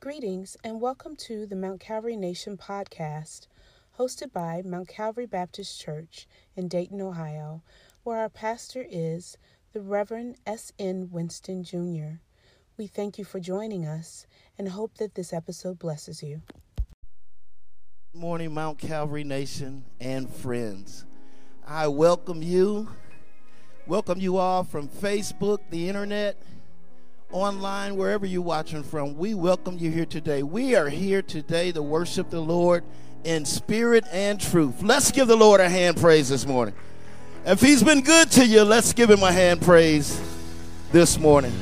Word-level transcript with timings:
Greetings 0.00 0.56
and 0.62 0.80
welcome 0.80 1.16
to 1.16 1.44
the 1.44 1.56
Mount 1.56 1.80
Calvary 1.80 2.14
Nation 2.14 2.56
podcast, 2.56 3.48
hosted 3.98 4.32
by 4.32 4.62
Mount 4.64 4.86
Calvary 4.86 5.26
Baptist 5.26 5.80
Church 5.80 6.28
in 6.54 6.68
Dayton, 6.68 7.00
Ohio, 7.00 7.64
where 8.04 8.18
our 8.18 8.28
pastor 8.28 8.86
is 8.88 9.36
the 9.72 9.80
Reverend 9.80 10.36
S.N. 10.46 11.08
Winston 11.10 11.64
Jr. 11.64 12.20
We 12.76 12.86
thank 12.86 13.18
you 13.18 13.24
for 13.24 13.40
joining 13.40 13.86
us 13.86 14.28
and 14.56 14.68
hope 14.68 14.98
that 14.98 15.16
this 15.16 15.32
episode 15.32 15.80
blesses 15.80 16.22
you. 16.22 16.42
Good 18.12 18.20
morning, 18.20 18.54
Mount 18.54 18.78
Calvary 18.78 19.24
Nation 19.24 19.84
and 19.98 20.32
friends. 20.32 21.06
I 21.66 21.88
welcome 21.88 22.40
you. 22.40 22.88
Welcome 23.88 24.20
you 24.20 24.36
all 24.36 24.62
from 24.62 24.86
Facebook, 24.86 25.58
the 25.70 25.88
internet, 25.88 26.40
online, 27.30 27.96
wherever 27.96 28.24
you're 28.24 28.40
watching 28.40 28.82
from. 28.82 29.16
We 29.16 29.34
welcome 29.34 29.78
you 29.78 29.90
here 29.90 30.06
today. 30.06 30.42
We 30.42 30.74
are 30.74 30.88
here 30.88 31.20
today 31.20 31.72
to 31.72 31.82
worship 31.82 32.30
the 32.30 32.40
Lord 32.40 32.84
in 33.24 33.44
spirit 33.44 34.04
and 34.10 34.40
truth. 34.40 34.82
Let's 34.82 35.10
give 35.10 35.28
the 35.28 35.36
Lord 35.36 35.60
a 35.60 35.68
hand 35.68 35.98
praise 35.98 36.30
this 36.30 36.46
morning. 36.46 36.74
If 37.44 37.60
He's 37.60 37.82
been 37.82 38.00
good 38.00 38.30
to 38.32 38.46
you, 38.46 38.62
let's 38.62 38.92
give 38.94 39.10
Him 39.10 39.22
a 39.22 39.32
hand 39.32 39.60
praise 39.60 40.20
this 40.90 41.18
morning. 41.18 41.52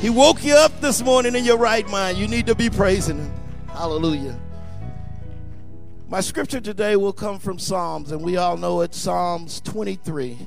He 0.00 0.08
woke 0.08 0.42
you 0.42 0.54
up 0.54 0.80
this 0.80 1.02
morning 1.02 1.34
in 1.34 1.44
your 1.44 1.58
right 1.58 1.86
mind. 1.88 2.16
You 2.16 2.26
need 2.26 2.46
to 2.46 2.54
be 2.54 2.70
praising 2.70 3.18
Him. 3.18 3.34
Hallelujah. 3.68 4.38
My 6.08 6.20
scripture 6.20 6.60
today 6.60 6.96
will 6.96 7.12
come 7.12 7.38
from 7.38 7.58
Psalms, 7.58 8.12
and 8.12 8.22
we 8.22 8.36
all 8.38 8.56
know 8.56 8.80
it's 8.80 8.96
Psalms 8.96 9.60
23. 9.60 10.38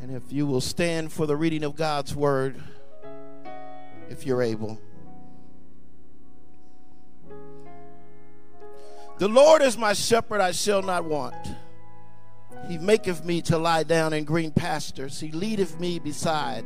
And 0.00 0.14
if 0.16 0.32
you 0.32 0.46
will 0.46 0.60
stand 0.60 1.12
for 1.12 1.26
the 1.26 1.36
reading 1.36 1.64
of 1.64 1.76
God's 1.76 2.14
word, 2.14 2.62
if 4.14 4.24
you're 4.24 4.42
able. 4.42 4.78
The 9.18 9.26
Lord 9.26 9.60
is 9.60 9.76
my 9.76 9.92
shepherd, 9.92 10.40
I 10.40 10.52
shall 10.52 10.82
not 10.82 11.04
want. 11.04 11.34
He 12.68 12.78
maketh 12.78 13.24
me 13.24 13.42
to 13.42 13.58
lie 13.58 13.82
down 13.82 14.12
in 14.12 14.24
green 14.24 14.52
pastures. 14.52 15.18
He 15.18 15.32
leadeth 15.32 15.80
me 15.80 15.98
beside 15.98 16.64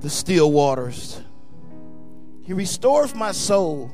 the 0.00 0.10
still 0.10 0.50
waters. 0.50 1.20
He 2.42 2.52
restoreth 2.52 3.14
my 3.14 3.30
soul. 3.30 3.92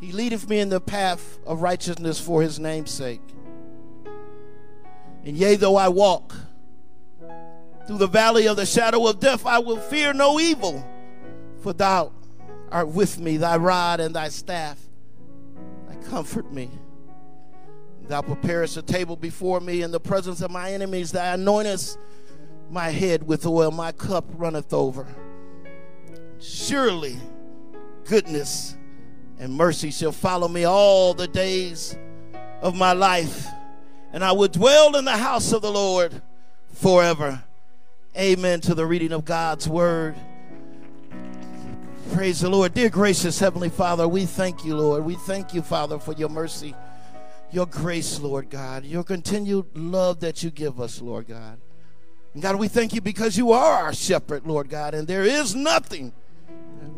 He 0.00 0.10
leadeth 0.10 0.48
me 0.48 0.58
in 0.58 0.68
the 0.68 0.80
path 0.80 1.38
of 1.46 1.62
righteousness 1.62 2.18
for 2.18 2.42
his 2.42 2.58
name's 2.58 2.90
sake. 2.90 3.22
And 5.24 5.36
yea, 5.36 5.54
though 5.54 5.76
I 5.76 5.88
walk 5.88 6.34
through 7.86 7.98
the 7.98 8.08
valley 8.08 8.48
of 8.48 8.56
the 8.56 8.66
shadow 8.66 9.06
of 9.06 9.20
death, 9.20 9.46
I 9.46 9.60
will 9.60 9.78
fear 9.78 10.12
no 10.12 10.40
evil 10.40 10.84
for 11.62 11.72
thou 11.72 12.12
art 12.70 12.88
with 12.88 13.18
me, 13.18 13.36
thy 13.36 13.56
rod 13.56 14.00
and 14.00 14.14
thy 14.14 14.28
staff, 14.28 14.78
they 15.88 15.96
comfort 16.08 16.52
me. 16.52 16.70
Thou 18.08 18.20
preparest 18.20 18.76
a 18.76 18.82
table 18.82 19.16
before 19.16 19.60
me 19.60 19.82
in 19.82 19.92
the 19.92 20.00
presence 20.00 20.40
of 20.42 20.50
my 20.50 20.72
enemies, 20.72 21.12
thou 21.12 21.36
anointest 21.36 21.96
my 22.68 22.90
head 22.90 23.26
with 23.26 23.46
oil, 23.46 23.70
my 23.70 23.92
cup 23.92 24.24
runneth 24.34 24.72
over. 24.72 25.06
Surely 26.40 27.16
goodness 28.04 28.76
and 29.38 29.54
mercy 29.54 29.90
shall 29.90 30.12
follow 30.12 30.48
me 30.48 30.64
all 30.64 31.14
the 31.14 31.28
days 31.28 31.96
of 32.60 32.74
my 32.74 32.92
life, 32.92 33.46
and 34.12 34.24
I 34.24 34.32
will 34.32 34.48
dwell 34.48 34.96
in 34.96 35.04
the 35.04 35.16
house 35.16 35.52
of 35.52 35.62
the 35.62 35.70
Lord 35.70 36.20
forever. 36.72 37.44
Amen 38.16 38.60
to 38.62 38.74
the 38.74 38.84
reading 38.84 39.12
of 39.12 39.24
God's 39.24 39.68
word. 39.68 40.16
Praise 42.12 42.40
the 42.40 42.50
Lord. 42.50 42.74
Dear 42.74 42.90
gracious 42.90 43.38
Heavenly 43.38 43.70
Father, 43.70 44.06
we 44.06 44.26
thank 44.26 44.66
you, 44.66 44.76
Lord. 44.76 45.02
We 45.02 45.14
thank 45.14 45.54
you, 45.54 45.62
Father, 45.62 45.98
for 45.98 46.12
your 46.12 46.28
mercy, 46.28 46.74
your 47.50 47.64
grace, 47.64 48.20
Lord 48.20 48.50
God, 48.50 48.84
your 48.84 49.02
continued 49.02 49.66
love 49.74 50.20
that 50.20 50.42
you 50.42 50.50
give 50.50 50.78
us, 50.78 51.00
Lord 51.00 51.26
God. 51.26 51.58
And 52.34 52.42
God, 52.42 52.56
we 52.56 52.68
thank 52.68 52.92
you 52.92 53.00
because 53.00 53.38
you 53.38 53.52
are 53.52 53.84
our 53.84 53.94
shepherd, 53.94 54.46
Lord 54.46 54.68
God, 54.68 54.92
and 54.92 55.08
there 55.08 55.24
is 55.24 55.54
nothing 55.54 56.12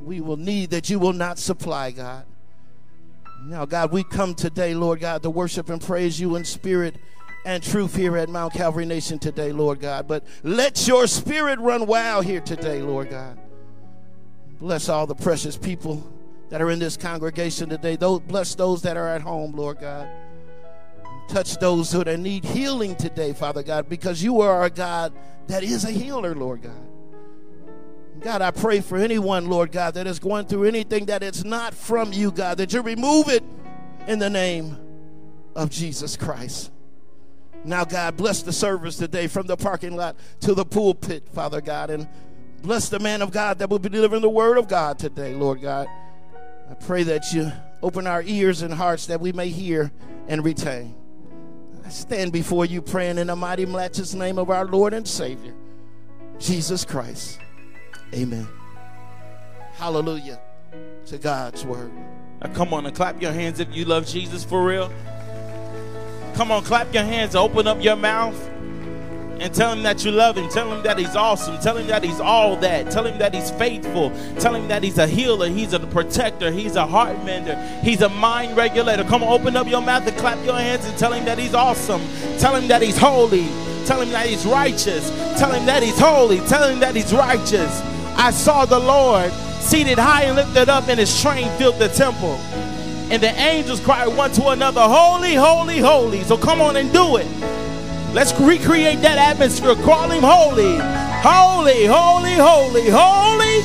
we 0.03 0.21
will 0.21 0.37
need 0.37 0.71
that 0.71 0.91
you 0.91 0.99
will 0.99 1.13
not 1.13 1.39
supply, 1.39 1.93
God. 1.93 2.25
Now, 3.45 3.67
God, 3.67 3.93
we 3.93 4.03
come 4.03 4.35
today, 4.35 4.75
Lord 4.75 4.99
God, 4.99 5.23
to 5.23 5.31
worship 5.31 5.69
and 5.69 5.81
praise 5.81 6.19
you 6.19 6.35
in 6.35 6.45
spirit 6.45 6.97
and 7.47 7.63
truth 7.63 7.95
here 7.95 8.17
at 8.17 8.29
Mount 8.29 8.53
Calvary 8.53 8.85
Nation 8.85 9.21
today, 9.21 9.53
Lord 9.53 9.79
God. 9.79 10.09
But 10.09 10.27
let 10.43 10.89
your 10.89 11.07
spirit 11.07 11.61
run 11.61 11.87
wild 11.87 12.25
here 12.25 12.41
today, 12.41 12.83
Lord 12.83 13.11
God. 13.11 13.39
Bless 14.59 14.89
all 14.89 15.07
the 15.07 15.15
precious 15.15 15.57
people 15.57 16.11
that 16.49 16.63
are 16.63 16.71
in 16.71 16.79
this 16.79 16.97
congregation 16.97 17.69
today. 17.69 17.97
Those, 17.97 18.21
bless 18.21 18.55
those 18.55 18.83
that 18.83 18.97
are 18.97 19.09
at 19.09 19.23
home, 19.23 19.53
Lord 19.53 19.81
God. 19.81 20.09
Touch 21.29 21.57
those 21.59 21.91
who 21.91 22.05
need 22.17 22.45
healing 22.45 22.95
today, 22.97 23.33
Father 23.33 23.63
God, 23.63 23.89
because 23.89 24.23
you 24.23 24.41
are 24.41 24.65
a 24.65 24.71
God 24.71 25.13
that 25.47 25.63
is 25.63 25.85
a 25.85 25.91
healer, 25.91 26.35
Lord 26.35 26.63
God. 26.63 26.89
God, 28.21 28.43
I 28.43 28.51
pray 28.51 28.81
for 28.81 28.97
anyone, 28.97 29.49
Lord 29.49 29.73
God, 29.73 29.95
that 29.95 30.07
is 30.07 30.19
going 30.19 30.47
through 30.47 30.65
anything 30.65 31.07
that 31.07 31.23
is 31.23 31.45
not 31.45 31.75
from 31.75 32.13
you, 32.13 32.31
God, 32.31 32.59
that 32.59 32.73
you 32.73 32.81
remove 32.81 33.29
it 33.29 33.43
in 34.07 34.19
the 34.19 34.31
name 34.31 34.79
of 35.55 35.71
Jesus 35.71 36.17
Christ. 36.17 36.71
Now, 37.65 37.85
God, 37.85 38.17
bless 38.17 38.43
the 38.43 38.53
service 38.53 38.97
today 38.97 39.27
from 39.27 39.47
the 39.47 39.57
parking 39.57 39.97
lot 39.97 40.17
to 40.41 40.55
the 40.55 40.65
pulpit, 40.65 41.29
Father 41.31 41.61
God, 41.61 41.91
and 41.91 42.07
Bless 42.65 42.89
the 42.89 42.99
man 42.99 43.21
of 43.21 43.31
God 43.31 43.59
that 43.59 43.69
will 43.69 43.79
be 43.79 43.91
delivering 43.91 44.23
the 44.23 44.31
word 44.31 44.57
of 44.57 44.69
God 44.69 44.99
today, 44.99 45.35
Lord 45.35 45.61
God. 45.61 45.87
I 46.71 46.73
pray 46.73 47.03
that 47.03 47.31
you 47.31 47.53
open 47.83 48.07
our 48.07 48.23
ears 48.23 48.63
and 48.63 48.73
hearts 48.73 49.05
that 49.09 49.21
we 49.21 49.33
may 49.33 49.51
hear 49.51 49.93
and 50.29 50.43
retain. 50.43 50.95
I 51.85 51.91
stand 51.91 52.33
before 52.33 52.65
you 52.65 52.81
praying 52.81 53.19
in 53.19 53.27
the 53.27 53.37
mighty, 53.37 53.67
matchless 53.67 54.15
name 54.15 54.39
of 54.39 54.49
our 54.49 54.65
Lord 54.65 54.95
and 54.95 55.07
Savior, 55.07 55.53
Jesus 56.39 56.87
Christ. 56.87 57.39
Amen. 58.15 58.49
Hallelujah 59.75 60.41
to 61.05 61.19
God's 61.19 61.67
word. 61.67 61.93
Now 62.41 62.51
come 62.55 62.73
on 62.73 62.87
and 62.87 62.97
clap 62.97 63.21
your 63.21 63.33
hands 63.33 63.61
if 63.61 63.69
you 63.77 63.85
love 63.85 64.07
Jesus 64.07 64.43
for 64.43 64.65
real. 64.65 64.91
Come 66.33 66.51
on, 66.51 66.65
clap 66.65 66.95
your 66.95 67.05
hands, 67.05 67.35
open 67.35 67.67
up 67.67 67.85
your 67.85 67.97
mouth 67.97 68.54
and 69.45 69.55
tell 69.55 69.71
him 69.71 69.83
that 69.83 70.03
you 70.03 70.11
love 70.11 70.39
him. 70.39 70.49
Tell 70.49 70.73
him 70.73 70.83
that 70.85 70.99
he's 70.99 71.15
awesome. 71.15 71.59
Tell 71.59 71.77
him 71.77 71.87
that 71.89 72.03
he's 72.03 72.19
all 72.19 72.57
that. 72.57 72.91
Tell 72.91 73.05
him 73.05 73.19
that 73.19 73.35
he's 73.35 73.51
faithful. 73.51 74.11
Tell 74.39 74.55
him 74.55 74.69
that 74.69 74.83
he's 74.83 74.97
a 74.97 75.07
healer. 75.07 75.51
He's 75.51 75.75
a 75.75 75.81
protector. 75.81 76.51
He's 76.51 76.77
a 76.77 76.87
heart 76.87 77.23
mender. 77.27 77.55
He's 77.83 78.01
a 78.01 78.09
mind 78.09 78.57
regulator. 78.57 79.05
Come 79.05 79.23
on, 79.23 79.39
open 79.39 79.55
up 79.55 79.69
your 79.69 79.83
mouth 79.83 80.07
and 80.07 80.17
clap 80.17 80.43
your 80.47 80.55
hands 80.55 80.87
and 80.87 80.97
tell 80.97 81.13
him 81.13 81.27
that 81.27 81.39
he's 81.39 81.53
awesome. 81.53 82.01
Tell 82.39 82.57
him 82.57 82.69
that 82.69 82.81
he's 82.81 82.97
holy. 82.97 83.47
Tell 83.85 84.01
him 84.01 84.09
that 84.13 84.27
he's 84.27 84.47
righteous. 84.47 85.11
Tell 85.39 85.53
him 85.53 85.67
that 85.67 85.83
he's 85.83 85.99
holy. 85.99 86.39
Tell 86.49 86.67
him 86.67 86.81
that 86.81 86.97
he's 86.97 87.13
righteous. 87.13 87.83
I 88.17 88.31
saw 88.31 88.65
the 88.65 88.81
Lord 88.81 89.31
seated 89.61 89.99
high 89.99 90.23
and 90.23 90.37
lifted 90.37 90.71
up, 90.71 90.89
and 90.89 90.99
his 90.99 91.21
train 91.21 91.51
filled 91.59 91.79
the 91.79 91.89
temple. 91.89 92.37
And 93.11 93.23
the 93.23 93.29
angels 93.39 93.81
cried 93.81 94.07
one 94.07 94.33
to 94.33 94.49
another, 94.49 94.81
Holy, 94.81 95.35
holy, 95.35 95.81
holy. 95.81 96.23
So 96.25 96.39
come 96.39 96.63
on 96.63 96.77
and 96.77 96.91
do 96.95 97.19
it. 97.19 97.54
Let's 98.15 98.33
recreate 98.39 99.01
that 99.03 99.19
atmosphere. 99.19 99.75
Call 99.75 100.09
him 100.09 100.23
holy. 100.23 100.79
Holy, 101.19 101.85
holy, 101.85 102.35
holy, 102.39 102.89
holy, 102.89 103.59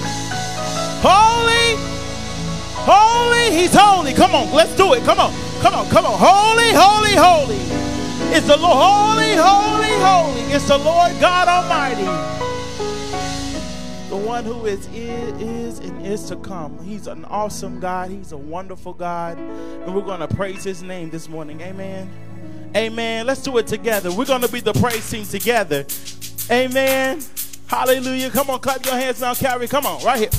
holy, 1.06 1.78
holy. 2.82 3.56
He's 3.56 3.72
holy. 3.72 4.12
Come 4.14 4.34
on, 4.34 4.52
let's 4.52 4.76
do 4.76 4.94
it. 4.94 5.04
Come 5.04 5.20
on, 5.20 5.32
come 5.62 5.76
on, 5.76 5.88
come 5.90 6.04
on. 6.04 6.18
Holy, 6.18 6.74
holy, 6.74 7.14
holy. 7.14 7.62
It's 8.36 8.48
the 8.48 8.58
Lord. 8.58 8.76
Holy, 8.76 9.36
holy, 9.36 9.94
holy. 10.02 10.42
It's 10.52 10.68
the 10.68 10.80
Lord 10.80 11.12
God 11.20 11.48
Almighty. 11.48 12.06
The 14.10 14.18
one 14.18 14.46
who 14.46 14.66
is, 14.66 14.88
is, 14.88 15.78
and 15.78 16.04
is 16.04 16.24
to 16.24 16.36
come. 16.38 16.84
He's 16.84 17.06
an 17.06 17.24
awesome 17.26 17.80
God. 17.80 18.10
He's 18.10 18.32
a 18.32 18.38
wonderful 18.38 18.94
God. 18.94 19.38
And 19.38 19.94
we're 19.94 20.02
going 20.02 20.22
to 20.22 20.28
praise 20.28 20.64
his 20.64 20.82
name 20.82 21.12
this 21.12 21.30
morning. 21.30 21.62
Amen. 21.62 22.10
Amen. 22.76 23.26
Let's 23.26 23.42
do 23.42 23.58
it 23.58 23.68
together. 23.68 24.12
We're 24.12 24.26
going 24.26 24.42
to 24.42 24.52
be 24.52 24.60
the 24.60 24.74
praise 24.74 25.10
team 25.10 25.26
together. 25.26 25.86
Amen. 26.52 27.22
Hallelujah. 27.68 28.30
Come 28.30 28.50
on, 28.50 28.60
clap 28.60 28.86
your 28.86 28.96
hands 28.96 29.22
now, 29.22 29.34
Calvary. 29.34 29.68
Come 29.68 29.86
on, 29.86 30.04
right 30.04 30.20
here. 30.20 30.30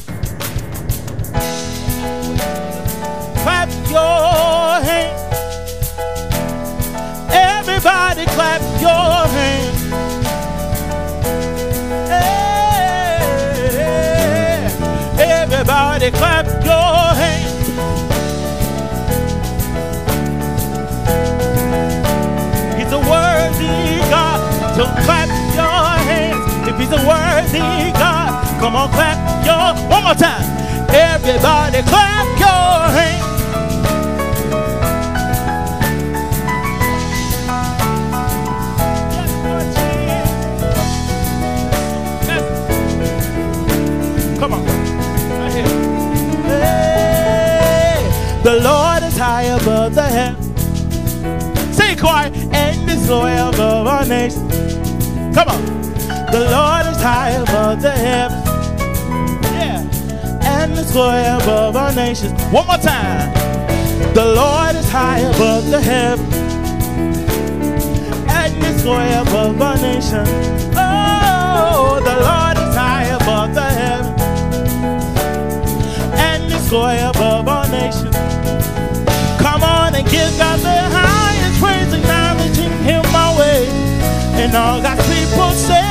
Clap 3.43 3.69
your 3.91 4.81
hands. 4.85 5.21
Everybody 7.33 8.25
clap 8.27 8.61
your 8.81 9.27
hands. 9.31 9.81
Hey, 15.17 15.31
everybody 15.31 16.11
clap 16.11 16.47
your 16.65 17.00
He's 26.91 27.01
a 27.01 27.07
worthy 27.07 27.93
God. 27.93 28.59
Come 28.59 28.75
on, 28.75 28.91
clap 28.91 29.47
your 29.47 29.89
one 29.89 30.03
more 30.03 30.15
time. 30.15 30.43
Everybody, 30.91 31.83
clap 31.85 32.27
your 32.41 32.91
hands. 32.99 33.27
Come 44.41 44.55
on. 44.55 44.65
Right 45.39 45.53
here. 45.53 45.69
Hey, 46.49 48.03
the 48.43 48.61
Lord 48.65 49.05
is 49.05 49.17
high 49.17 49.45
above 49.45 49.95
the 49.95 50.03
heavens. 50.03 51.79
it 51.79 52.01
quiet. 52.01 52.35
and 52.53 52.91
is 52.91 53.09
loyal 53.09 53.51
above 53.51 53.87
our 53.87 54.05
nations. 54.05 54.53
Come 55.37 55.51
on. 55.51 55.90
The 56.33 56.49
Lord 56.49 56.87
is 56.87 57.03
high 57.03 57.31
above 57.31 57.83
the 57.83 57.91
heavens. 57.91 58.47
Yeah. 59.51 59.83
And 60.43 60.73
His 60.73 60.93
glory 60.93 61.25
above 61.25 61.75
our 61.75 61.93
nations. 61.93 62.41
One 62.53 62.69
more 62.69 62.77
time. 62.77 63.35
The 64.15 64.27
Lord 64.27 64.77
is 64.77 64.89
high 64.89 65.19
above 65.19 65.69
the 65.71 65.81
heavens. 65.81 66.35
And 68.31 68.55
His 68.63 68.83
glory 68.83 69.11
above 69.11 69.61
our 69.61 69.77
nation. 69.79 70.25
Oh, 70.79 71.99
the 71.99 72.17
Lord 72.23 72.57
is 72.63 72.77
high 72.77 73.07
above 73.07 73.53
the 73.53 73.69
heavens. 73.81 74.23
And 76.15 76.45
His 76.45 76.69
glory 76.71 76.99
above 76.99 77.49
our 77.49 77.67
nation. 77.69 78.13
Come 79.43 79.65
on 79.65 79.97
and 79.97 80.09
give 80.09 80.31
God 80.39 80.61
the 80.61 80.79
highest 80.95 81.61
praise, 81.61 81.93
acknowledging 81.93 82.71
Him 82.85 83.03
my 83.11 83.37
way. 83.37 83.67
And 84.41 84.55
all 84.55 84.81
God's 84.81 85.03
people 85.09 85.51
say, 85.51 85.91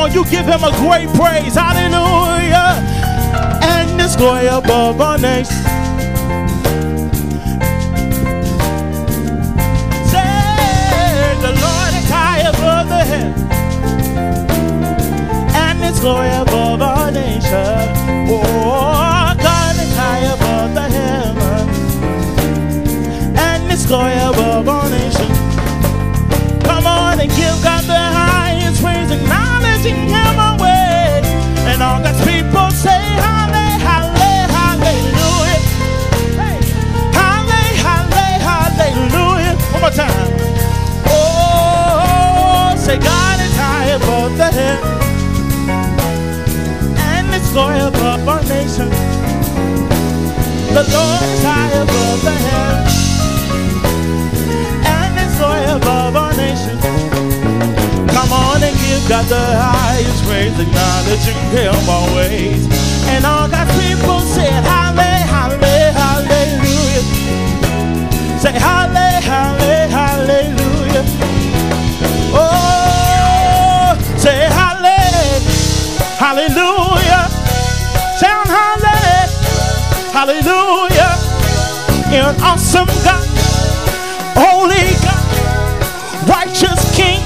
on, 0.00 0.12
you 0.12 0.24
give 0.24 0.46
Him 0.46 0.64
a 0.64 0.70
great 0.78 1.08
praise. 1.14 1.54
Hallelujah. 1.54 2.80
And 3.62 4.00
His 4.00 4.16
glory 4.16 4.46
above 4.46 5.00
our 5.00 5.18
nation. 5.18 5.56
Say, 10.12 11.36
the 11.44 11.52
Lord 11.64 11.92
is 12.00 12.08
high 12.08 12.40
above 12.52 12.88
the 12.88 13.04
heavens 13.12 13.40
and 15.54 15.78
His 15.84 16.00
glory 16.00 16.28
above 16.28 16.80
our 16.82 17.10
nation. 17.10 17.88
Oh, 18.32 19.34
God 19.38 19.76
is 19.76 19.96
high 19.96 20.24
above 20.34 20.74
the 20.74 20.88
heavens 20.96 21.76
and 23.38 23.70
His 23.70 23.86
glory 23.86 24.14
above 24.14 24.68
our 24.68 24.88
nation. 24.88 25.28
Come 26.62 26.86
on 26.86 27.20
and 27.20 27.30
give 27.30 27.62
God 27.62 27.84
the 27.84 28.09
time. 40.00 40.32
Oh, 41.12 42.74
say 42.76 42.96
God 42.98 43.38
is 43.46 43.54
high 43.64 43.90
above 43.98 44.32
the 44.40 44.50
heavens 44.58 45.68
and 47.12 47.26
His 47.34 47.46
glory 47.52 47.80
above 47.90 48.22
our 48.32 48.42
nation. 48.56 48.88
The 50.76 50.84
Lord 50.96 51.22
is 51.34 51.42
high 51.44 51.72
above 51.84 52.20
the 52.28 52.36
heavens 52.46 52.96
and 54.94 55.12
His 55.20 55.32
glory 55.38 55.64
above 55.78 56.14
our 56.22 56.34
nation. 56.46 56.76
Come 58.16 58.30
on 58.32 58.62
and 58.68 58.76
give 58.84 59.02
God 59.08 59.26
the 59.36 59.44
highest 59.68 60.20
praise, 60.24 60.56
acknowledging 60.64 61.40
Him 61.56 61.76
always. 61.98 62.60
And 63.12 63.24
all 63.26 63.48
God's 63.48 63.72
people 63.82 64.20
said, 64.34 64.62
Halle, 64.72 65.12
halle, 65.34 65.76
hallelujah. 66.00 67.04
Say, 68.40 68.54
Halle, 68.56 69.09
hallelujah. 76.20 77.24
Sound 78.20 78.48
Halle, 78.52 79.00
hallelujah. 80.12 81.12
You're 82.12 82.28
an 82.28 82.40
awesome 82.42 82.86
God, 83.02 83.24
holy 84.36 84.92
God, 85.00 86.28
righteous 86.28 86.80
King. 86.94 87.20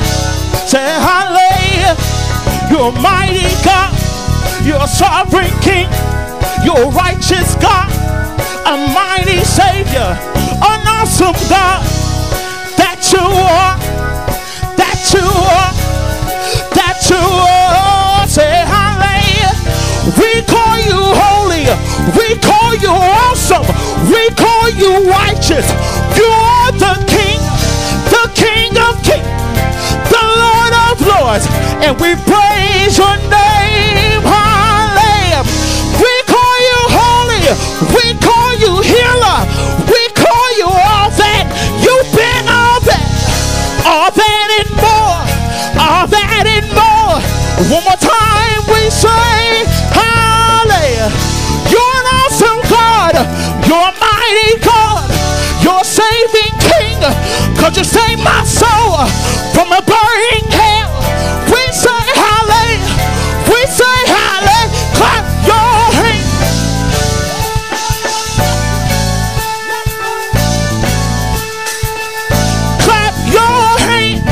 Say, 0.66 0.80
Hallelujah. 0.80 1.96
You're 2.70 2.88
a 2.88 3.00
mighty 3.02 3.50
God. 3.62 3.92
You're 4.64 4.80
a 4.80 4.88
sovereign 4.88 5.52
King. 5.60 5.88
You're 6.64 6.88
a 6.88 6.90
righteous 6.90 7.54
God, 7.56 7.90
a 8.64 8.76
mighty 8.94 9.44
Savior, 9.44 10.16
an 10.70 10.80
awesome 10.88 11.36
God. 11.50 11.82
That 12.80 13.00
you 13.12 13.20
are, 13.20 13.76
that 14.80 14.98
you 15.12 15.26
are, 15.52 15.63
you 25.50 26.24
are 26.24 26.72
the 26.72 26.94
King, 27.06 27.38
the 28.08 28.30
King 28.34 28.72
of 28.78 29.02
kings 29.02 29.26
the 30.08 30.22
Lord 30.40 30.72
of 30.88 31.00
Lords, 31.06 31.46
and 31.84 32.00
we 32.00 32.14
praise 32.24 32.96
your 32.96 33.14
name. 33.28 33.43
Cause 57.74 57.92
you 57.92 57.98
saved 57.98 58.22
my 58.22 58.44
soul 58.44 59.04
from 59.50 59.72
a 59.72 59.82
burning 59.82 60.46
hell. 60.48 60.94
We 61.50 61.58
say 61.72 62.04
hallelujah. 62.14 62.86
We 63.50 63.66
say 63.66 63.98
hallelujah. 64.06 64.70
Clap 64.94 65.24
your 65.42 65.90
hands. 65.98 66.54
Clap 72.78 73.14
your 73.34 73.66
hands. 73.90 74.22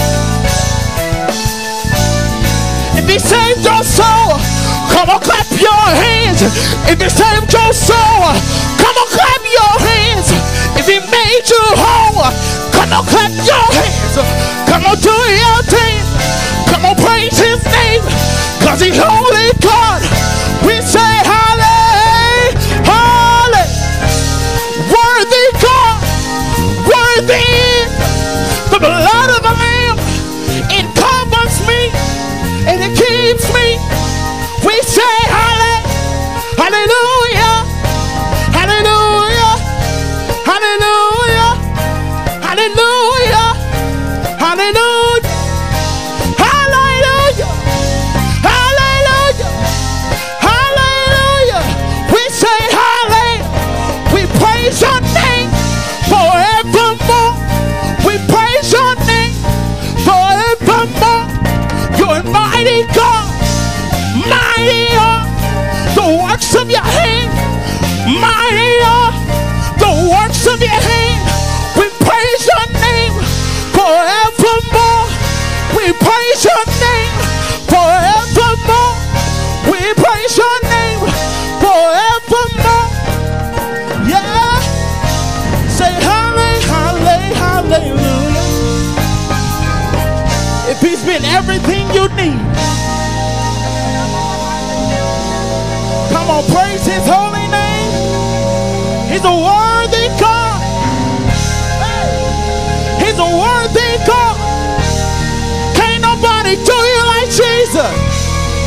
If 2.95 3.09
he 3.09 3.19
saved 3.19 3.65
your 3.65 3.83
soul, 3.83 4.39
come 4.95 5.11
on, 5.11 5.21
clap 5.21 5.51
your 5.51 5.83
hands. 5.99 6.43
If 6.87 7.03
he 7.03 7.09
saved 7.09 7.53
your 7.53 7.73
soul, 7.73 8.39
Come 14.73 14.87
on, 14.87 14.97
do 15.01 15.11
your 15.11 15.72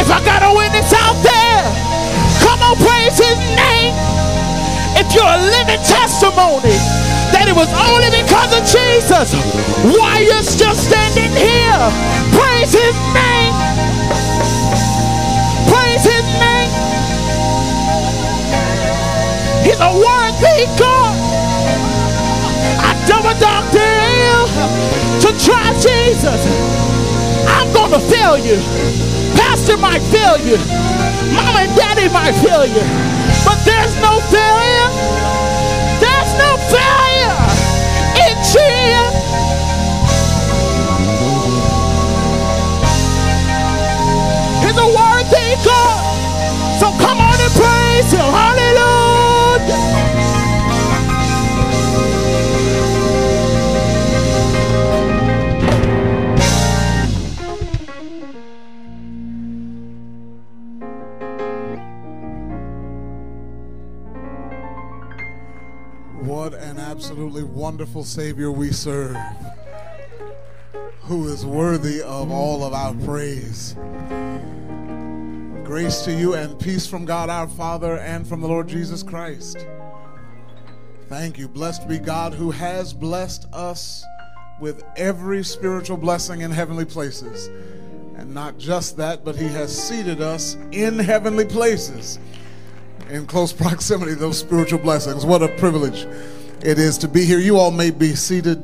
If 0.06 0.12
I 0.12 0.22
got 0.24 0.46
a 0.46 0.54
witness 0.54 0.94
out 0.94 1.18
there, 1.26 1.66
come 2.46 2.62
on, 2.62 2.78
praise 2.78 3.18
his 3.18 3.42
name. 3.58 3.98
If 4.94 5.10
you're 5.18 5.26
a 5.26 5.42
living 5.42 5.82
testimony 5.82 6.78
that 7.34 7.50
it 7.50 7.58
was 7.58 7.66
only 7.74 8.14
because 8.14 8.54
of 8.54 8.62
Jesus, 8.70 9.34
why 9.98 10.22
you're 10.22 10.46
still 10.46 10.78
standing 10.78 11.34
here, 11.34 11.82
praise 12.38 12.70
his 12.70 12.94
name. 13.18 13.54
Praise 15.74 16.06
his 16.06 16.26
name. 16.38 16.70
He's 19.66 19.82
a 19.82 19.90
worthy 19.90 20.70
God. 20.78 21.18
I 22.78 22.94
double 23.10 23.34
dare 23.42 24.46
to 25.26 25.30
try 25.42 25.74
Jesus. 25.82 26.46
I'm 27.50 27.74
gonna 27.74 28.00
fail 28.00 28.38
you. 28.38 29.15
Pastor 29.66 29.82
might 29.82 30.04
fail 30.14 30.38
you. 30.38 30.58
Mom 31.34 31.58
and 31.58 31.76
daddy 31.76 32.08
might 32.14 32.34
fail 32.34 32.68
you. 32.68 32.86
But 33.44 33.58
there's 33.66 33.96
no 33.98 34.20
failure. 34.30 34.90
There's 35.98 36.34
no 36.38 36.54
failure 36.70 37.34
in 38.22 38.38
Jesus. 38.46 39.10
He's 44.62 44.78
a 44.78 44.86
worthy 44.86 45.58
God. 45.66 46.06
So 46.80 46.94
come 47.02 47.18
on 47.18 47.34
and 47.34 47.54
praise 47.58 48.12
him. 48.12 48.22
Hallelujah. 48.22 49.82
Wonderful 67.56 68.04
Savior 68.04 68.52
we 68.52 68.70
serve, 68.70 69.16
who 71.04 71.30
is 71.30 71.46
worthy 71.46 72.02
of 72.02 72.30
all 72.30 72.66
of 72.66 72.74
our 72.74 72.94
praise. 73.06 73.76
Grace 75.64 76.02
to 76.02 76.12
you 76.12 76.34
and 76.34 76.60
peace 76.60 76.86
from 76.86 77.06
God 77.06 77.30
our 77.30 77.48
Father 77.48 77.98
and 78.00 78.28
from 78.28 78.42
the 78.42 78.48
Lord 78.48 78.68
Jesus 78.68 79.02
Christ. 79.04 79.66
Thank 81.08 81.38
you. 81.38 81.48
Blessed 81.48 81.88
be 81.88 81.98
God 81.98 82.34
who 82.34 82.52
has 82.52 82.94
blessed 82.94 83.48
us 83.54 84.04
with 84.60 84.84
every 84.98 85.42
spiritual 85.44 85.98
blessing 85.98 86.42
in 86.42 86.52
heavenly 86.52 86.86
places. 86.86 87.48
And 88.18 88.34
not 88.34 88.58
just 88.58 88.98
that, 88.98 89.24
but 89.24 89.38
He 89.38 89.48
has 89.48 89.76
seated 89.76 90.22
us 90.22 90.58
in 90.74 91.00
heavenly 91.00 91.46
places 91.46 92.20
in 93.10 93.26
close 93.26 93.54
proximity 93.54 94.14
to 94.14 94.20
those 94.20 94.38
spiritual 94.38 94.80
blessings. 94.80 95.26
What 95.26 95.42
a 95.42 95.48
privilege 95.58 96.06
it 96.62 96.80
is 96.80 96.98
to 97.00 97.08
be 97.08 97.26
here. 97.26 97.40
You 97.40 97.58
all 97.58 97.72
may 97.72 97.92
be 97.92 98.16
seated. 98.16 98.58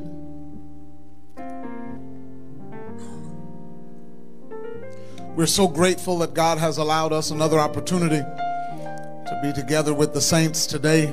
We're 5.34 5.46
so 5.46 5.66
grateful 5.66 6.18
that 6.18 6.34
God 6.34 6.58
has 6.58 6.76
allowed 6.76 7.12
us 7.12 7.30
another 7.30 7.58
opportunity 7.58 8.18
to 8.18 9.40
be 9.42 9.52
together 9.52 9.94
with 9.94 10.12
the 10.12 10.20
saints 10.20 10.66
today. 10.66 11.10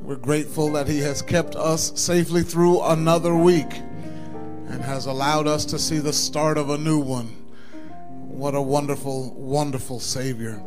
We're 0.00 0.16
grateful 0.16 0.72
that 0.72 0.88
He 0.88 1.00
has 1.00 1.22
kept 1.22 1.54
us 1.54 1.92
safely 2.00 2.42
through 2.42 2.82
another 2.82 3.34
week 3.34 3.72
and 4.68 4.82
has 4.82 5.06
allowed 5.06 5.46
us 5.46 5.64
to 5.66 5.78
see 5.78 5.98
the 5.98 6.12
start 6.12 6.56
of 6.56 6.70
a 6.70 6.78
new 6.78 6.98
one. 6.98 7.26
What 8.10 8.54
a 8.54 8.62
wonderful, 8.62 9.34
wonderful 9.34 10.00
Savior. 10.00 10.62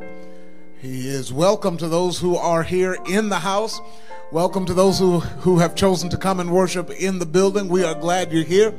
He 0.79 1.07
is 1.07 1.33
welcome 1.33 1.75
to 1.77 1.87
those 1.87 2.19
who 2.19 2.35
are 2.35 2.63
here 2.63 2.97
in 3.07 3.29
the 3.29 3.39
house. 3.39 3.81
Welcome 4.29 4.65
to 4.65 4.73
those 4.73 4.99
who, 4.99 5.21
who 5.21 5.59
have 5.59 5.73
chosen 5.73 6.09
to 6.09 6.17
come 6.17 6.41
and 6.41 6.51
worship 6.51 6.89
in 6.89 7.17
the 7.17 7.25
building. 7.25 7.69
We 7.69 7.85
are 7.85 7.95
glad 7.95 8.29
you're 8.29 8.43
here, 8.43 8.73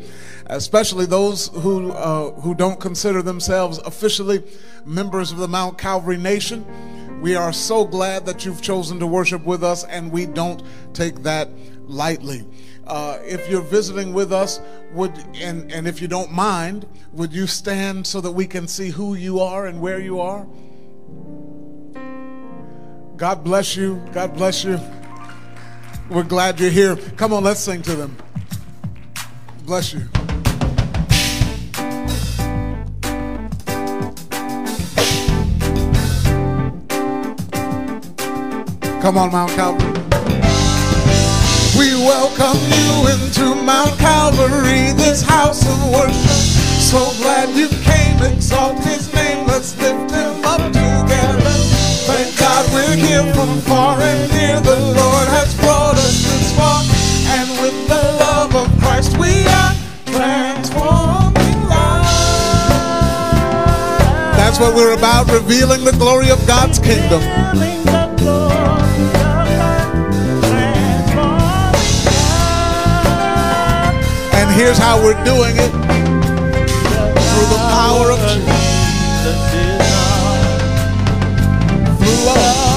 especially 0.45 1.07
those 1.07 1.49
who, 1.49 1.90
uh, 1.93 2.33
who 2.43 2.55
don't 2.55 2.78
consider 2.78 3.23
themselves 3.23 3.78
officially 3.78 4.45
members 4.85 5.33
of 5.33 5.38
the 5.38 5.49
Mount 5.49 5.78
Calvary 5.78 6.19
Nation. 6.19 6.67
We 7.23 7.35
are 7.35 7.55
so 7.55 7.87
glad 7.87 8.26
that 8.26 8.45
you've 8.45 8.61
chosen 8.61 9.00
to 9.00 9.07
worship 9.07 9.43
with 9.47 9.64
us, 9.64 9.85
and 9.85 10.12
we 10.12 10.26
don't 10.26 10.62
take 10.93 11.23
that 11.23 11.49
lightly. 11.85 12.45
Uh, 12.87 13.19
if 13.23 13.49
you're 13.49 13.62
visiting 13.62 14.12
with 14.12 14.35
us, 14.35 14.61
would 14.93 15.17
and, 15.40 15.73
and 15.73 15.88
if 15.88 16.02
you 16.02 16.09
don't 16.09 16.31
mind, 16.31 16.87
would 17.14 17.33
you 17.33 17.47
stand 17.47 18.07
so 18.07 18.21
that 18.21 18.33
we 18.33 18.47
can 18.47 18.69
see 18.69 18.90
who 18.90 19.14
you 19.14 19.40
are 19.40 19.67
and 19.67 19.81
where 19.81 19.99
you 19.99 20.21
are? 20.21 20.47
God 23.17 23.43
bless 23.43 23.76
you. 23.76 23.97
God 24.12 24.35
bless 24.35 24.62
you. 24.62 24.78
We're 26.11 26.23
glad 26.23 26.59
you're 26.59 26.71
here. 26.71 26.97
Come 27.17 27.35
on, 27.35 27.45
let's 27.45 27.61
sing 27.61 27.83
to 27.83 27.95
them. 27.95 28.17
Bless 29.67 29.93
you. 29.93 30.00
Come 39.03 39.19
on, 39.19 39.31
Mount 39.33 39.50
Calvary. 39.53 39.93
We 41.79 41.93
welcome 42.03 42.59
you 42.73 43.09
into 43.12 43.55
Mount 43.62 43.97
Calvary, 43.99 44.93
this 44.95 45.23
house 45.23 45.62
of 45.62 45.93
worship. 45.93 46.15
So 46.81 46.99
glad 47.23 47.55
you 47.55 47.69
came, 47.69 48.33
exalt 48.33 48.79
his 48.83 49.12
name. 49.12 49.47
Let's 49.47 49.77
lift 49.79 50.11
him 50.11 50.45
up 50.45 50.73
together. 50.73 50.98
Thank 52.88 53.02
God 53.02 53.11
we're 53.11 53.35
from 53.35 53.61
far 53.68 54.00
and 54.00 54.33
near. 54.33 54.61
The 54.61 54.80
Lord 54.80 55.28
has 55.28 55.54
brought 55.61 55.95
us 55.97 56.25
this 56.25 56.57
far. 56.57 56.83
And 57.37 57.50
with 57.61 57.76
the 57.87 58.00
love 58.18 58.54
of 58.57 58.66
Christ, 58.80 59.18
we 59.18 59.45
are 59.47 59.75
transforming 60.07 61.68
lives. 61.68 62.09
That's 64.40 64.59
what 64.59 64.75
we're 64.75 64.97
about, 64.97 65.30
revealing 65.30 65.85
the 65.85 65.92
glory 65.92 66.30
of 66.30 66.45
God's 66.47 66.78
kingdom. 66.78 67.21
And 74.33 74.50
here's 74.57 74.78
how 74.78 74.97
we're 75.02 75.23
doing 75.25 75.57
it 75.57 75.71
through 77.28 77.49
the 77.52 77.61
power 77.68 78.12
of 78.12 78.18
Jesus. 78.18 78.49
Through 81.99 82.25
love, 82.25 82.68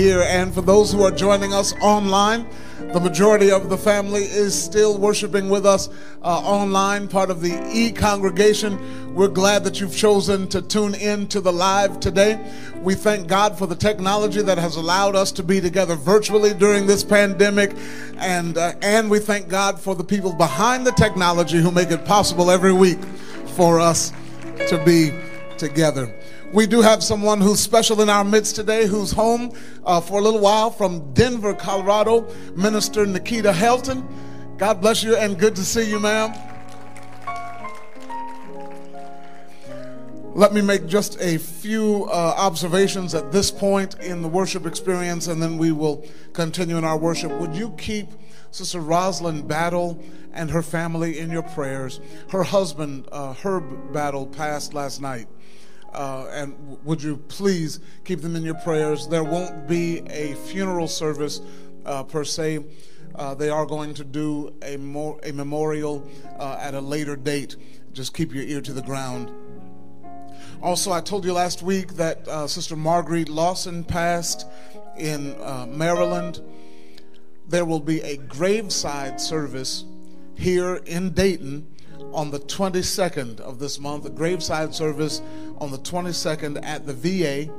here. 0.00 0.22
And 0.22 0.52
for 0.52 0.62
those 0.62 0.92
who 0.92 1.02
are 1.02 1.10
joining 1.10 1.52
us 1.52 1.74
online, 1.80 2.46
the 2.92 3.00
majority 3.00 3.50
of 3.50 3.68
the 3.68 3.76
family 3.76 4.22
is 4.22 4.60
still 4.60 4.98
worshiping 4.98 5.48
with 5.48 5.66
us 5.66 5.88
uh, 6.22 6.40
online, 6.40 7.08
part 7.08 7.30
of 7.30 7.40
the 7.40 7.52
e 7.72 7.92
congregation. 7.92 9.09
We're 9.20 9.28
glad 9.28 9.64
that 9.64 9.82
you've 9.82 9.94
chosen 9.94 10.48
to 10.48 10.62
tune 10.62 10.94
in 10.94 11.28
to 11.28 11.42
the 11.42 11.52
live 11.52 12.00
today. 12.00 12.40
We 12.80 12.94
thank 12.94 13.28
God 13.28 13.58
for 13.58 13.66
the 13.66 13.76
technology 13.76 14.40
that 14.40 14.56
has 14.56 14.76
allowed 14.76 15.14
us 15.14 15.30
to 15.32 15.42
be 15.42 15.60
together 15.60 15.94
virtually 15.94 16.54
during 16.54 16.86
this 16.86 17.04
pandemic. 17.04 17.76
And, 18.16 18.56
uh, 18.56 18.72
and 18.80 19.10
we 19.10 19.18
thank 19.18 19.50
God 19.50 19.78
for 19.78 19.94
the 19.94 20.02
people 20.02 20.32
behind 20.32 20.86
the 20.86 20.92
technology 20.92 21.58
who 21.58 21.70
make 21.70 21.90
it 21.90 22.06
possible 22.06 22.50
every 22.50 22.72
week 22.72 22.98
for 23.56 23.78
us 23.78 24.10
to 24.68 24.82
be 24.86 25.12
together. 25.58 26.10
We 26.54 26.66
do 26.66 26.80
have 26.80 27.02
someone 27.02 27.42
who's 27.42 27.60
special 27.60 28.00
in 28.00 28.08
our 28.08 28.24
midst 28.24 28.56
today, 28.56 28.86
who's 28.86 29.10
home 29.10 29.52
uh, 29.84 30.00
for 30.00 30.18
a 30.18 30.22
little 30.22 30.40
while 30.40 30.70
from 30.70 31.12
Denver, 31.12 31.52
Colorado, 31.52 32.26
Minister 32.56 33.04
Nikita 33.04 33.52
Helton. 33.52 34.02
God 34.56 34.80
bless 34.80 35.02
you 35.02 35.14
and 35.14 35.38
good 35.38 35.54
to 35.56 35.62
see 35.62 35.90
you, 35.90 36.00
ma'am. 36.00 36.32
Let 40.34 40.54
me 40.54 40.60
make 40.60 40.86
just 40.86 41.20
a 41.20 41.38
few 41.38 42.04
uh, 42.04 42.34
observations 42.36 43.14
at 43.14 43.32
this 43.32 43.50
point 43.50 43.98
in 44.00 44.22
the 44.22 44.28
worship 44.28 44.64
experience, 44.64 45.26
and 45.26 45.42
then 45.42 45.58
we 45.58 45.72
will 45.72 46.06
continue 46.32 46.76
in 46.76 46.84
our 46.84 46.96
worship. 46.96 47.32
Would 47.32 47.54
you 47.54 47.70
keep 47.76 48.08
Sister 48.50 48.80
Rosalind 48.80 49.46
Battle 49.46 50.02
and 50.32 50.50
her 50.50 50.62
family 50.62 51.18
in 51.18 51.30
your 51.30 51.42
prayers. 51.42 52.00
Her 52.30 52.42
husband, 52.42 53.06
uh, 53.12 53.34
Herb 53.34 53.92
Battle, 53.92 54.26
passed 54.26 54.74
last 54.74 55.00
night. 55.00 55.26
Uh, 55.92 56.28
and 56.30 56.56
w- 56.56 56.78
would 56.84 57.02
you 57.02 57.16
please 57.16 57.80
keep 58.04 58.20
them 58.20 58.36
in 58.36 58.42
your 58.42 58.54
prayers? 58.54 59.08
There 59.08 59.24
won't 59.24 59.66
be 59.66 59.98
a 60.08 60.34
funeral 60.34 60.88
service 60.88 61.40
uh, 61.84 62.04
per 62.04 62.24
se. 62.24 62.64
Uh, 63.14 63.34
they 63.34 63.50
are 63.50 63.66
going 63.66 63.94
to 63.94 64.04
do 64.04 64.54
a, 64.62 64.76
more, 64.76 65.18
a 65.24 65.32
memorial 65.32 66.08
uh, 66.38 66.58
at 66.60 66.74
a 66.74 66.80
later 66.80 67.16
date. 67.16 67.56
Just 67.92 68.14
keep 68.14 68.32
your 68.32 68.44
ear 68.44 68.60
to 68.60 68.72
the 68.72 68.82
ground. 68.82 69.32
Also, 70.62 70.92
I 70.92 71.00
told 71.00 71.24
you 71.24 71.32
last 71.32 71.62
week 71.62 71.94
that 71.94 72.28
uh, 72.28 72.46
Sister 72.46 72.76
Marguerite 72.76 73.30
Lawson 73.30 73.82
passed 73.82 74.46
in 74.98 75.34
uh, 75.40 75.66
Maryland. 75.66 76.42
There 77.48 77.64
will 77.64 77.80
be 77.80 78.02
a 78.02 78.18
graveside 78.18 79.22
service 79.22 79.86
here 80.34 80.76
in 80.84 81.12
Dayton 81.12 81.66
on 82.12 82.30
the 82.30 82.40
22nd 82.40 83.40
of 83.40 83.58
this 83.58 83.80
month, 83.80 84.04
a 84.04 84.10
graveside 84.10 84.74
service 84.74 85.22
on 85.56 85.70
the 85.70 85.78
22nd 85.78 86.62
at 86.62 86.86
the 86.86 86.92
VA 86.92 87.50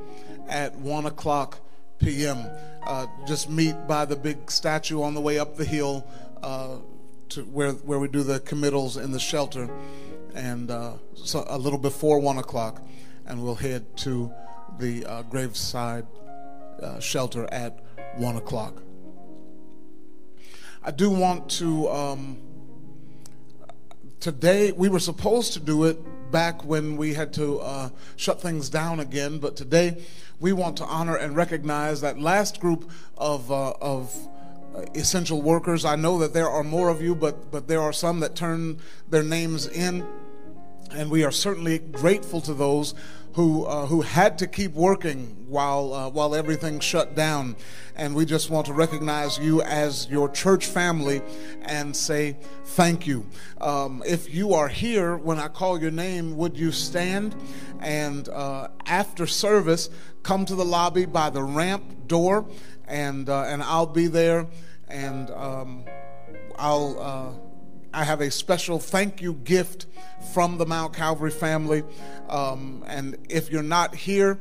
at 0.47 0.75
1 0.75 1.05
o'clock 1.07 1.59
p.m. 1.97 2.45
Uh, 2.85 3.07
just 3.25 3.49
meet 3.49 3.75
by 3.87 4.05
the 4.05 4.15
big 4.15 4.51
statue 4.51 5.01
on 5.01 5.15
the 5.15 5.21
way 5.21 5.39
up 5.39 5.55
the 5.55 5.65
hill 5.65 6.05
uh, 6.43 6.75
to 7.29 7.41
where, 7.45 7.71
where 7.71 7.97
we 7.97 8.07
do 8.07 8.21
the 8.21 8.39
committals 8.41 8.95
in 8.97 9.11
the 9.11 9.19
shelter, 9.19 9.69
and 10.33 10.71
uh, 10.71 10.93
so 11.15 11.45
a 11.47 11.57
little 11.57 11.79
before 11.79 12.19
1 12.19 12.37
o'clock, 12.37 12.81
and 13.25 13.43
we'll 13.43 13.55
head 13.55 13.97
to 13.97 14.31
the 14.79 15.05
uh, 15.05 15.21
graveside 15.23 16.05
uh, 16.81 16.99
shelter 16.99 17.47
at 17.51 17.83
1 18.17 18.35
o'clock. 18.37 18.81
I 20.83 20.91
do 20.91 21.09
want 21.09 21.49
to. 21.51 21.89
Um, 21.89 22.37
today, 24.19 24.71
we 24.71 24.89
were 24.89 24.99
supposed 24.99 25.53
to 25.53 25.59
do 25.59 25.83
it 25.85 25.99
back 26.31 26.63
when 26.63 26.97
we 26.97 27.13
had 27.13 27.33
to 27.33 27.59
uh, 27.59 27.89
shut 28.15 28.41
things 28.41 28.69
down 28.69 28.99
again, 28.99 29.37
but 29.39 29.55
today 29.55 30.03
we 30.39 30.53
want 30.53 30.77
to 30.77 30.85
honor 30.85 31.15
and 31.15 31.35
recognize 31.35 32.01
that 32.01 32.17
last 32.19 32.59
group 32.59 32.89
of, 33.17 33.51
uh, 33.51 33.73
of 33.81 34.15
essential 34.95 35.41
workers. 35.41 35.85
I 35.85 35.95
know 35.95 36.17
that 36.19 36.33
there 36.33 36.49
are 36.49 36.63
more 36.63 36.89
of 36.89 37.01
you, 37.01 37.13
but, 37.13 37.51
but 37.51 37.67
there 37.67 37.81
are 37.81 37.93
some 37.93 38.21
that 38.21 38.35
turn 38.35 38.79
their 39.09 39.23
names 39.23 39.67
in, 39.67 40.07
and 40.93 41.09
we 41.09 41.23
are 41.23 41.31
certainly 41.31 41.79
grateful 41.79 42.41
to 42.41 42.53
those 42.53 42.93
who 43.33 43.63
uh, 43.65 43.85
who 43.85 44.01
had 44.01 44.37
to 44.39 44.47
keep 44.47 44.73
working 44.73 45.45
while 45.47 45.93
uh, 45.93 46.09
while 46.09 46.35
everything 46.35 46.79
shut 46.79 47.15
down, 47.15 47.55
and 47.95 48.13
we 48.13 48.25
just 48.25 48.49
want 48.49 48.65
to 48.65 48.73
recognize 48.73 49.39
you 49.39 49.61
as 49.61 50.09
your 50.09 50.29
church 50.29 50.65
family 50.65 51.21
and 51.61 51.95
say 51.95 52.35
thank 52.65 53.07
you. 53.07 53.25
Um, 53.59 54.03
if 54.05 54.33
you 54.33 54.53
are 54.53 54.67
here 54.67 55.15
when 55.15 55.39
I 55.39 55.47
call 55.47 55.81
your 55.81 55.91
name, 55.91 56.35
would 56.37 56.57
you 56.57 56.71
stand? 56.71 57.35
And 57.79 58.27
uh, 58.29 58.67
after 58.85 59.25
service, 59.25 59.89
come 60.23 60.45
to 60.45 60.55
the 60.55 60.65
lobby 60.65 61.05
by 61.05 61.29
the 61.29 61.43
ramp 61.43 62.07
door, 62.07 62.45
and 62.87 63.29
uh, 63.29 63.43
and 63.43 63.63
I'll 63.63 63.85
be 63.85 64.07
there, 64.07 64.47
and 64.89 65.29
um, 65.31 65.85
I'll 66.59 66.99
uh, 66.99 67.50
I 67.93 68.05
have 68.05 68.21
a 68.21 68.31
special 68.31 68.79
thank 68.79 69.21
you 69.21 69.33
gift 69.33 69.85
from 70.33 70.57
the 70.57 70.65
Mount 70.65 70.93
Calvary 70.93 71.31
family. 71.31 71.83
Um, 72.29 72.83
and 72.87 73.17
if 73.29 73.51
you're 73.51 73.63
not 73.63 73.93
here 73.93 74.39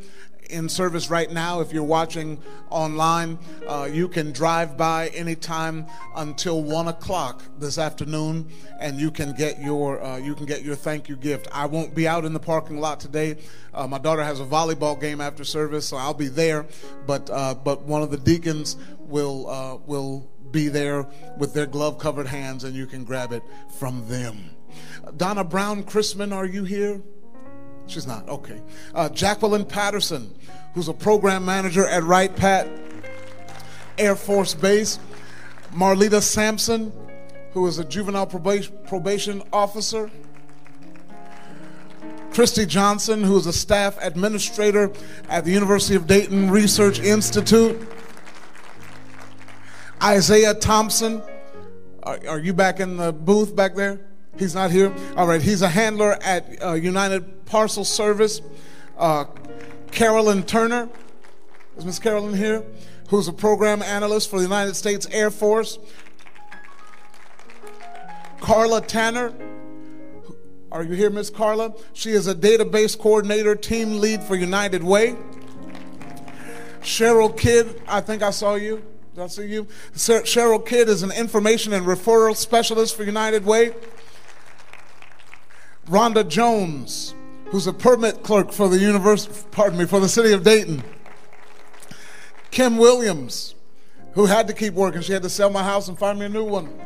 in 0.50 0.68
service 0.68 1.10
right 1.10 1.30
now, 1.30 1.60
if 1.60 1.72
you're 1.72 1.82
watching 1.82 2.40
online, 2.70 3.38
uh, 3.66 3.88
you 3.90 4.08
can 4.08 4.32
drive 4.32 4.76
by 4.76 5.08
anytime 5.08 5.86
until 6.16 6.62
one 6.62 6.88
o'clock 6.88 7.42
this 7.58 7.78
afternoon, 7.78 8.48
and 8.78 9.00
you 9.00 9.10
can 9.10 9.32
get 9.34 9.60
your 9.60 10.02
uh, 10.02 10.16
you 10.16 10.34
can 10.34 10.46
get 10.46 10.62
your 10.62 10.76
thank 10.76 11.08
you 11.08 11.16
gift. 11.16 11.48
I 11.52 11.66
won't 11.66 11.94
be 11.94 12.06
out 12.06 12.24
in 12.24 12.32
the 12.32 12.40
parking 12.40 12.78
lot 12.78 13.00
today. 13.00 13.36
Uh, 13.74 13.86
my 13.86 13.98
daughter 13.98 14.22
has 14.22 14.40
a 14.40 14.44
volleyball 14.44 15.00
game 15.00 15.20
after 15.20 15.44
service, 15.44 15.86
so 15.86 15.96
I'll 15.96 16.14
be 16.14 16.28
there. 16.28 16.66
But 17.06 17.30
uh, 17.30 17.54
but 17.54 17.82
one 17.82 18.02
of 18.02 18.10
the 18.10 18.18
deacons 18.18 18.76
will 18.98 19.48
uh, 19.48 19.76
will 19.86 20.30
be 20.52 20.68
there 20.68 21.06
with 21.36 21.54
their 21.54 21.66
glove 21.66 21.98
covered 21.98 22.26
hands 22.26 22.64
and 22.64 22.74
you 22.74 22.86
can 22.86 23.04
grab 23.04 23.32
it 23.32 23.42
from 23.78 24.06
them. 24.08 24.50
Donna 25.16 25.44
Brown 25.44 25.84
Chrisman, 25.84 26.32
are 26.32 26.46
you 26.46 26.64
here? 26.64 27.02
She's 27.86 28.06
not. 28.06 28.28
Okay. 28.28 28.62
Uh, 28.94 29.08
Jacqueline 29.08 29.64
Patterson, 29.64 30.32
who's 30.74 30.88
a 30.88 30.92
program 30.92 31.44
manager 31.44 31.86
at 31.86 32.04
Wright 32.04 32.34
Pat 32.34 32.68
Air 33.98 34.14
Force 34.14 34.54
Base. 34.54 34.98
Marlita 35.72 36.22
Sampson, 36.22 36.92
who 37.52 37.66
is 37.66 37.78
a 37.78 37.84
juvenile 37.84 38.26
probation, 38.26 38.76
probation 38.86 39.42
officer. 39.52 40.10
Christy 42.32 42.64
Johnson, 42.64 43.24
who 43.24 43.36
is 43.36 43.46
a 43.46 43.52
staff 43.52 43.98
administrator 44.00 44.92
at 45.28 45.44
the 45.44 45.50
University 45.50 45.96
of 45.96 46.06
Dayton 46.06 46.50
Research 46.50 47.00
Institute. 47.00 47.88
Isaiah 50.02 50.54
Thompson. 50.54 51.22
Are, 52.02 52.18
are, 52.28 52.38
you 52.38 52.54
back 52.54 52.80
in 52.80 52.96
the 52.96 53.12
booth 53.12 53.54
back 53.54 53.74
there? 53.74 54.00
He's 54.38 54.54
not 54.54 54.70
here. 54.70 54.94
All 55.16 55.26
right. 55.26 55.42
He's 55.42 55.60
a 55.60 55.68
handler 55.68 56.16
at 56.22 56.62
uh, 56.64 56.72
United 56.72 57.44
Parcel 57.44 57.84
Service. 57.84 58.40
Uh, 58.96 59.24
Carolyn 59.90 60.42
Turner. 60.44 60.88
Is 61.76 61.84
Miss 61.84 61.98
Carolyn 61.98 62.34
here? 62.34 62.64
Who's 63.08 63.28
a 63.28 63.32
program 63.32 63.82
analyst 63.82 64.30
for 64.30 64.36
the 64.36 64.44
United 64.44 64.74
States 64.74 65.06
Air 65.10 65.30
Force. 65.30 65.78
Carla 68.40 68.80
Tanner. 68.80 69.34
Are 70.72 70.82
you 70.82 70.94
here, 70.94 71.10
Miss 71.10 71.28
Carla? 71.28 71.74
She 71.92 72.12
is 72.12 72.26
a 72.26 72.34
database 72.34 72.98
coordinator, 72.98 73.56
team 73.56 73.98
lead 73.98 74.22
for 74.22 74.36
United 74.36 74.82
Way. 74.82 75.16
Cheryl 76.80 77.36
Kidd, 77.36 77.82
I 77.86 78.00
think 78.00 78.22
I 78.22 78.30
saw 78.30 78.54
you. 78.54 78.82
I 79.20 79.26
see 79.26 79.46
you? 79.46 79.64
Cheryl 79.94 80.64
Kidd 80.64 80.88
is 80.88 81.02
an 81.02 81.12
information 81.12 81.72
and 81.72 81.85
referral 81.85 82.35
specialist 82.35 82.96
for 82.96 83.04
United 83.04 83.44
Way. 83.44 83.74
Rhonda 85.87 86.26
Jones, 86.26 87.14
who's 87.46 87.66
a 87.66 87.72
permit 87.72 88.22
clerk 88.22 88.52
for 88.52 88.68
the 88.68 88.78
university, 88.78 89.35
pardon 89.50 89.78
me, 89.78 89.85
for 89.85 90.00
the 90.00 90.09
city 90.09 90.33
of 90.33 90.42
Dayton. 90.42 90.83
Kim 92.50 92.78
Williams, 92.78 93.54
who 94.12 94.26
had 94.26 94.46
to 94.48 94.54
keep 94.54 94.74
working. 94.74 95.02
She 95.02 95.12
had 95.12 95.22
to 95.22 95.30
sell 95.30 95.50
my 95.50 95.62
house 95.62 95.88
and 95.88 95.98
find 95.98 96.18
me 96.18 96.26
a 96.26 96.28
new 96.28 96.44
one. 96.44 96.80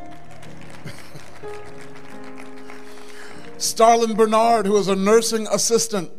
Starlin 3.59 4.15
Bernard, 4.15 4.67
who 4.67 4.77
is 4.77 4.89
a 4.89 4.97
nursing 4.97 5.47
assistant 5.51 6.11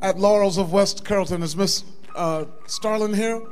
at 0.00 0.18
Laurels 0.18 0.58
of 0.58 0.72
West 0.72 1.04
Carrollton. 1.04 1.42
Is 1.42 1.56
Miss 1.56 1.84
uh, 2.14 2.44
Starlin 2.66 3.14
here? 3.14 3.42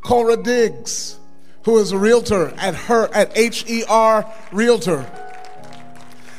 Cora 0.00 0.36
Diggs, 0.36 1.18
who 1.64 1.78
is 1.78 1.92
a 1.92 1.98
realtor 1.98 2.54
at 2.58 2.74
her 2.74 3.12
at 3.12 3.36
HER 3.36 4.24
Realtor. 4.52 5.04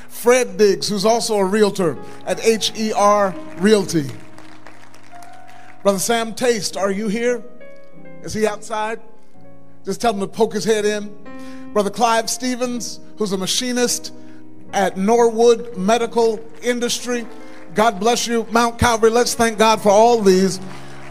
Fred 0.09 0.57
Diggs, 0.57 0.89
who's 0.89 1.05
also 1.05 1.35
a 1.35 1.45
realtor 1.45 1.97
at 2.25 2.39
HER 2.39 3.35
Realty. 3.57 4.09
Brother 5.83 5.99
Sam 5.99 6.33
Taste, 6.33 6.75
are 6.75 6.91
you 6.91 7.07
here? 7.07 7.43
Is 8.23 8.33
he 8.33 8.47
outside? 8.47 8.99
Just 9.85 10.01
tell 10.01 10.13
him 10.13 10.19
to 10.19 10.27
poke 10.27 10.53
his 10.53 10.65
head 10.65 10.85
in. 10.85 11.15
Brother 11.71 11.89
Clive 11.89 12.29
Stevens, 12.29 12.99
who's 13.17 13.31
a 13.31 13.37
machinist 13.37 14.11
at 14.73 14.97
Norwood 14.97 15.77
Medical 15.77 16.43
Industry. 16.61 17.25
God 17.73 17.99
bless 17.99 18.27
you, 18.27 18.47
Mount 18.51 18.79
Calvary. 18.79 19.11
Let's 19.11 19.33
thank 19.33 19.57
God 19.57 19.81
for 19.81 19.89
all 19.89 20.21
these 20.21 20.59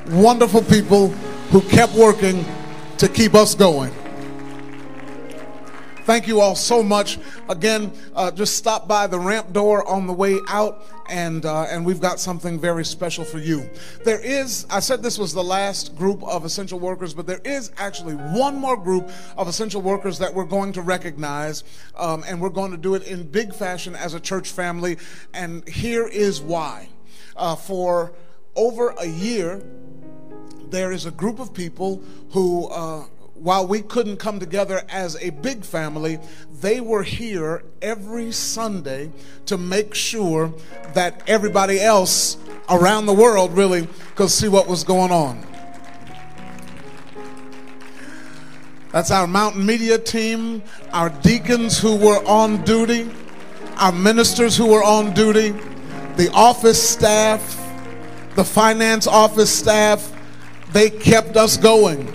wonderful 0.08 0.62
people 0.62 1.14
who 1.50 1.60
kept 1.62 1.94
working 1.94 2.44
to 2.98 3.08
keep 3.08 3.34
us 3.34 3.54
going. 3.54 3.92
Thank 6.06 6.28
you 6.28 6.40
all 6.40 6.54
so 6.54 6.84
much. 6.84 7.18
Again, 7.48 7.90
uh, 8.14 8.30
just 8.30 8.54
stop 8.54 8.86
by 8.86 9.08
the 9.08 9.18
ramp 9.18 9.52
door 9.52 9.84
on 9.88 10.06
the 10.06 10.12
way 10.12 10.38
out, 10.46 10.84
and 11.08 11.44
uh, 11.44 11.62
and 11.64 11.84
we've 11.84 12.00
got 12.00 12.20
something 12.20 12.60
very 12.60 12.84
special 12.84 13.24
for 13.24 13.38
you. 13.38 13.68
There 14.04 14.20
is, 14.20 14.66
I 14.70 14.78
said 14.78 15.02
this 15.02 15.18
was 15.18 15.34
the 15.34 15.42
last 15.42 15.96
group 15.96 16.22
of 16.22 16.44
essential 16.44 16.78
workers, 16.78 17.12
but 17.12 17.26
there 17.26 17.40
is 17.44 17.72
actually 17.76 18.14
one 18.14 18.54
more 18.54 18.76
group 18.76 19.10
of 19.36 19.48
essential 19.48 19.82
workers 19.82 20.16
that 20.20 20.32
we're 20.32 20.44
going 20.44 20.72
to 20.74 20.80
recognize, 20.82 21.64
um, 21.96 22.22
and 22.28 22.40
we're 22.40 22.50
going 22.50 22.70
to 22.70 22.76
do 22.76 22.94
it 22.94 23.02
in 23.02 23.24
big 23.24 23.52
fashion 23.52 23.96
as 23.96 24.14
a 24.14 24.20
church 24.20 24.50
family. 24.50 24.98
And 25.34 25.68
here 25.68 26.06
is 26.06 26.40
why. 26.40 26.88
Uh, 27.34 27.56
for 27.56 28.12
over 28.54 28.90
a 28.90 29.06
year, 29.06 29.60
there 30.70 30.92
is 30.92 31.06
a 31.06 31.10
group 31.10 31.38
of 31.38 31.54
people 31.54 32.02
who, 32.30 32.66
uh, 32.68 33.04
while 33.34 33.66
we 33.66 33.82
couldn't 33.82 34.16
come 34.16 34.40
together 34.40 34.82
as 34.88 35.16
a 35.16 35.30
big 35.30 35.64
family, 35.64 36.18
they 36.60 36.80
were 36.80 37.02
here 37.02 37.62
every 37.82 38.32
Sunday 38.32 39.10
to 39.46 39.58
make 39.58 39.94
sure 39.94 40.52
that 40.94 41.22
everybody 41.26 41.80
else 41.80 42.36
around 42.68 43.06
the 43.06 43.12
world 43.12 43.52
really 43.52 43.88
could 44.14 44.30
see 44.30 44.48
what 44.48 44.66
was 44.66 44.84
going 44.84 45.10
on. 45.10 45.46
That's 48.92 49.10
our 49.10 49.26
Mountain 49.26 49.66
Media 49.66 49.98
team, 49.98 50.62
our 50.92 51.10
deacons 51.10 51.78
who 51.78 51.96
were 51.96 52.24
on 52.26 52.62
duty, 52.64 53.10
our 53.76 53.92
ministers 53.92 54.56
who 54.56 54.68
were 54.68 54.82
on 54.82 55.12
duty, 55.12 55.50
the 56.16 56.30
office 56.32 56.82
staff, 56.82 57.62
the 58.36 58.44
finance 58.44 59.06
office 59.06 59.52
staff. 59.52 60.12
They 60.72 60.90
kept 60.90 61.36
us 61.36 61.56
going. 61.56 62.06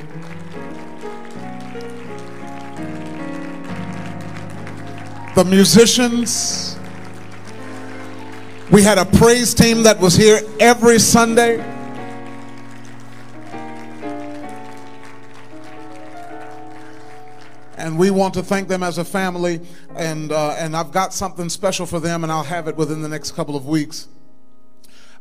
The 5.36 5.46
musicians. 5.46 6.78
We 8.72 8.84
had 8.84 8.98
a 8.98 9.06
praise 9.06 9.54
team 9.54 9.84
that 9.84 10.00
was 10.00 10.16
here 10.16 10.42
every 10.60 11.00
Sunday. 11.00 11.60
and 17.82 17.98
we 17.98 18.12
want 18.12 18.34
to 18.36 18.44
thank 18.44 18.68
them 18.68 18.84
as 18.84 18.98
a 18.98 19.04
family. 19.04 19.60
And 19.96 20.32
uh, 20.32 20.52
and 20.52 20.76
I've 20.76 20.92
got 20.92 21.14
something 21.14 21.50
special 21.50 21.86
for 21.86 22.00
them, 22.00 22.24
and 22.24 22.32
I'll 22.32 22.44
have 22.44 22.68
it 22.68 22.78
within 22.78 23.02
the 23.02 23.10
next 23.10 23.32
couple 23.32 23.56
of 23.56 23.66
weeks. 23.66 24.08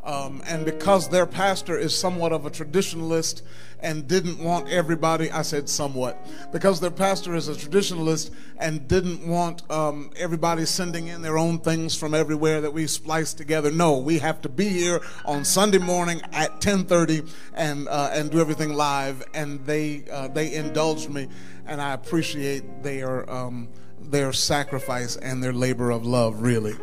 Um, 0.03 0.43
and 0.47 0.65
because 0.65 1.11
their 1.11 1.27
pastor 1.27 1.79
is 1.79 1.97
somewhat 1.97 2.33
of 2.33 2.47
a 2.47 2.51
traditionalist 2.51 3.43
and 3.83 4.07
didn't 4.09 4.39
want 4.39 4.69
everybody, 4.69 5.31
I 5.31 5.43
said 5.43 5.69
somewhat, 5.69 6.19
because 6.53 6.81
their 6.81 6.91
pastor 6.91 7.35
is 7.35 7.49
a 7.49 7.53
traditionalist 7.53 8.31
and 8.59 8.87
didn't 8.89 9.27
want 9.27 9.69
um, 9.71 10.11
everybody 10.17 10.65
sending 10.65 11.09
in 11.09 11.23
their 11.23 11.39
own 11.39 11.59
things 11.59 11.97
from 11.97 12.15
everywhere 12.15 12.61
that 12.63 12.73
we 12.73 12.87
splice 12.87 13.35
together. 13.35 13.71
No, 13.71 13.99
we 13.99 14.19
have 14.19 14.41
to 14.43 14.49
be 14.49 14.69
here 14.69 15.01
on 15.25 15.45
Sunday 15.45 15.79
morning 15.79 16.21
at 16.33 16.61
10:30 16.61 17.29
and 17.55 17.89
uh, 17.89 18.11
and 18.13 18.31
do 18.31 18.41
everything 18.41 18.75
live. 18.75 19.23
And 19.35 19.65
they 19.67 20.05
uh, 20.11 20.29
they 20.29 20.55
indulged 20.55 21.11
me, 21.11 21.29
and 21.67 21.81
I 21.81 21.93
appreciate 21.93 22.83
their 22.83 23.31
um, 23.31 23.69
their 24.01 24.33
sacrifice 24.33 25.17
and 25.17 25.43
their 25.43 25.53
labor 25.53 25.91
of 25.91 26.07
love. 26.07 26.43
Really. 26.43 26.75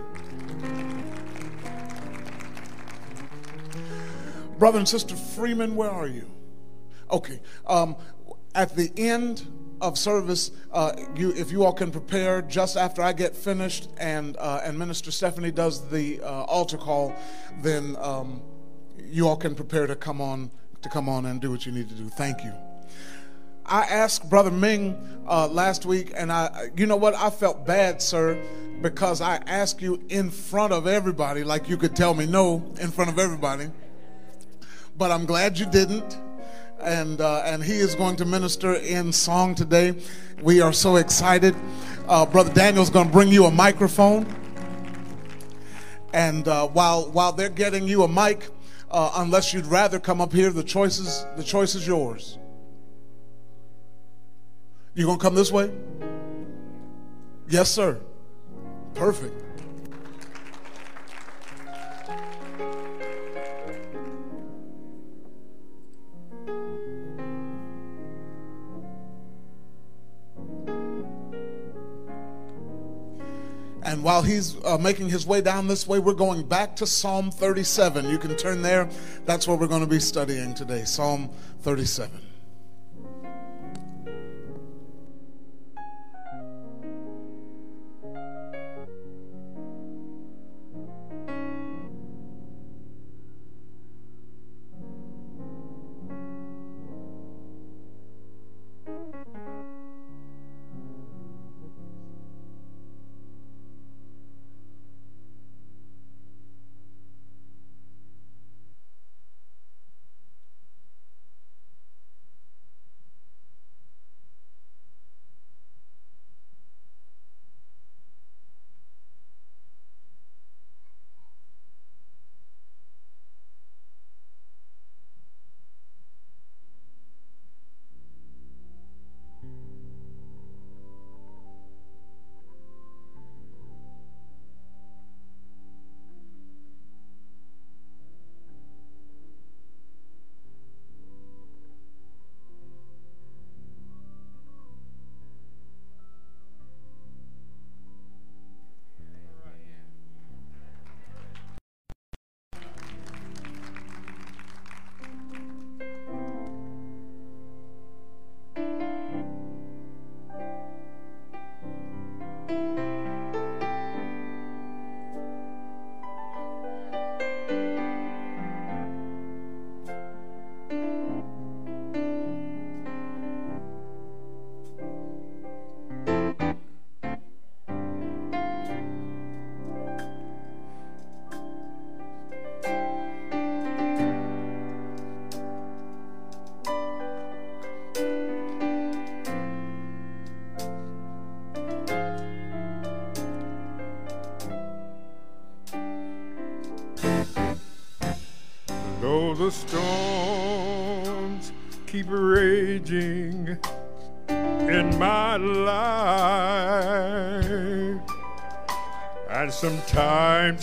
Brother 4.58 4.80
and 4.80 4.89
Sister 4.89 5.15
Freeman, 5.15 5.76
where 5.76 5.91
are 5.91 6.08
you? 6.08 6.30
Okay. 7.12 7.39
Um, 7.67 7.96
at 8.56 8.76
the 8.76 8.91
end 8.98 9.46
of 9.82 9.98
service, 9.98 10.52
uh, 10.72 10.93
you, 11.15 11.32
if 11.34 11.52
you 11.52 11.63
all 11.63 11.74
can 11.74 11.91
prepare 11.91 12.41
just 12.41 12.76
after 12.76 13.04
I 13.04 13.13
get 13.13 13.36
finished 13.36 13.89
and, 13.98 14.36
uh, 14.38 14.62
and 14.63 14.78
Minister 14.80 15.12
Stephanie 15.12 15.52
does 15.52 15.88
the 15.89 16.20
uh, 16.22 16.43
altar 16.43 16.78
call, 16.78 17.15
then 17.62 17.96
um, 18.00 18.41
you 18.98 19.28
all 19.28 19.38
can 19.38 19.54
prepare 19.54 19.86
to 19.86 19.96
come 19.96 20.22
on 20.22 20.50
to 20.82 20.89
come 20.89 21.10
on 21.10 21.26
and 21.26 21.41
do 21.41 21.50
what 21.52 21.65
you 21.65 21.72
need 21.72 21.89
to 21.89 21.96
do. 21.96 22.10
Thank 22.10 22.43
you. 22.43 22.54
I 23.65 23.82
asked 23.82 24.30
Brother 24.30 24.52
Ming 24.52 24.96
uh, 25.28 25.48
last 25.48 25.86
week, 25.86 26.13
and 26.15 26.32
I, 26.32 26.70
you 26.78 26.86
know 26.86 26.96
what? 26.96 27.15
I 27.15 27.30
felt 27.30 27.65
bad, 27.65 28.02
sir, 28.02 28.41
because 28.82 29.20
I 29.20 29.38
asked 29.48 29.82
you 29.82 30.02
in 30.10 30.30
front 30.30 30.74
of 30.74 30.88
everybody, 30.88 31.43
like 31.43 31.67
you 31.67 31.78
could 31.78 31.96
tell 31.96 32.13
me 32.13 32.26
no 32.26 32.74
in 32.80 32.91
front 32.91 33.12
of 33.12 33.20
everybody 33.20 33.70
but 34.98 35.12
I'm 35.12 35.26
glad 35.26 35.60
you 35.60 35.66
didn't. 35.66 36.18
And, 36.82 37.22
uh, 37.22 37.42
and 37.46 37.64
he 37.64 37.80
is 37.80 37.96
going 37.96 38.16
to 38.18 38.26
minister 38.26 38.74
in 38.74 39.12
song 39.12 39.56
today. 39.56 39.96
We 40.42 40.62
are 40.62 40.74
so 40.74 40.98
excited. 40.98 41.56
Uh, 42.08 42.26
Brother 42.26 42.54
Daniel's 42.54 42.90
going 42.90 43.08
to 43.08 43.14
bring 43.14 43.30
you 43.30 43.46
a 43.46 43.52
microphone. 43.52 44.28
And 46.14 46.48
uh, 46.48 46.68
while, 46.68 47.10
while 47.12 47.32
they're 47.32 47.50
getting 47.50 47.88
you 47.88 48.04
a 48.04 48.08
mic, 48.08 48.50
uh, 48.90 49.12
unless 49.16 49.54
you'd 49.54 49.66
rather 49.66 50.00
come 50.00 50.22
up 50.22 50.34
here, 50.34 50.52
the 50.52 50.64
choice 50.64 51.00
is, 51.00 51.26
the 51.36 51.44
choice 51.44 51.76
is 51.76 51.86
yours. 51.86 52.38
You 54.94 55.06
going 55.06 55.20
to 55.20 55.24
come 55.24 55.36
this 55.36 55.52
way? 55.52 55.72
Yes, 57.48 57.70
sir. 57.70 58.00
Perfect. 58.94 59.47
And 73.88 74.04
while 74.04 74.21
he's 74.21 74.62
uh, 74.65 74.78
making 74.78 75.08
his 75.08 75.26
way 75.26 75.39
down 75.39 75.67
this 75.67 75.88
way, 75.88 75.97
we're 76.00 76.13
going 76.13 76.43
back 76.43 76.76
to 76.76 76.86
Psalm 76.86 77.32
37. 77.32 78.10
You 78.10 78.17
can 78.17 78.36
turn 78.36 78.62
there. 78.62 78.89
That's 79.26 79.47
what 79.47 79.60
we're 79.60 79.67
going 79.67 79.80
to 79.80 79.88
be 79.88 80.02
studying 80.02 80.54
today 80.54 80.84
Psalm 80.84 81.30
37. 81.62 82.27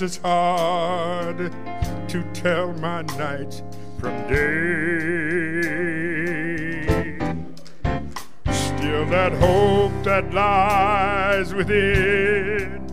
It's 0.05 0.19
hard 0.19 1.51
to 2.09 2.23
tell 2.35 2.75
my 2.75 3.01
night 3.17 3.63
from 3.99 4.13
day. 4.29 5.15
Still, 8.53 9.07
that 9.07 9.33
hope 9.41 9.93
that 10.05 10.31
lies 10.35 11.55
within 11.55 12.85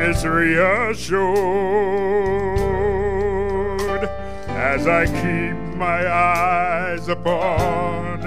is 0.00 0.24
reassured 0.24 1.18
as 4.48 4.86
I 4.86 5.04
keep 5.04 5.76
my 5.76 6.10
eyes 6.10 7.08
upon 7.08 8.20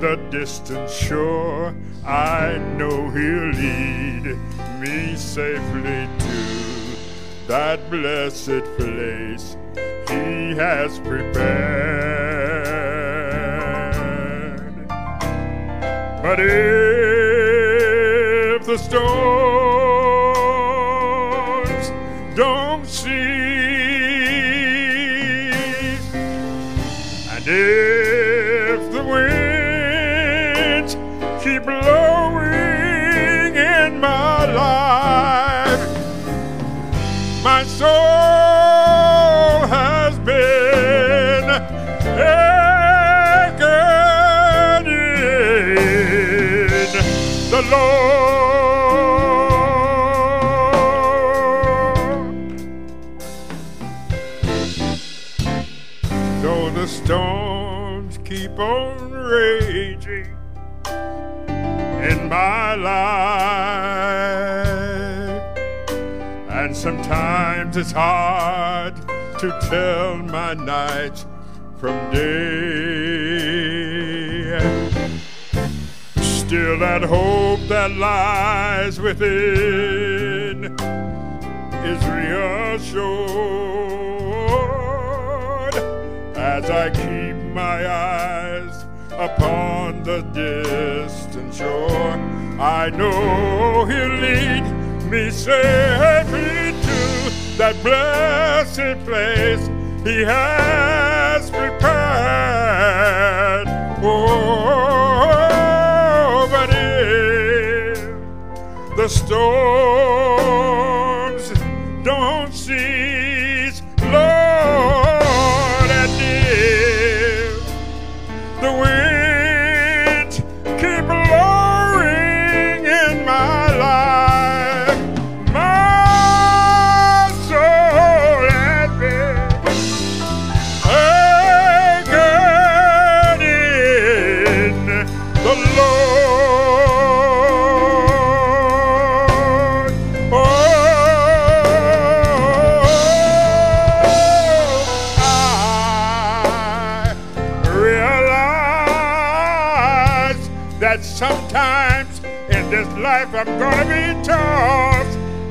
the 0.00 0.16
distant 0.32 0.90
shore. 0.90 1.72
I 2.04 2.58
know 2.76 3.10
he'll 3.10 3.50
lead 3.52 4.36
me 4.80 5.14
safely 5.14 6.08
that 7.54 7.80
blessed 7.88 8.64
place 8.76 9.56
he 10.08 10.56
has 10.56 10.98
prepared. 10.98 11.34
But 16.20 16.40
if 16.40 16.46
the 18.66 18.76
storms 18.76 19.23
it's 67.76 67.92
hard 67.92 68.94
to 69.38 69.50
tell 69.68 70.16
my 70.18 70.54
night 70.54 71.24
from 71.76 72.10
day. 72.12 72.24
Still, 76.20 76.78
that 76.78 77.02
hope 77.02 77.60
that 77.68 77.90
lies 77.92 79.00
within 79.00 80.76
is 81.84 82.04
reassured 82.06 83.24
as 86.36 86.70
I 86.70 86.90
keep 86.90 87.36
my 87.54 87.86
eyes 87.88 88.84
upon 89.10 90.04
the 90.04 90.20
distant 90.32 91.52
shore. 91.54 92.12
I 92.60 92.90
know 92.90 93.84
He'll 93.86 94.16
lead 94.20 94.64
me 95.10 95.30
safely 95.30 96.53
that 97.56 97.80
blessed 97.82 98.98
place 99.04 99.68
He 100.04 100.22
has 100.22 101.50
prepared. 101.50 101.84
Oh, 104.06 104.88
but 106.50 106.70
the 108.96 109.08
storms 109.08 110.43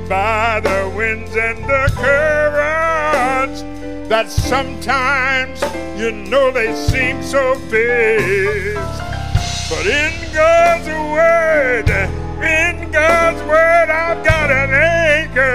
by 0.08 0.60
the 0.60 0.92
winds 0.96 1.36
and 1.36 1.64
the 1.66 1.92
currents. 1.96 3.62
That 4.10 4.30
sometimes 4.30 5.62
you 6.00 6.12
know 6.12 6.52
they 6.52 6.76
seem 6.76 7.24
so 7.24 7.56
big. 7.70 8.76
But 9.70 9.86
in 9.88 10.14
God's 10.34 10.88
word, 10.88 11.90
in 12.44 12.92
God's 12.92 13.42
word, 13.44 13.90
I've 13.90 14.24
got 14.24 14.52
an 14.52 14.72
anchor 14.72 15.54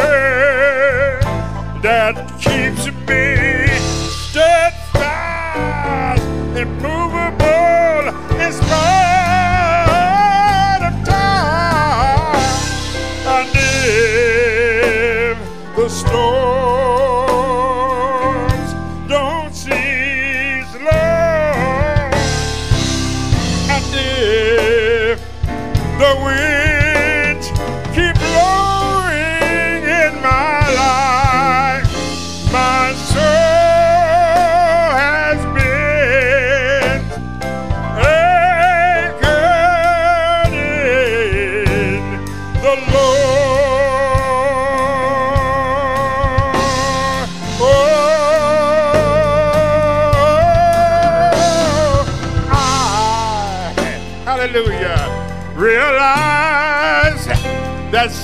that 1.83 2.17
keeps 2.41 2.87
me 3.07 3.69
steadfast, 4.31 6.23
immovable, 6.57 6.98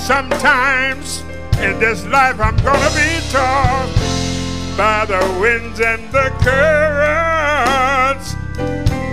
sometimes 0.04 1.22
in 1.60 1.80
this 1.80 2.04
life 2.04 2.38
I'm 2.38 2.56
gonna 2.58 2.90
be 2.90 3.20
tossed 3.30 4.76
by 4.76 5.06
the 5.06 5.18
winds 5.40 5.80
and 5.80 6.12
the 6.12 6.28
currents. 6.44 8.34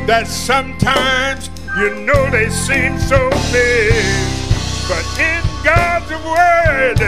That 0.06 0.28
sometimes 0.28 1.50
you 1.78 1.96
know 2.04 2.30
they 2.30 2.50
seem 2.50 3.00
so 3.00 3.30
big, 3.54 4.04
but 4.90 5.06
in 5.18 5.42
God's 5.64 6.12
word, 6.28 7.00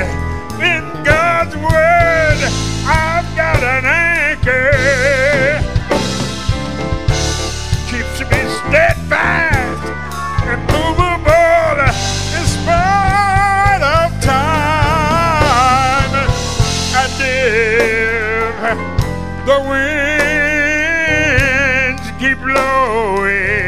in 0.63 1.04
God's 1.04 1.56
word, 1.58 2.39
I've 2.88 3.36
got 3.36 3.62
an 3.63 3.84
anchor 3.84 5.73
If 17.45 18.79
the 19.45 19.60
winds 19.67 20.86
keep 22.17 22.38
blowing, 22.39 23.62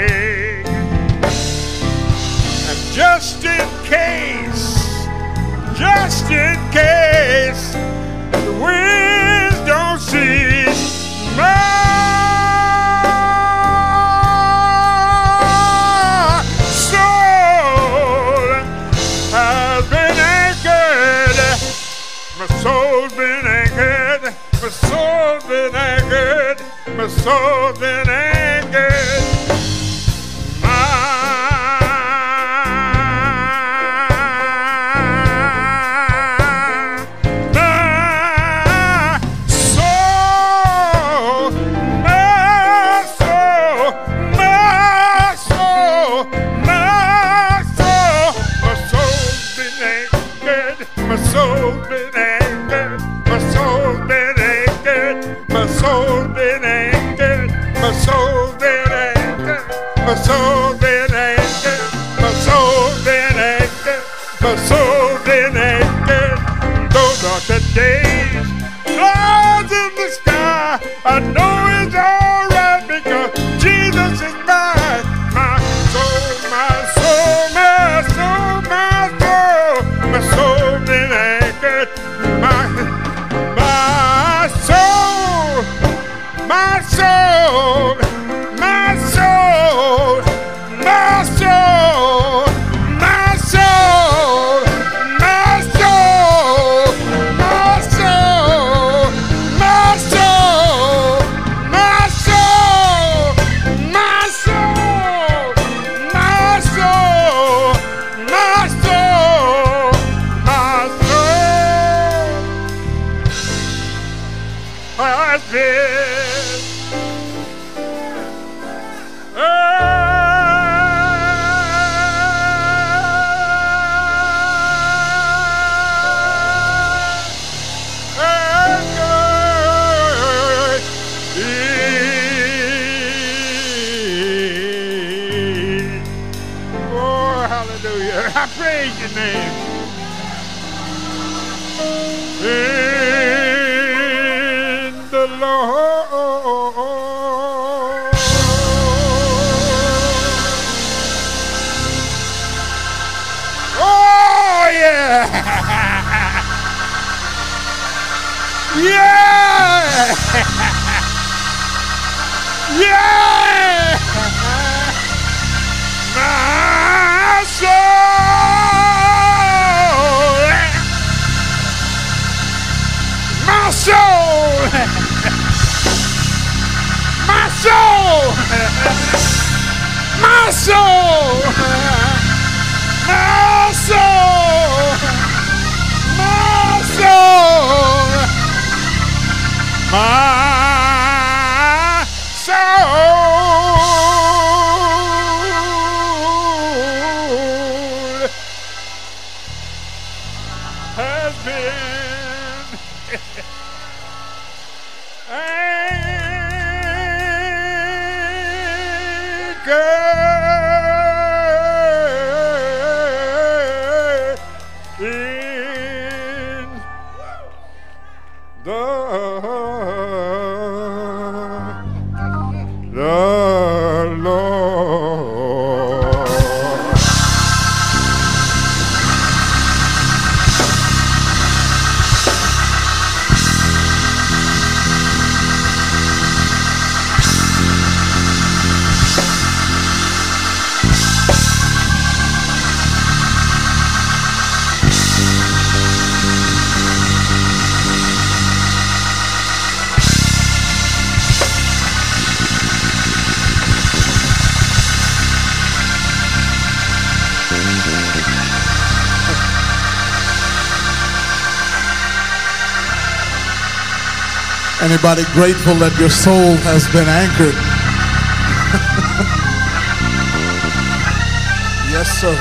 everybody 265.06 265.34
grateful 265.34 265.76
that 265.76 265.96
your 266.00 266.10
soul 266.10 266.56
has 266.66 266.88
been 266.88 267.08
anchored. 267.08 267.54
yes, 271.92 272.10
sir. 272.20 272.36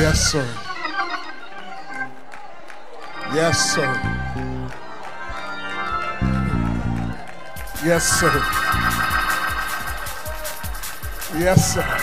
Yes, 0.00 0.30
sir. 0.30 0.46
Yes, 3.34 3.74
sir. 3.74 3.90
Yes, 7.84 8.04
sir. 8.20 8.32
Yes, 11.40 11.74
sir. 11.74 11.99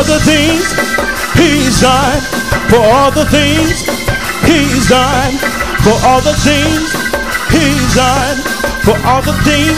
All 0.00 0.06
the 0.06 0.24
things 0.24 0.64
he's 1.36 1.76
done, 1.82 2.24
for 2.72 2.80
all 2.80 3.10
the 3.12 3.28
things 3.28 3.84
he's 4.48 4.88
done, 4.88 5.36
for 5.84 5.92
all 6.08 6.24
the 6.24 6.32
things 6.40 6.88
he's 7.52 7.94
done, 7.94 8.40
for 8.80 8.96
all 9.04 9.20
the 9.20 9.36
things 9.44 9.76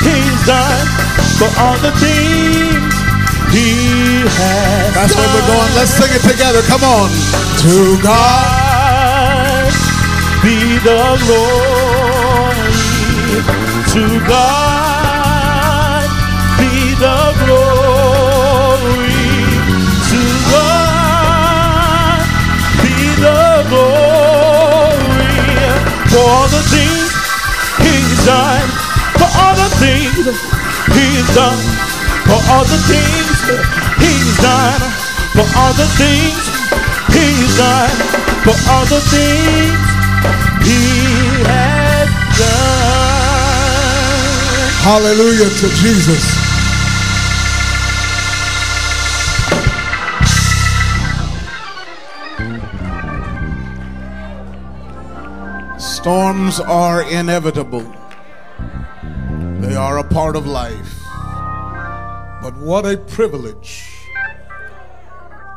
he's 0.00 0.46
done, 0.48 0.88
for 1.36 1.52
all 1.60 1.76
the 1.84 1.92
things 2.00 2.88
he 3.52 4.24
has 4.24 4.94
That's 4.96 5.12
where 5.14 5.28
we're 5.28 5.46
going. 5.52 5.72
Let's 5.76 5.92
sing 5.92 6.08
it 6.08 6.24
together. 6.24 6.62
Come 6.64 6.80
on. 6.80 7.12
To. 7.68 8.00
God 8.00 9.68
be 10.40 10.80
the 10.80 11.20
glory. 11.20 12.72
To 13.92 14.24
God 14.26 14.63
He's 30.24 31.28
done. 31.34 31.60
For 32.24 32.40
all 32.48 32.64
the 32.64 32.80
things 32.88 33.44
He's 34.00 34.36
done. 34.40 34.80
For 35.36 35.44
all 35.60 35.74
the 35.74 35.84
things 36.00 36.40
He's 37.12 37.56
done. 37.58 37.92
For 38.40 38.56
all 38.72 38.86
the 38.86 39.00
things 39.12 39.76
He 40.64 40.80
has 41.44 42.08
done. 42.38 43.04
Hallelujah 44.80 45.50
to 45.60 45.68
Jesus. 45.68 46.24
Storms 55.78 56.60
are 56.60 57.02
inevitable. 57.10 57.84
Part 60.14 60.36
of 60.36 60.46
life. 60.46 61.00
But 62.40 62.56
what 62.56 62.86
a 62.86 62.96
privilege 62.96 63.84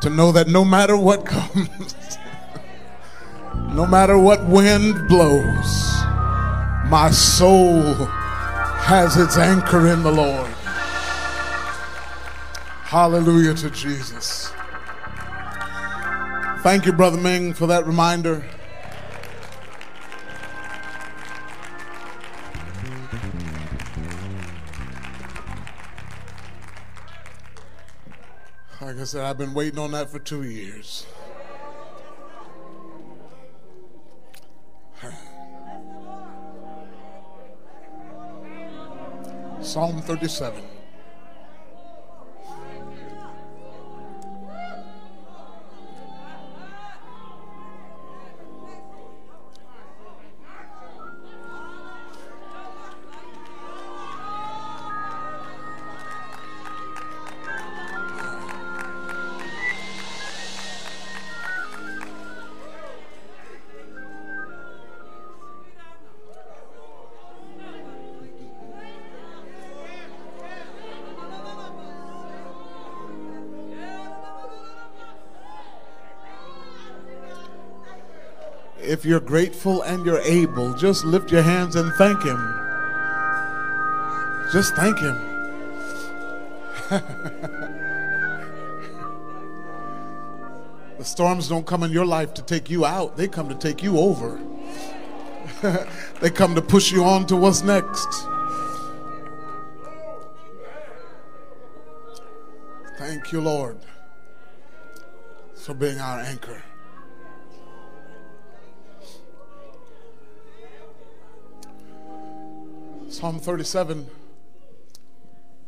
to 0.00 0.10
know 0.10 0.32
that 0.32 0.48
no 0.48 0.64
matter 0.64 0.96
what 0.96 1.24
comes, 1.34 2.18
no 3.72 3.86
matter 3.86 4.18
what 4.18 4.44
wind 4.48 5.06
blows, 5.06 6.02
my 6.86 7.08
soul 7.12 7.94
has 8.82 9.16
its 9.16 9.38
anchor 9.38 9.86
in 9.86 10.02
the 10.02 10.10
Lord. 10.10 10.50
Hallelujah 12.82 13.54
to 13.54 13.70
Jesus. 13.70 14.50
Thank 16.64 16.84
you, 16.84 16.92
Brother 16.92 17.18
Ming, 17.18 17.54
for 17.54 17.68
that 17.68 17.86
reminder. 17.86 18.44
Like 28.98 29.02
I 29.02 29.06
said, 29.06 29.24
I've 29.26 29.38
been 29.38 29.54
waiting 29.54 29.78
on 29.78 29.92
that 29.92 30.10
for 30.10 30.18
two 30.18 30.42
years. 30.42 31.06
Psalm 39.60 40.02
37. 40.02 40.64
If 78.88 79.04
you're 79.04 79.20
grateful 79.20 79.82
and 79.82 80.06
you're 80.06 80.22
able, 80.22 80.72
just 80.72 81.04
lift 81.04 81.30
your 81.30 81.42
hands 81.42 81.76
and 81.76 81.92
thank 81.96 82.22
Him. 82.22 82.38
Just 84.50 84.74
thank 84.76 84.98
Him. 84.98 85.14
the 90.96 91.04
storms 91.04 91.48
don't 91.48 91.66
come 91.66 91.82
in 91.82 91.92
your 91.92 92.06
life 92.06 92.32
to 92.32 92.42
take 92.42 92.70
you 92.70 92.86
out, 92.86 93.18
they 93.18 93.28
come 93.28 93.50
to 93.50 93.54
take 93.54 93.82
you 93.82 93.98
over. 93.98 94.40
they 96.22 96.30
come 96.30 96.54
to 96.54 96.62
push 96.62 96.90
you 96.90 97.04
on 97.04 97.26
to 97.26 97.36
what's 97.36 97.62
next. 97.62 98.08
Thank 102.96 103.32
you, 103.32 103.42
Lord, 103.42 103.76
for 105.54 105.74
being 105.74 106.00
our 106.00 106.20
anchor. 106.20 106.62
Psalm 113.28 113.40
37 113.40 114.06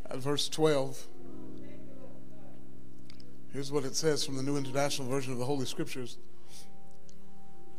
at 0.09 0.17
verse 0.17 0.49
12. 0.49 1.05
Here's 3.53 3.71
what 3.71 3.85
it 3.85 3.95
says 3.95 4.25
from 4.25 4.35
the 4.35 4.41
New 4.41 4.57
International 4.57 5.07
Version 5.07 5.31
of 5.31 5.37
the 5.37 5.45
Holy 5.45 5.67
Scriptures 5.67 6.17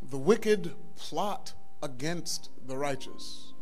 The 0.09 0.19
wicked 0.19 0.71
plot 0.95 1.55
against 1.83 2.51
the 2.65 2.77
righteous 2.77 3.55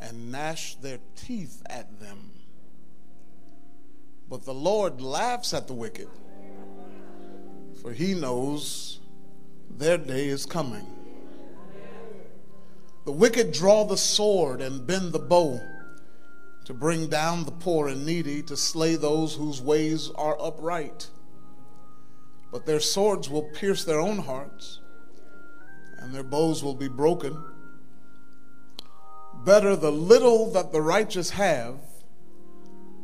and 0.00 0.32
gnash 0.32 0.76
their 0.76 1.00
teeth 1.16 1.62
at 1.66 2.00
them. 2.00 2.30
But 4.26 4.46
the 4.46 4.54
Lord 4.54 5.02
laughs 5.02 5.52
at 5.52 5.66
the 5.66 5.74
wicked, 5.74 6.08
for 7.82 7.92
he 7.92 8.14
knows 8.14 9.00
their 9.68 9.98
day 9.98 10.28
is 10.28 10.46
coming. 10.46 11.01
The 13.04 13.12
wicked 13.12 13.52
draw 13.52 13.84
the 13.84 13.96
sword 13.96 14.60
and 14.60 14.86
bend 14.86 15.12
the 15.12 15.18
bow 15.18 15.60
to 16.64 16.72
bring 16.72 17.08
down 17.08 17.44
the 17.44 17.50
poor 17.50 17.88
and 17.88 18.06
needy, 18.06 18.42
to 18.44 18.56
slay 18.56 18.94
those 18.94 19.34
whose 19.34 19.60
ways 19.60 20.10
are 20.14 20.40
upright. 20.40 21.08
But 22.52 22.66
their 22.66 22.78
swords 22.78 23.28
will 23.28 23.50
pierce 23.54 23.84
their 23.84 23.98
own 23.98 24.18
hearts, 24.18 24.78
and 25.98 26.14
their 26.14 26.22
bows 26.22 26.62
will 26.62 26.74
be 26.74 26.86
broken. 26.86 27.36
Better 29.44 29.74
the 29.74 29.90
little 29.90 30.52
that 30.52 30.70
the 30.70 30.82
righteous 30.82 31.30
have 31.30 31.80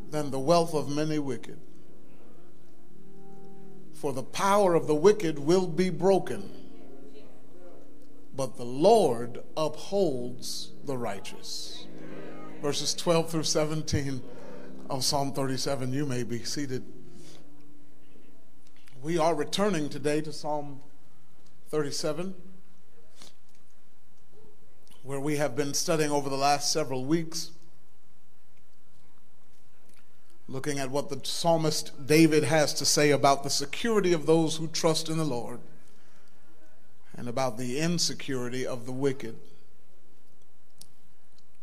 than 0.09 0.31
the 0.31 0.39
wealth 0.39 0.73
of 0.73 0.87
many 0.87 1.19
wicked. 1.19 1.59
For 3.93 4.13
the 4.13 4.23
power 4.23 4.75
of 4.75 4.87
the 4.87 4.95
wicked 4.95 5.37
will 5.37 5.67
be 5.67 5.89
broken 5.89 6.58
but 8.35 8.57
the 8.57 8.65
Lord 8.65 9.43
upholds 9.57 10.71
the 10.85 10.97
righteous. 10.97 11.87
Verses 12.61 12.93
12 12.93 13.29
through 13.29 13.43
17 13.43 14.21
of 14.89 15.03
Psalm 15.03 15.33
37. 15.33 15.93
You 15.93 16.05
may 16.05 16.23
be 16.23 16.43
seated. 16.43 16.83
We 19.01 19.17
are 19.17 19.33
returning 19.33 19.89
today 19.89 20.21
to 20.21 20.33
Psalm 20.33 20.81
37, 21.69 22.35
where 25.03 25.19
we 25.19 25.37
have 25.37 25.55
been 25.55 25.73
studying 25.73 26.11
over 26.11 26.29
the 26.29 26.35
last 26.35 26.71
several 26.71 27.05
weeks, 27.05 27.51
looking 30.47 30.79
at 30.79 30.91
what 30.91 31.09
the 31.09 31.19
psalmist 31.23 32.05
David 32.05 32.43
has 32.43 32.73
to 32.73 32.85
say 32.85 33.11
about 33.11 33.43
the 33.43 33.49
security 33.49 34.11
of 34.11 34.25
those 34.25 34.57
who 34.57 34.67
trust 34.67 35.07
in 35.07 35.17
the 35.17 35.23
Lord 35.23 35.59
and 37.17 37.27
about 37.27 37.57
the 37.57 37.79
insecurity 37.79 38.65
of 38.65 38.85
the 38.85 38.91
wicked. 38.91 39.35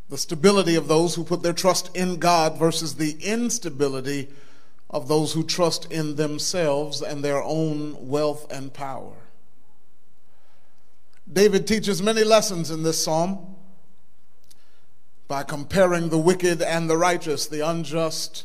The 0.09 0.18
stability 0.18 0.76
of 0.76 0.88
those 0.88 1.14
who 1.14 1.24
put 1.24 1.42
their 1.42 1.53
trust 1.53 1.94
in 1.97 2.18
God 2.18 2.59
versus 2.59 2.94
the 2.94 3.16
instability 3.20 4.28
of 4.88 5.09
those 5.09 5.32
who 5.32 5.42
trust 5.42 5.90
in 5.90 6.16
themselves 6.16 7.03
and 7.03 7.24
their 7.24 7.42
own 7.42 8.09
wealth 8.09 8.51
and 8.53 8.72
power. 8.72 9.14
David 11.30 11.66
teaches 11.66 12.01
many 12.01 12.22
lessons 12.22 12.70
in 12.70 12.84
this 12.84 13.03
psalm 13.03 13.57
by 15.26 15.42
comparing 15.42 16.09
the 16.09 16.18
wicked 16.18 16.62
and 16.62 16.88
the 16.88 16.97
righteous, 16.97 17.47
the 17.47 17.66
unjust 17.66 18.44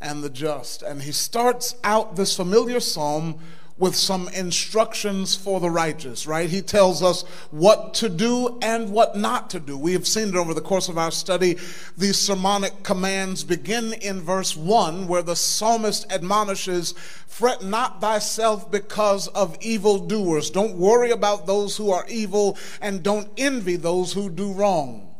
and 0.00 0.22
the 0.22 0.30
just. 0.30 0.82
And 0.82 1.02
he 1.02 1.12
starts 1.12 1.76
out 1.84 2.16
this 2.16 2.36
familiar 2.36 2.80
psalm 2.80 3.38
with 3.78 3.94
some 3.94 4.28
instructions 4.30 5.36
for 5.36 5.60
the 5.60 5.70
righteous, 5.70 6.26
right? 6.26 6.50
He 6.50 6.62
tells 6.62 7.02
us 7.02 7.22
what 7.50 7.94
to 7.94 8.08
do 8.08 8.58
and 8.60 8.90
what 8.90 9.16
not 9.16 9.50
to 9.50 9.60
do. 9.60 9.78
We 9.78 9.92
have 9.92 10.06
seen 10.06 10.28
it 10.28 10.34
over 10.34 10.52
the 10.52 10.60
course 10.60 10.88
of 10.88 10.98
our 10.98 11.12
study. 11.12 11.56
These 11.96 12.18
sermonic 12.18 12.82
commands 12.82 13.44
begin 13.44 13.92
in 13.92 14.20
verse 14.20 14.56
1, 14.56 15.06
where 15.06 15.22
the 15.22 15.36
psalmist 15.36 16.10
admonishes, 16.12 16.92
Fret 17.26 17.62
not 17.62 18.00
thyself 18.00 18.70
because 18.70 19.28
of 19.28 19.56
evildoers. 19.60 20.50
Don't 20.50 20.76
worry 20.76 21.12
about 21.12 21.46
those 21.46 21.76
who 21.76 21.92
are 21.92 22.04
evil, 22.08 22.58
and 22.80 23.02
don't 23.02 23.28
envy 23.36 23.76
those 23.76 24.12
who 24.12 24.28
do 24.28 24.52
wrong, 24.52 25.14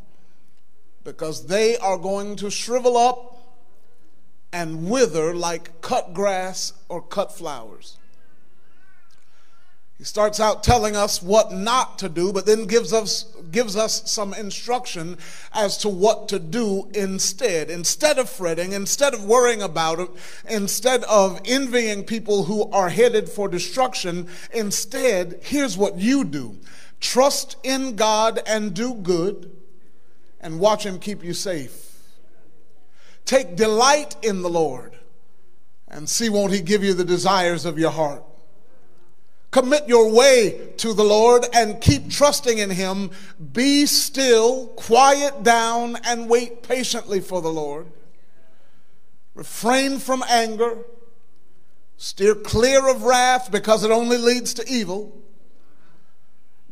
because 1.04 1.46
they 1.46 1.76
are 1.78 1.98
going 1.98 2.34
to 2.36 2.50
shrivel 2.50 2.96
up 2.96 3.36
and 4.52 4.88
wither 4.90 5.34
like 5.34 5.80
cut 5.80 6.12
grass 6.12 6.72
or 6.88 7.02
cut 7.02 7.32
flowers. 7.32 7.98
He 9.98 10.04
starts 10.04 10.38
out 10.38 10.62
telling 10.62 10.94
us 10.94 11.20
what 11.20 11.52
not 11.52 11.98
to 11.98 12.08
do, 12.08 12.32
but 12.32 12.46
then 12.46 12.66
gives 12.66 12.92
us, 12.92 13.24
gives 13.50 13.74
us 13.74 14.08
some 14.08 14.32
instruction 14.32 15.18
as 15.52 15.76
to 15.78 15.88
what 15.88 16.28
to 16.28 16.38
do 16.38 16.88
instead. 16.94 17.68
Instead 17.68 18.16
of 18.16 18.30
fretting, 18.30 18.72
instead 18.72 19.12
of 19.12 19.24
worrying 19.24 19.60
about 19.60 19.98
it, 19.98 20.08
instead 20.48 21.02
of 21.04 21.40
envying 21.44 22.04
people 22.04 22.44
who 22.44 22.70
are 22.70 22.90
headed 22.90 23.28
for 23.28 23.48
destruction, 23.48 24.28
instead, 24.54 25.40
here's 25.42 25.76
what 25.76 25.98
you 25.98 26.24
do 26.24 26.56
trust 27.00 27.56
in 27.64 27.96
God 27.96 28.40
and 28.46 28.74
do 28.74 28.94
good, 28.94 29.50
and 30.40 30.60
watch 30.60 30.86
Him 30.86 31.00
keep 31.00 31.24
you 31.24 31.34
safe. 31.34 31.96
Take 33.24 33.56
delight 33.56 34.14
in 34.22 34.42
the 34.42 34.48
Lord, 34.48 34.96
and 35.88 36.08
see, 36.08 36.28
won't 36.28 36.52
He 36.52 36.60
give 36.60 36.84
you 36.84 36.94
the 36.94 37.04
desires 37.04 37.64
of 37.64 37.80
your 37.80 37.90
heart? 37.90 38.22
Commit 39.50 39.88
your 39.88 40.12
way 40.12 40.72
to 40.76 40.92
the 40.92 41.04
Lord 41.04 41.46
and 41.54 41.80
keep 41.80 42.10
trusting 42.10 42.58
in 42.58 42.70
Him. 42.70 43.10
Be 43.52 43.86
still, 43.86 44.66
quiet 44.68 45.42
down, 45.42 45.96
and 46.04 46.28
wait 46.28 46.62
patiently 46.62 47.20
for 47.20 47.40
the 47.40 47.52
Lord. 47.52 47.86
Refrain 49.34 49.98
from 49.98 50.22
anger. 50.28 50.78
Steer 51.96 52.34
clear 52.34 52.88
of 52.88 53.02
wrath 53.02 53.50
because 53.50 53.84
it 53.84 53.90
only 53.90 54.18
leads 54.18 54.54
to 54.54 54.64
evil. 54.68 55.18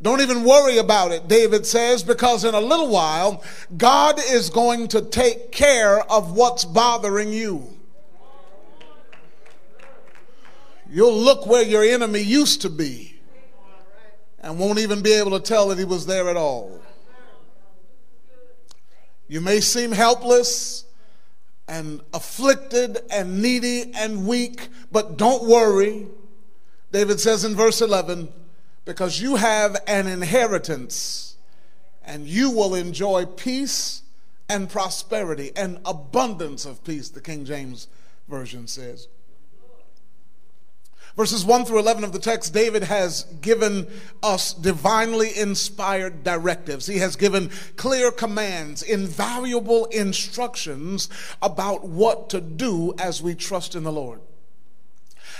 Don't 0.01 0.21
even 0.21 0.43
worry 0.43 0.77
about 0.77 1.11
it, 1.11 1.27
David 1.27 1.65
says, 1.65 2.03
because 2.03 2.45
in 2.45 2.53
a 2.53 2.61
little 2.61 2.89
while, 2.89 3.43
God 3.75 4.19
is 4.19 4.51
going 4.51 4.87
to 4.89 5.01
take 5.01 5.51
care 5.51 5.99
of 6.11 6.33
what's 6.33 6.63
bothering 6.63 7.33
you. 7.33 7.76
You'll 10.89 11.17
look 11.17 11.45
where 11.45 11.63
your 11.63 11.83
enemy 11.83 12.21
used 12.21 12.61
to 12.61 12.69
be 12.69 13.19
and 14.39 14.59
won't 14.59 14.79
even 14.79 15.01
be 15.01 15.13
able 15.13 15.31
to 15.31 15.39
tell 15.39 15.69
that 15.69 15.77
he 15.77 15.83
was 15.83 16.05
there 16.05 16.29
at 16.29 16.37
all. 16.37 16.81
You 19.27 19.41
may 19.41 19.59
seem 19.59 19.91
helpless 19.91 20.85
and 21.67 22.01
afflicted 22.13 22.99
and 23.11 23.41
needy 23.41 23.91
and 23.93 24.25
weak, 24.25 24.69
but 24.91 25.17
don't 25.17 25.43
worry. 25.43 26.07
David 26.93 27.19
says 27.19 27.43
in 27.43 27.55
verse 27.55 27.81
11, 27.81 28.29
because 28.85 29.19
you 29.19 29.35
have 29.35 29.75
an 29.85 30.07
inheritance 30.07 31.35
and 32.05 32.25
you 32.25 32.49
will 32.49 32.73
enjoy 32.73 33.25
peace 33.25 34.03
and 34.47 34.69
prosperity 34.69 35.51
and 35.57 35.79
abundance 35.83 36.65
of 36.65 36.81
peace, 36.85 37.09
the 37.09 37.19
King 37.19 37.43
James 37.43 37.89
Version 38.29 38.65
says. 38.65 39.09
Verses 41.17 41.43
1 41.43 41.65
through 41.65 41.79
11 41.79 42.03
of 42.03 42.11
the 42.11 42.19
text, 42.19 42.53
David 42.53 42.83
has 42.83 43.23
given 43.41 43.87
us 44.21 44.53
divinely 44.53 45.35
inspired 45.35 46.23
directives. 46.23 46.85
He 46.85 46.99
has 46.99 47.15
given 47.15 47.49
clear 47.75 48.11
commands, 48.11 48.83
invaluable 48.83 49.85
instructions 49.85 51.09
about 51.41 51.83
what 51.83 52.29
to 52.29 52.39
do 52.39 52.93
as 52.99 53.19
we 53.19 53.33
trust 53.33 53.73
in 53.73 53.83
the 53.83 53.91
Lord. 53.91 54.21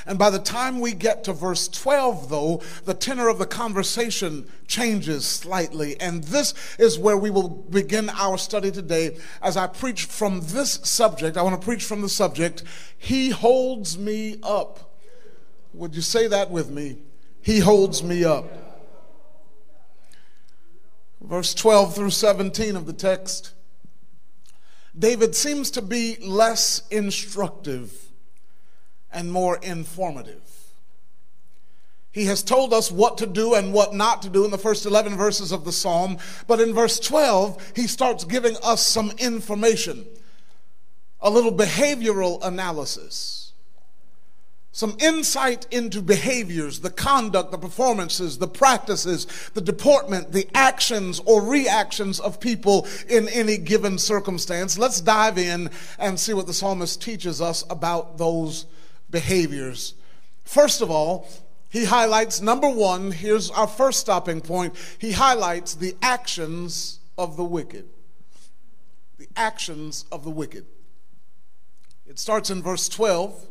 And 0.08 0.18
by 0.18 0.32
the 0.32 0.40
time 0.40 0.80
we 0.80 0.94
get 0.94 1.24
to 1.26 1.34
verse 1.34 1.68
12, 1.68 2.30
though, 2.30 2.64
the 2.86 2.96
tenor 2.96 3.28
of 3.28 3.38
the 3.38 3.46
conversation 3.46 4.50
changes 4.66 5.28
slightly. 5.28 6.00
And 6.02 6.24
this 6.24 6.56
is 6.80 6.98
where 6.98 7.18
we 7.18 7.30
will 7.30 7.50
begin 7.50 8.10
our 8.10 8.40
study 8.40 8.72
today. 8.72 9.18
As 9.44 9.58
I 9.58 9.68
preach 9.68 10.06
from 10.06 10.42
this 10.42 10.80
subject, 10.84 11.38
I 11.38 11.44
want 11.44 11.62
to 11.62 11.66
preach 11.66 11.84
from 11.84 12.02
the 12.02 12.10
subject, 12.10 12.64
He 12.98 13.30
holds 13.30 13.96
me 13.96 14.38
up. 14.42 14.87
Would 15.78 15.96
you 15.96 16.02
say 16.02 16.28
that 16.28 16.50
with 16.50 16.72
me? 16.72 16.98
He 17.42 17.60
holds 17.60 18.04
me 18.04 18.24
up. 18.24 18.46
Verse 21.22 21.54
12 21.54 21.96
through 21.96 22.10
17 22.10 22.76
of 22.76 22.88
the 22.88 22.94
text. 22.94 23.54
David 24.98 25.36
seems 25.36 25.70
to 25.72 25.84
be 25.84 26.18
less 26.20 26.82
instructive 26.90 27.94
and 29.12 29.32
more 29.32 29.58
informative. 29.62 30.42
He 32.12 32.26
has 32.26 32.42
told 32.42 32.74
us 32.74 32.92
what 32.92 33.20
to 33.20 33.28
do 33.28 33.54
and 33.54 33.72
what 33.72 33.94
not 33.94 34.24
to 34.24 34.30
do 34.30 34.46
in 34.46 34.50
the 34.50 34.58
first 34.58 34.88
11 34.88 35.16
verses 35.16 35.52
of 35.52 35.64
the 35.64 35.72
psalm, 35.72 36.18
but 36.48 36.60
in 36.60 36.74
verse 36.74 37.00
12, 37.00 37.74
he 37.76 37.86
starts 37.86 38.24
giving 38.24 38.56
us 38.64 38.84
some 38.84 39.12
information, 39.20 40.08
a 41.22 41.30
little 41.30 41.54
behavioral 41.54 42.44
analysis 42.44 43.37
some 44.78 44.96
insight 45.00 45.66
into 45.72 46.04
behaviors, 46.04 46.82
the 46.82 46.92
conduct, 46.92 47.50
the 47.50 47.58
performances, 47.58 48.38
the 48.38 48.48
practices, 48.48 49.26
the 49.56 49.62
deportment, 49.62 50.32
the 50.34 50.48
actions 50.54 51.20
or 51.26 51.42
reactions 51.42 52.20
of 52.20 52.40
people 52.40 52.88
in 53.10 53.28
any 53.30 53.58
given 53.58 53.98
circumstance. 53.98 54.78
Let's 54.78 55.02
dive 55.02 55.40
in 55.40 55.72
and 55.98 56.20
see 56.20 56.36
what 56.36 56.46
the 56.46 56.54
psalmist 56.54 57.02
teaches 57.02 57.42
us 57.42 57.64
about 57.72 58.20
those 58.20 58.68
behaviors. 59.10 59.96
First 60.44 60.84
of 60.84 60.92
all, 60.92 61.28
he 61.70 61.86
highlights 61.86 62.40
number 62.40 62.70
one, 62.70 63.10
here's 63.10 63.50
our 63.50 63.66
first 63.66 64.00
stopping 64.00 64.42
point. 64.42 64.76
He 65.00 65.12
highlights 65.14 65.74
the 65.74 65.96
actions 66.04 67.00
of 67.18 67.36
the 67.36 67.44
wicked. 67.44 67.90
The 69.18 69.28
actions 69.36 70.06
of 70.12 70.24
the 70.24 70.30
wicked. 70.30 70.68
It 72.06 72.20
starts 72.20 72.52
in 72.52 72.62
verse 72.62 72.88
12 72.88 73.48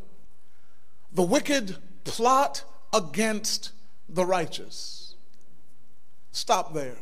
the 1.16 1.22
wicked 1.22 1.76
plot 2.04 2.62
against 2.92 3.72
the 4.06 4.24
righteous. 4.24 5.14
Stop 6.30 6.74
there. 6.74 6.98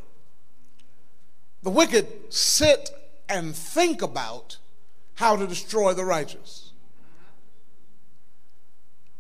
The 1.65 1.71
wicked 1.71 2.33
sit 2.33 2.91
and 3.29 3.57
think 3.57 4.03
about 4.03 4.59
how 5.15 5.35
to 5.35 5.49
destroy 5.49 5.95
the 5.95 6.05
righteous. 6.05 6.71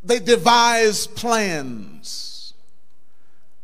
They 0.04 0.20
devise 0.20 1.08
plans. 1.08 2.54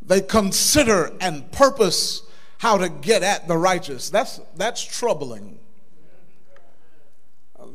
They 0.02 0.22
consider 0.22 1.12
and 1.20 1.52
purpose 1.52 2.22
how 2.58 2.76
to 2.78 2.88
get 2.88 3.22
at 3.22 3.46
the 3.46 3.56
righteous. 3.56 4.10
That's, 4.10 4.40
that's 4.56 4.82
troubling 4.82 5.59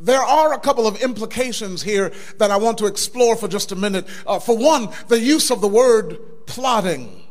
there 0.06 0.22
are 0.22 0.54
a 0.54 0.60
couple 0.60 0.86
of 0.88 1.02
implications 1.02 1.82
here 1.82 2.14
that 2.38 2.52
I 2.52 2.58
want 2.58 2.78
to 2.78 2.86
explore 2.86 3.36
for 3.36 3.48
just 3.48 3.72
a 3.72 3.76
minute. 3.76 4.08
Uh, 4.26 4.40
for 4.40 4.56
one, 4.56 4.90
the 5.08 5.20
use 5.20 5.50
of 5.50 5.62
the 5.62 5.68
word 5.68 6.18
plotting. 6.46 7.24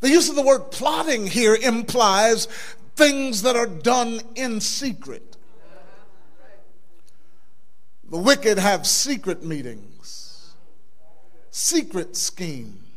The 0.00 0.10
use 0.10 0.28
of 0.28 0.36
the 0.36 0.42
word 0.42 0.70
plotting 0.70 1.26
here 1.26 1.54
implies 1.54 2.46
things 2.94 3.42
that 3.42 3.56
are 3.56 3.66
done 3.66 4.20
in 4.36 4.60
secret. 4.60 5.36
The 8.10 8.18
wicked 8.18 8.58
have 8.58 8.86
secret 8.86 9.42
meetings, 9.42 10.54
secret 11.50 12.16
schemes 12.16 12.87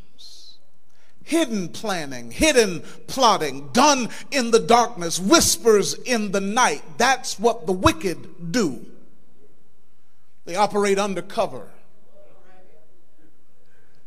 hidden 1.32 1.70
planning, 1.70 2.30
hidden 2.30 2.82
plotting, 3.08 3.70
done 3.72 4.10
in 4.32 4.52
the 4.52 4.60
darkness, 4.60 5.18
whispers 5.18 5.94
in 5.94 6.34
the 6.34 6.42
night. 6.42 6.84
That's 6.98 7.40
what 7.40 7.66
the 7.66 7.72
wicked 7.72 8.52
do. 8.52 8.86
They 10.44 10.58
operate 10.58 11.00
undercover, 11.00 11.70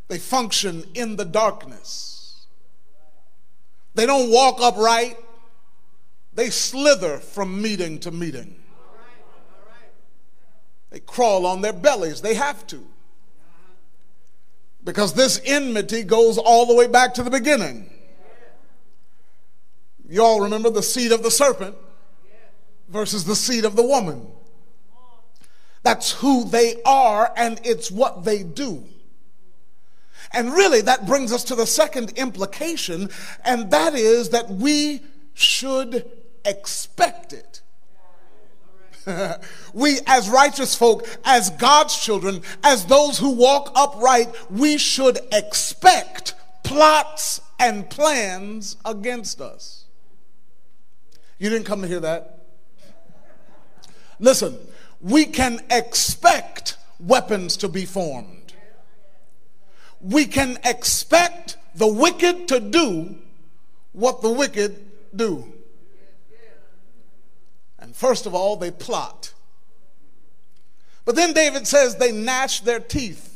they 0.08 0.18
function 0.18 0.84
in 0.92 1.16
the 1.16 1.24
darkness. 1.24 2.46
They 3.94 4.04
don't 4.04 4.30
walk 4.30 4.58
upright, 4.60 5.16
they 6.34 6.50
slither 6.50 7.16
from 7.18 7.62
meeting 7.62 8.00
to 8.00 8.10
meeting. 8.10 8.56
They 10.90 11.00
crawl 11.00 11.46
on 11.46 11.62
their 11.62 11.72
bellies, 11.72 12.20
they 12.20 12.34
have 12.34 12.66
to. 12.66 12.84
Because 14.84 15.14
this 15.14 15.40
enmity 15.44 16.02
goes 16.02 16.36
all 16.36 16.66
the 16.66 16.74
way 16.74 16.86
back 16.86 17.14
to 17.14 17.22
the 17.22 17.30
beginning. 17.30 17.90
You 20.08 20.22
all 20.22 20.40
remember 20.40 20.68
the 20.68 20.82
seed 20.82 21.12
of 21.12 21.22
the 21.22 21.30
serpent 21.30 21.76
versus 22.88 23.24
the 23.24 23.34
seed 23.34 23.64
of 23.64 23.76
the 23.76 23.82
woman. 23.82 24.28
That's 25.82 26.12
who 26.12 26.44
they 26.44 26.80
are, 26.84 27.32
and 27.36 27.60
it's 27.64 27.90
what 27.90 28.24
they 28.24 28.42
do. 28.42 28.84
And 30.32 30.52
really, 30.52 30.80
that 30.82 31.06
brings 31.06 31.32
us 31.32 31.44
to 31.44 31.54
the 31.54 31.66
second 31.66 32.12
implication, 32.16 33.10
and 33.44 33.70
that 33.70 33.94
is 33.94 34.30
that 34.30 34.50
we 34.50 35.02
should 35.34 36.10
expect 36.44 37.32
it. 37.32 37.60
we, 39.74 40.00
as 40.06 40.28
righteous 40.28 40.74
folk, 40.74 41.06
as 41.24 41.50
God's 41.50 41.98
children, 41.98 42.42
as 42.62 42.86
those 42.86 43.18
who 43.18 43.30
walk 43.30 43.72
upright, 43.74 44.28
we 44.50 44.78
should 44.78 45.18
expect 45.32 46.34
plots 46.62 47.40
and 47.58 47.88
plans 47.88 48.76
against 48.84 49.40
us. 49.40 49.84
You 51.38 51.50
didn't 51.50 51.66
come 51.66 51.82
to 51.82 51.88
hear 51.88 52.00
that? 52.00 52.46
Listen, 54.18 54.56
we 55.00 55.24
can 55.26 55.60
expect 55.70 56.76
weapons 56.98 57.56
to 57.58 57.68
be 57.68 57.84
formed. 57.84 58.54
We 60.00 60.26
can 60.26 60.58
expect 60.64 61.56
the 61.74 61.86
wicked 61.86 62.48
to 62.48 62.60
do 62.60 63.16
what 63.92 64.22
the 64.22 64.30
wicked 64.30 64.84
do. 65.14 65.52
First 67.94 68.26
of 68.26 68.34
all, 68.34 68.56
they 68.56 68.72
plot. 68.72 69.32
But 71.04 71.14
then 71.14 71.32
David 71.32 71.66
says 71.66 71.94
they 71.96 72.10
gnash 72.10 72.60
their 72.60 72.80
teeth. 72.80 73.30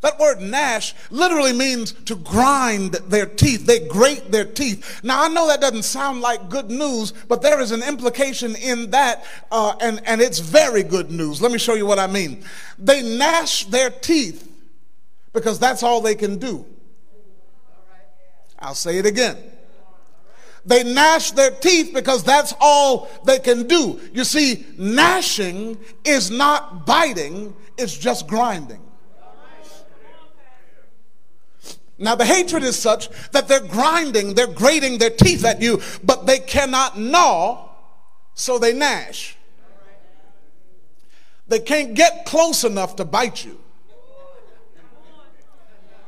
That 0.00 0.18
word 0.18 0.40
gnash 0.40 0.94
literally 1.10 1.52
means 1.52 1.92
to 1.92 2.16
grind 2.16 2.94
their 2.94 3.26
teeth. 3.26 3.66
They 3.66 3.86
grate 3.86 4.32
their 4.32 4.44
teeth. 4.44 5.00
Now, 5.04 5.22
I 5.22 5.28
know 5.28 5.46
that 5.46 5.60
doesn't 5.60 5.84
sound 5.84 6.20
like 6.20 6.48
good 6.48 6.70
news, 6.70 7.12
but 7.28 7.40
there 7.40 7.60
is 7.60 7.70
an 7.70 7.84
implication 7.84 8.56
in 8.56 8.90
that, 8.90 9.24
uh, 9.52 9.76
and, 9.80 10.00
and 10.04 10.20
it's 10.20 10.40
very 10.40 10.82
good 10.82 11.12
news. 11.12 11.40
Let 11.40 11.52
me 11.52 11.58
show 11.58 11.74
you 11.74 11.86
what 11.86 12.00
I 12.00 12.08
mean. 12.08 12.44
They 12.80 13.02
gnash 13.02 13.66
their 13.66 13.90
teeth 13.90 14.50
because 15.32 15.60
that's 15.60 15.84
all 15.84 16.00
they 16.00 16.16
can 16.16 16.38
do. 16.38 16.66
I'll 18.58 18.74
say 18.74 18.98
it 18.98 19.06
again. 19.06 19.36
They 20.64 20.84
gnash 20.84 21.32
their 21.32 21.50
teeth 21.50 21.92
because 21.94 22.24
that's 22.24 22.54
all 22.60 23.08
they 23.24 23.38
can 23.38 23.66
do. 23.66 24.00
You 24.12 24.24
see, 24.24 24.66
gnashing 24.76 25.78
is 26.04 26.30
not 26.30 26.86
biting, 26.86 27.54
it's 27.76 27.96
just 27.96 28.26
grinding. 28.26 28.82
Now, 32.00 32.14
the 32.14 32.24
hatred 32.24 32.62
is 32.62 32.78
such 32.78 33.08
that 33.32 33.48
they're 33.48 33.60
grinding, 33.60 34.34
they're 34.34 34.46
grating 34.46 34.98
their 34.98 35.10
teeth 35.10 35.44
at 35.44 35.60
you, 35.60 35.80
but 36.04 36.26
they 36.26 36.38
cannot 36.38 36.98
gnaw, 36.98 37.70
so 38.34 38.58
they 38.58 38.72
gnash. 38.72 39.36
They 41.48 41.58
can't 41.58 41.94
get 41.94 42.24
close 42.24 42.62
enough 42.62 42.96
to 42.96 43.04
bite 43.04 43.44
you. 43.44 43.58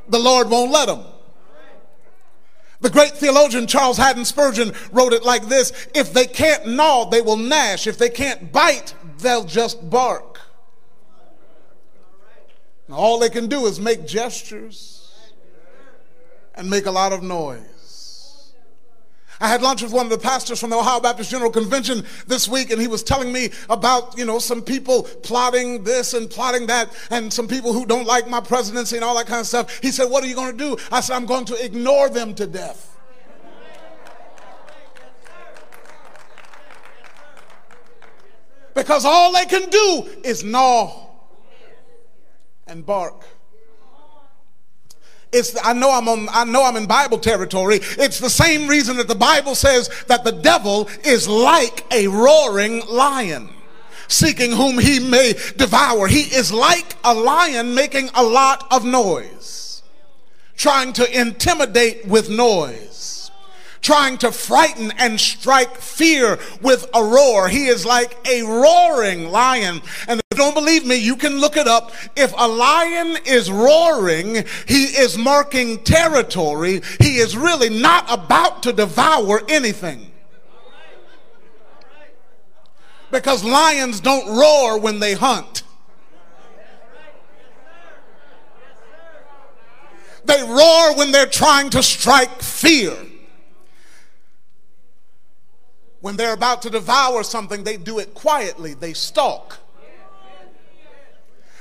The 0.09 0.19
Lord 0.19 0.51
won't 0.51 0.71
let 0.71 0.87
them. 0.87 1.05
The 2.81 2.91
great 2.91 3.13
theologian 3.13 3.67
Charles 3.67 3.99
Haddon 3.99 4.25
Spurgeon 4.25 4.73
wrote 4.91 5.13
it 5.13 5.23
like 5.23 5.49
this 5.49 5.89
If 5.95 6.13
they 6.13 6.27
can't 6.27 6.67
gnaw, 6.67 7.05
they 7.05 7.21
will 7.21 7.37
gnash. 7.37 7.87
If 7.87 7.99
they 7.99 8.09
can't 8.09 8.53
bite, 8.53 8.95
they'll 9.19 9.45
just 9.45 9.89
bark. 9.91 10.41
all 12.91 13.19
they 13.19 13.29
can 13.29 13.47
do 13.47 13.67
is 13.67 13.79
make 13.79 14.07
gestures 14.07 15.15
and 16.55 16.69
make 16.69 16.87
a 16.87 16.91
lot 16.91 17.13
of 17.13 17.23
noise. 17.23 17.70
I 19.41 19.49
had 19.49 19.63
lunch 19.63 19.83
with 19.83 19.93
one 19.93 20.05
of 20.05 20.11
the 20.11 20.19
pastors 20.19 20.61
from 20.61 20.69
the 20.69 20.77
Ohio 20.77 21.01
Baptist 21.01 21.31
General 21.31 21.51
Convention 21.51 22.05
this 22.27 22.47
week, 22.47 22.71
and 22.71 22.81
he 22.81 22.89
was 22.89 23.03
telling 23.03 23.33
me 23.33 23.51
about, 23.71 24.19
you 24.19 24.27
know, 24.27 24.39
some 24.39 24.61
people 24.61 25.05
plotting 25.05 25.83
this 25.83 26.13
and 26.13 26.29
plotting 26.29 26.67
that, 26.67 26.95
and 27.11 27.33
some 27.33 27.49
people 27.49 27.73
who 27.73 27.87
don't 27.87 28.07
like 28.07 28.29
my 28.29 28.41
presidency 28.41 28.97
and 28.97 29.05
all 29.05 29.17
that 29.17 29.27
kind 29.27 29.41
of 29.41 29.47
stuff. 29.47 29.81
He 29.81 29.91
said, 29.93 30.11
What 30.11 30.23
are 30.23 30.27
you 30.27 30.35
going 30.35 30.53
to 30.53 30.59
do? 30.59 30.77
I 30.93 31.01
said, 31.01 31.17
I'm 31.17 31.25
going 31.25 31.47
to 31.47 31.65
ignore 31.65 32.11
them 32.11 32.35
to 32.35 32.47
death. 32.47 32.89
Because 38.75 39.05
all 39.05 39.33
they 39.33 39.47
can 39.47 39.69
do 39.71 40.09
is 40.23 40.45
gnaw 40.45 41.09
and 42.67 42.85
bark. 42.85 43.25
It's, 45.33 45.57
I 45.63 45.73
know 45.73 45.93
I'm 45.93 46.09
on, 46.09 46.29
I 46.31 46.45
know 46.45 46.65
I'm 46.65 46.77
in 46.77 46.87
Bible 46.87 47.19
territory. 47.19 47.81
It's 47.83 48.19
the 48.19 48.31
same 48.31 48.67
reason 48.67 48.97
that 48.97 49.09
the 49.09 49.15
Bible 49.15 49.55
says 49.55 49.89
that 50.09 50.25
the 50.25 50.33
devil 50.33 50.89
is 51.05 51.29
like 51.29 51.85
a 51.93 52.09
roaring 52.09 52.83
lion 52.89 53.51
seeking 54.09 54.51
whom 54.51 54.79
he 54.79 54.99
may 54.99 55.35
devour. 55.57 56.09
He 56.09 56.23
is 56.23 56.53
like 56.53 56.97
a 57.05 57.15
lion 57.15 57.75
making 57.75 58.11
a 58.15 58.25
lot 58.25 58.67
of 58.73 58.85
noise, 58.85 59.83
trying 60.57 60.93
to 60.95 61.21
intimidate 61.21 62.07
with 62.07 62.29
noise 62.29 63.20
trying 63.83 64.19
to 64.19 64.33
frighten 64.33 64.93
and 64.99 65.21
strike 65.21 65.77
fear 65.77 66.39
with 66.61 66.89
a 66.95 67.03
roar. 67.03 67.49
He 67.49 67.67
is 67.67 67.87
like 67.87 68.17
a 68.27 68.43
roaring 68.43 69.29
lion. 69.29 69.81
And 70.07 70.21
if 70.21 70.27
you 70.33 70.37
don't 70.37 70.55
believe 70.55 70.87
me, 70.87 70.97
you 70.97 71.17
can 71.17 71.41
look 71.41 71.57
it 71.57 71.67
up. 71.67 71.93
If 72.17 72.33
a 72.37 72.49
lion 72.49 73.19
is 73.25 73.51
roaring, 73.51 74.45
he 74.67 74.85
is 74.85 75.17
marking 75.17 75.83
territory. 75.85 76.83
He 77.01 77.17
is 77.17 77.37
really 77.37 77.71
not 77.71 78.07
about 78.09 78.63
to 78.65 78.73
devour 78.73 79.43
anything. 79.49 80.13
Because 83.11 83.43
lions 83.43 84.01
don't 84.01 84.39
roar 84.39 84.79
when 84.79 85.01
they 85.01 85.15
hunt. 85.15 85.65
They 90.25 90.43
roar 90.43 90.97
when 90.97 91.11
they're 91.11 91.27
trying 91.27 91.71
to 91.71 91.83
strike 91.83 92.41
fear. 92.41 92.95
When 96.01 96.17
they're 96.17 96.33
about 96.33 96.63
to 96.63 96.71
devour 96.71 97.23
something, 97.23 97.65
they 97.65 97.77
do 97.77 97.99
it 97.99 98.15
quietly, 98.15 98.75
they 98.75 98.95
stalk. 98.95 99.59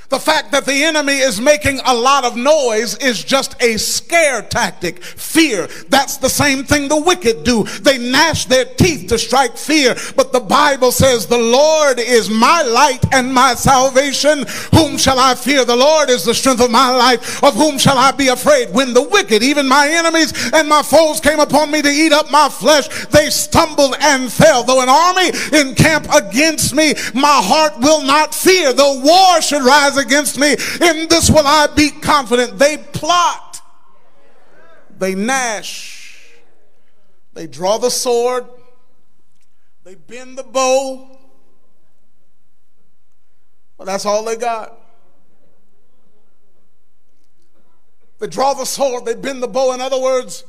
The 0.10 0.20
fact 0.20 0.52
that 0.52 0.66
the 0.66 0.84
enemy 0.84 1.20
is 1.20 1.40
making 1.40 1.80
a 1.86 1.94
lot 1.94 2.26
of 2.26 2.36
noise 2.36 2.98
is 2.98 3.24
just 3.24 3.56
a 3.62 3.78
scare 3.78 4.42
tactic. 4.42 5.04
Fear. 5.04 5.68
That's 5.90 6.18
the 6.18 6.30
same 6.30 6.64
thing 6.64 6.88
the 6.88 7.00
wicked 7.00 7.44
do. 7.44 7.64
They 7.64 8.00
gnash 8.00 8.46
their 8.46 8.66
teeth 8.66 9.08
to 9.10 9.20
strike 9.20 9.56
fear. 9.56 9.96
But 10.16 10.34
the 10.34 10.40
Bible 10.40 10.92
says, 10.92 11.28
The 11.28 11.38
Lord 11.38 12.00
is 12.00 12.28
my 12.28 12.64
light 12.64 13.06
and 13.14 13.32
my 13.32 13.54
salvation. 13.54 14.46
Whom 14.74 14.98
shall 14.98 15.20
I 15.20 15.36
fear? 15.36 15.64
The 15.64 15.76
Lord 15.76 16.10
is 16.10 16.26
the 16.26 16.34
strength 16.34 16.62
of 16.62 16.72
my 16.72 16.90
life. 16.90 17.44
Of 17.44 17.54
whom 17.54 17.78
shall 17.78 17.98
I 17.98 18.12
be 18.12 18.30
afraid? 18.30 18.74
When 18.74 18.96
the 18.96 19.04
wicked, 19.04 19.44
even 19.44 19.68
my 19.68 19.88
enemies 19.88 20.34
and 20.54 20.68
my 20.68 20.82
foes, 20.82 21.20
came 21.20 21.40
upon 21.40 21.70
me 21.70 21.84
to 21.84 21.90
eat 21.90 22.14
up 22.14 22.32
my 22.32 22.50
flesh, 22.50 22.88
they 23.08 23.30
stumbled 23.30 23.96
and 24.02 24.32
fell. 24.32 24.64
Though 24.64 24.82
an 24.82 24.90
army 24.90 25.30
encamp 25.54 26.08
against 26.12 26.74
me, 26.74 26.96
my 27.14 27.42
heart 27.44 27.78
will 27.80 28.02
not 28.02 28.34
fear. 28.34 28.74
Though 28.74 29.00
war 29.02 29.42
should 29.42 29.62
rise 29.62 29.99
against 30.00 30.40
me. 30.40 30.52
In 30.52 31.08
this 31.08 31.30
will 31.30 31.46
I 31.46 31.68
be 31.76 31.90
confident. 31.90 32.58
They 32.58 32.78
plot, 32.78 33.62
they 34.98 35.16
gnash, 35.16 36.34
they 37.34 37.48
draw 37.48 37.78
the 37.78 37.90
sword, 37.90 38.46
they 39.84 39.96
bend 39.96 40.38
the 40.38 40.44
bow. 40.44 41.18
Well, 43.78 43.86
that's 43.86 44.06
all 44.06 44.26
they 44.26 44.36
got. 44.36 44.78
They 48.20 48.28
draw 48.28 48.54
the 48.54 48.66
sword, 48.66 49.06
they 49.06 49.16
bend 49.16 49.42
the 49.42 49.48
bow. 49.48 49.74
In 49.74 49.80
other 49.80 50.00
words, 50.00 50.44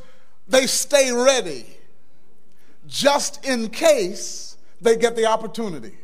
they 0.49 0.67
stay 0.67 1.13
ready 1.13 1.65
just 2.89 3.45
in 3.45 3.69
case 3.69 4.57
they 4.81 4.97
get 4.97 5.15
the 5.15 5.27
opportunity 5.27 5.97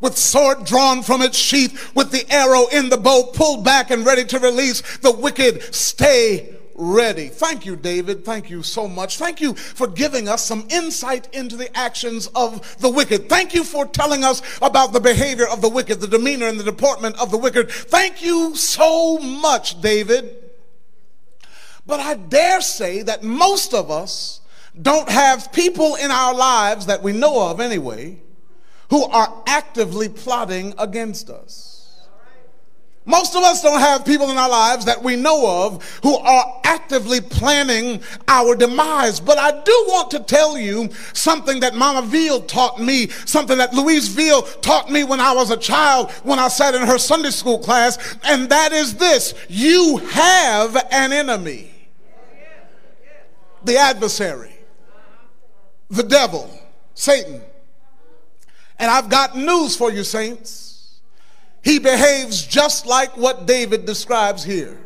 with 0.00 0.16
sword 0.16 0.64
drawn 0.64 1.02
from 1.02 1.22
its 1.22 1.38
sheath, 1.38 1.94
with 1.94 2.10
the 2.10 2.30
arrow 2.30 2.66
in 2.66 2.88
the 2.88 2.96
bow 2.96 3.30
pulled 3.32 3.64
back 3.64 3.90
and 3.90 4.04
ready 4.04 4.24
to 4.24 4.38
release, 4.38 4.98
the 4.98 5.12
wicked 5.12 5.74
stay 5.74 6.56
ready. 6.74 7.28
Thank 7.28 7.64
you, 7.64 7.74
David. 7.74 8.24
Thank 8.24 8.50
you 8.50 8.62
so 8.62 8.86
much. 8.86 9.18
Thank 9.18 9.40
you 9.40 9.54
for 9.54 9.86
giving 9.86 10.28
us 10.28 10.44
some 10.44 10.66
insight 10.70 11.34
into 11.34 11.56
the 11.56 11.74
actions 11.76 12.26
of 12.34 12.78
the 12.78 12.90
wicked. 12.90 13.28
Thank 13.28 13.54
you 13.54 13.64
for 13.64 13.86
telling 13.86 14.24
us 14.24 14.42
about 14.60 14.92
the 14.92 15.00
behavior 15.00 15.48
of 15.48 15.62
the 15.62 15.68
wicked, 15.68 16.00
the 16.00 16.06
demeanor 16.06 16.46
and 16.48 16.60
the 16.60 16.64
deportment 16.64 17.18
of 17.18 17.30
the 17.30 17.38
wicked. 17.38 17.70
Thank 17.70 18.22
you 18.22 18.54
so 18.54 19.18
much, 19.18 19.80
David. 19.80 20.36
But 21.86 22.00
I 22.00 22.14
dare 22.14 22.60
say 22.60 23.02
that 23.02 23.22
most 23.22 23.72
of 23.72 23.90
us 23.90 24.40
don't 24.80 25.08
have 25.08 25.52
people 25.52 25.94
in 25.94 26.10
our 26.10 26.34
lives 26.34 26.86
that 26.86 27.02
we 27.02 27.12
know 27.12 27.48
of 27.48 27.60
anyway 27.60 28.20
who 28.90 29.04
are 29.04 29.42
actively 29.46 30.08
plotting 30.08 30.74
against 30.78 31.30
us. 31.30 31.76
Most 33.08 33.36
of 33.36 33.44
us 33.44 33.62
don't 33.62 33.78
have 33.78 34.04
people 34.04 34.30
in 34.32 34.36
our 34.36 34.48
lives 34.48 34.84
that 34.84 35.00
we 35.00 35.14
know 35.14 35.64
of 35.66 36.00
who 36.02 36.16
are 36.16 36.60
actively 36.64 37.20
planning 37.20 38.02
our 38.26 38.56
demise. 38.56 39.20
But 39.20 39.38
I 39.38 39.52
do 39.62 39.84
want 39.86 40.10
to 40.10 40.18
tell 40.18 40.58
you 40.58 40.90
something 41.12 41.60
that 41.60 41.76
Mama 41.76 42.04
Veal 42.04 42.42
taught 42.42 42.80
me, 42.80 43.08
something 43.24 43.58
that 43.58 43.72
Louise 43.72 44.08
Veal 44.08 44.42
taught 44.42 44.90
me 44.90 45.04
when 45.04 45.20
I 45.20 45.32
was 45.32 45.52
a 45.52 45.56
child, 45.56 46.10
when 46.24 46.40
I 46.40 46.48
sat 46.48 46.74
in 46.74 46.82
her 46.82 46.98
Sunday 46.98 47.30
school 47.30 47.60
class, 47.60 48.16
and 48.24 48.48
that 48.50 48.72
is 48.72 48.96
this 48.96 49.34
you 49.48 49.98
have 50.10 50.76
an 50.90 51.12
enemy, 51.12 51.72
the 53.62 53.78
adversary, 53.78 54.56
the 55.90 56.02
devil, 56.02 56.50
Satan. 56.94 57.40
And 58.78 58.90
I've 58.90 59.08
got 59.08 59.36
news 59.36 59.76
for 59.76 59.90
you, 59.90 60.04
saints. 60.04 61.00
He 61.62 61.78
behaves 61.78 62.46
just 62.46 62.86
like 62.86 63.16
what 63.16 63.46
David 63.46 63.86
describes 63.86 64.44
here. 64.44 64.78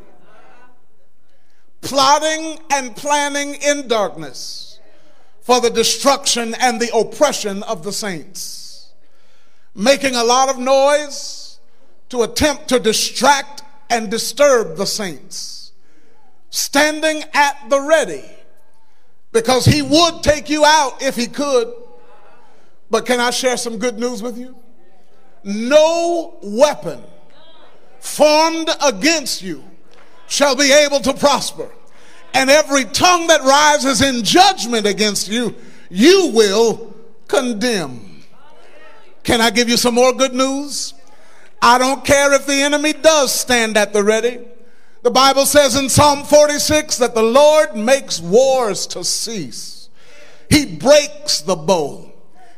Plotting 1.83 2.59
and 2.71 2.95
planning 2.95 3.55
in 3.55 3.89
darkness 3.89 4.79
for 5.41 5.61
the 5.61 5.71
destruction 5.71 6.55
and 6.61 6.81
the 6.81 6.95
oppression 6.97 7.63
of 7.65 7.83
the 7.83 7.93
saints, 7.93 8.93
making 9.75 10.15
a 10.15 10.23
lot 10.23 10.49
of 10.49 10.59
noise 10.59 11.59
to 12.11 12.23
attempt 12.23 12.69
to 12.69 12.79
distract 12.79 13.63
and 13.89 14.11
disturb 14.11 14.77
the 14.77 14.87
saints, 14.87 15.73
standing 16.51 17.25
at 17.35 17.69
the 17.69 17.81
ready 17.81 18.25
because 19.33 19.65
he 19.65 19.83
would 19.83 20.23
take 20.23 20.49
you 20.49 20.65
out 20.65 21.03
if 21.03 21.17
he 21.17 21.27
could. 21.27 21.73
But 22.91 23.07
can 23.07 23.21
I 23.21 23.31
share 23.31 23.57
some 23.57 23.79
good 23.79 23.99
news 23.99 24.23
with 24.23 24.37
you? 24.37 24.57
no 25.45 26.39
weapon 26.43 27.03
formed 28.01 28.71
against 28.85 29.43
you 29.43 29.63
shall 30.29 30.57
be 30.57 30.73
able 30.73 31.01
to 31.01 31.13
prosper. 31.15 31.71
And 32.33 32.49
every 32.49 32.85
tongue 32.85 33.27
that 33.27 33.43
rises 33.43 34.03
in 34.03 34.23
judgment 34.23 34.87
against 34.87 35.29
you, 35.29 35.55
you 35.89 36.31
will 36.33 36.95
condemn. 37.27 38.23
Can 39.25 39.41
I 39.41 39.51
give 39.51 39.69
you 39.69 39.77
some 39.77 39.95
more 39.95 40.13
good 40.13 40.33
news? 40.33 40.95
I 41.61 41.77
don't 41.79 42.05
care 42.05 42.33
if 42.33 42.47
the 42.47 42.63
enemy 42.63 42.93
does 42.93 43.33
stand 43.35 43.77
at 43.77 43.93
the 43.93 44.03
ready. 44.03 44.39
The 45.03 45.11
Bible 45.11 45.47
says 45.47 45.77
in 45.77 45.89
Psalm 45.89 46.25
46 46.25 46.99
that 46.99 47.15
the 47.15 47.23
Lord 47.23 47.75
makes 47.75 48.21
wars 48.21 48.87
to 48.89 49.03
cease. 49.03 49.89
He 50.49 50.77
breaks 50.77 51.41
the 51.41 51.57
bow. 51.57 52.10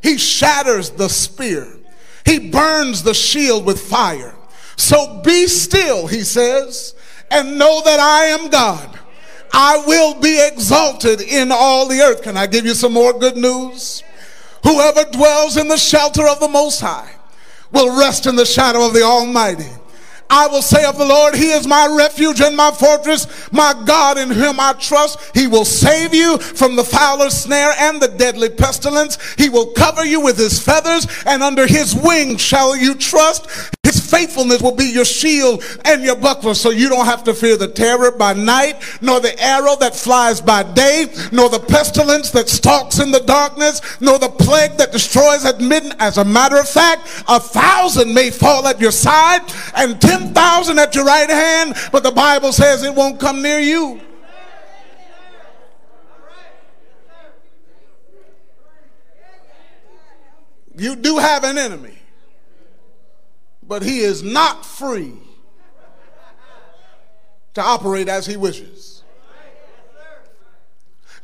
He 0.03 0.19
shatters 0.19 0.91
the 0.91 1.09
spear. 1.09 1.67
He 2.25 2.51
burns 2.51 3.03
the 3.03 3.15
shield 3.15 3.65
with 3.65 3.81
fire. 3.81 4.35
So 4.77 5.21
be 5.23 5.47
still, 5.47 6.07
he 6.07 6.23
says, 6.23 6.95
and 7.31 7.59
know 7.59 7.83
that 7.85 8.01
I 8.01 8.27
am 8.27 8.51
God. 8.51 8.99
I 9.53 9.83
will 9.87 10.21
be 10.21 10.45
exalted 10.47 11.21
in 11.21 11.51
all 11.53 11.87
the 11.87 12.01
earth. 12.01 12.23
Can 12.23 12.37
I 12.37 12.47
give 12.47 12.65
you 12.65 12.75
some 12.75 12.93
more 12.93 13.13
good 13.13 13.37
news? 13.37 14.03
Whoever 14.65 15.05
dwells 15.11 15.57
in 15.57 15.69
the 15.69 15.77
shelter 15.77 16.27
of 16.27 16.41
the 16.41 16.49
Most 16.49 16.81
High 16.81 17.15
will 17.71 17.99
rest 17.99 18.27
in 18.27 18.37
the 18.37 18.47
shadow 18.47 18.87
of 18.87 18.95
the 18.95 19.03
Almighty. 19.03 19.69
I 20.33 20.47
will 20.47 20.63
say 20.63 20.85
of 20.87 20.97
the 20.97 21.05
Lord, 21.05 21.35
He 21.35 21.51
is 21.51 21.67
my 21.67 21.87
refuge 21.87 22.41
and 22.41 22.57
my 22.57 22.71
fortress, 22.71 23.27
my 23.53 23.75
God 23.85 24.17
in 24.17 24.31
whom 24.31 24.59
I 24.59 24.73
trust. 24.73 25.37
He 25.37 25.47
will 25.47 25.67
save 25.67 26.15
you 26.15 26.39
from 26.39 26.75
the 26.75 26.85
fowler's 26.85 27.37
snare 27.37 27.75
and 27.79 28.01
the 28.01 28.09
deadly 28.09 28.49
pestilence. 28.49 29.19
He 29.35 29.51
will 29.51 29.73
cover 29.73 30.07
you 30.07 30.23
with 30.23 30.39
His 30.39 30.59
feathers, 30.59 31.07
and 31.27 31.43
under 31.43 31.67
His 31.67 31.95
wings 31.95 32.41
shall 32.41 32.75
you 32.75 32.95
trust. 32.95 33.77
His 33.83 34.11
faithfulness 34.11 34.63
will 34.63 34.75
be 34.75 34.87
your 34.87 35.05
shield 35.05 35.63
and 35.85 36.03
your 36.03 36.17
buckler, 36.17 36.55
so 36.55 36.71
you 36.71 36.89
don't 36.89 37.05
have 37.05 37.25
to 37.25 37.35
fear 37.35 37.59
the 37.59 37.69
terror 37.69 38.11
by 38.11 38.33
night, 38.33 38.83
nor 39.03 39.21
the 39.21 39.39
arrow 39.43 39.77
that 39.81 39.95
flies 39.95 40.41
by 40.41 40.63
day, 40.63 41.09
nor 41.31 41.51
the 41.51 41.59
pestilence 41.59 42.31
that 42.31 42.49
stalks 42.49 43.01
in 43.01 43.11
the 43.11 43.21
darkness, 43.21 43.83
nor 44.01 44.19
the 44.19 44.31
plague 44.31 44.79
that 44.79 44.93
destroys 44.93 45.45
at 45.45 45.61
midnight. 45.61 46.01
As 46.01 46.17
a 46.17 46.25
matter 46.25 46.57
of 46.57 46.69
fact, 46.69 47.25
a 47.29 47.39
thousand 47.39 48.15
may 48.15 48.31
fall 48.31 48.67
at 48.67 48.81
your 48.81 48.93
side 48.93 49.43
and 49.75 50.01
ten 50.01 50.22
10,000 50.23 50.79
at 50.79 50.95
your 50.95 51.05
right 51.05 51.29
hand, 51.29 51.75
but 51.91 52.03
the 52.03 52.11
Bible 52.11 52.53
says 52.53 52.83
it 52.83 52.95
won't 52.95 53.19
come 53.19 53.43
near 53.43 53.59
you. 53.59 54.01
You 60.77 60.97
do 60.97 61.19
have 61.19 61.45
an 61.45 61.59
enemy, 61.59 61.99
but 63.63 63.83
he 63.83 64.01
is 64.01 64.23
not 64.23 64.65
free 64.65 65.13
to 67.55 67.61
operate 67.61 68.09
as 68.09 68.25
he 68.25 68.37
wishes. 68.37 69.02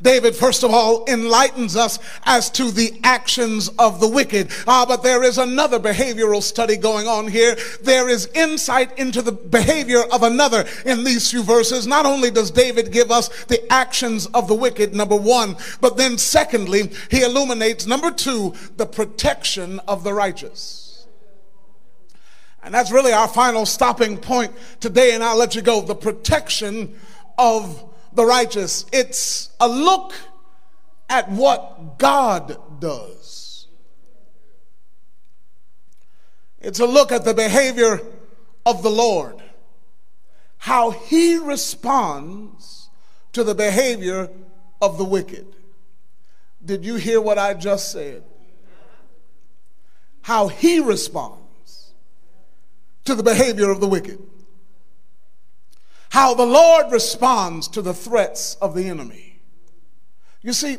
David, 0.01 0.35
first 0.35 0.63
of 0.63 0.73
all, 0.73 1.03
enlightens 1.07 1.75
us 1.75 1.99
as 2.23 2.49
to 2.51 2.71
the 2.71 2.99
actions 3.03 3.69
of 3.77 3.99
the 3.99 4.07
wicked. 4.07 4.49
Ah, 4.65 4.85
but 4.87 5.03
there 5.03 5.23
is 5.23 5.37
another 5.37 5.79
behavioral 5.79 6.41
study 6.41 6.77
going 6.77 7.07
on 7.07 7.27
here. 7.27 7.57
There 7.81 8.07
is 8.07 8.27
insight 8.33 8.97
into 8.97 9.21
the 9.21 9.33
behavior 9.33 10.03
of 10.11 10.23
another 10.23 10.65
in 10.85 11.03
these 11.03 11.29
few 11.29 11.43
verses. 11.43 11.85
Not 11.85 12.05
only 12.05 12.31
does 12.31 12.49
David 12.49 12.91
give 12.91 13.11
us 13.11 13.27
the 13.45 13.61
actions 13.71 14.27
of 14.27 14.47
the 14.47 14.55
wicked, 14.55 14.93
number 14.93 15.17
one, 15.17 15.57
but 15.81 15.97
then 15.97 16.17
secondly, 16.17 16.91
he 17.11 17.21
illuminates, 17.21 17.85
number 17.85 18.11
two, 18.11 18.53
the 18.77 18.85
protection 18.85 19.79
of 19.81 20.05
the 20.05 20.13
righteous. 20.13 21.07
And 22.63 22.73
that's 22.73 22.91
really 22.91 23.13
our 23.13 23.27
final 23.27 23.65
stopping 23.65 24.17
point 24.17 24.53
today, 24.79 25.13
and 25.13 25.23
I'll 25.23 25.37
let 25.37 25.55
you 25.55 25.61
go. 25.61 25.81
The 25.81 25.95
protection 25.95 26.97
of 27.37 27.88
the 28.13 28.25
righteous. 28.25 28.85
It's 28.91 29.49
a 29.59 29.67
look 29.67 30.13
at 31.09 31.29
what 31.29 31.97
God 31.97 32.79
does. 32.79 33.67
It's 36.59 36.79
a 36.79 36.85
look 36.85 37.11
at 37.11 37.25
the 37.25 37.33
behavior 37.33 38.01
of 38.65 38.83
the 38.83 38.89
Lord, 38.89 39.41
how 40.57 40.91
he 40.91 41.37
responds 41.37 42.89
to 43.33 43.43
the 43.43 43.55
behavior 43.55 44.29
of 44.81 44.97
the 44.97 45.05
wicked. 45.05 45.47
Did 46.63 46.83
you 46.83 46.95
hear 46.95 47.21
what 47.21 47.37
I 47.37 47.53
just 47.53 47.91
said? 47.91 48.23
How 50.23 50.49
he 50.49 50.79
responds 50.79 51.93
to 53.05 53.15
the 53.15 53.23
behavior 53.23 53.69
of 53.69 53.79
the 53.79 53.87
wicked 53.87 54.19
how 56.09 56.33
the 56.33 56.45
Lord 56.45 56.91
responds 56.91 57.67
to 57.69 57.81
the 57.81 57.93
threats 57.93 58.55
of 58.55 58.73
the 58.75 58.87
enemy. 58.87 59.39
You 60.41 60.53
see, 60.53 60.77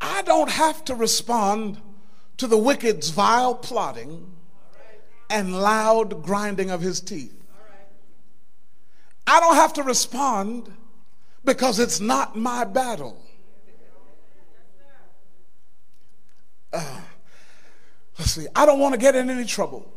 I 0.00 0.22
don't 0.22 0.50
have 0.50 0.84
to 0.86 0.94
respond 0.94 1.80
to 2.38 2.46
the 2.46 2.58
wicked's 2.58 3.10
vile 3.10 3.54
plotting 3.54 4.32
and 5.28 5.60
loud 5.60 6.22
grinding 6.22 6.70
of 6.70 6.80
his 6.80 7.00
teeth. 7.00 7.38
I 9.26 9.40
don't 9.40 9.56
have 9.56 9.72
to 9.74 9.82
respond 9.82 10.72
because 11.44 11.78
it's 11.78 12.00
not 12.00 12.36
my 12.36 12.64
battle. 12.64 13.22
Uh, 16.72 17.00
let's 18.18 18.32
see, 18.32 18.46
I 18.56 18.64
don't 18.64 18.80
want 18.80 18.94
to 18.94 19.00
get 19.00 19.14
in 19.14 19.28
any 19.28 19.44
trouble 19.44 19.92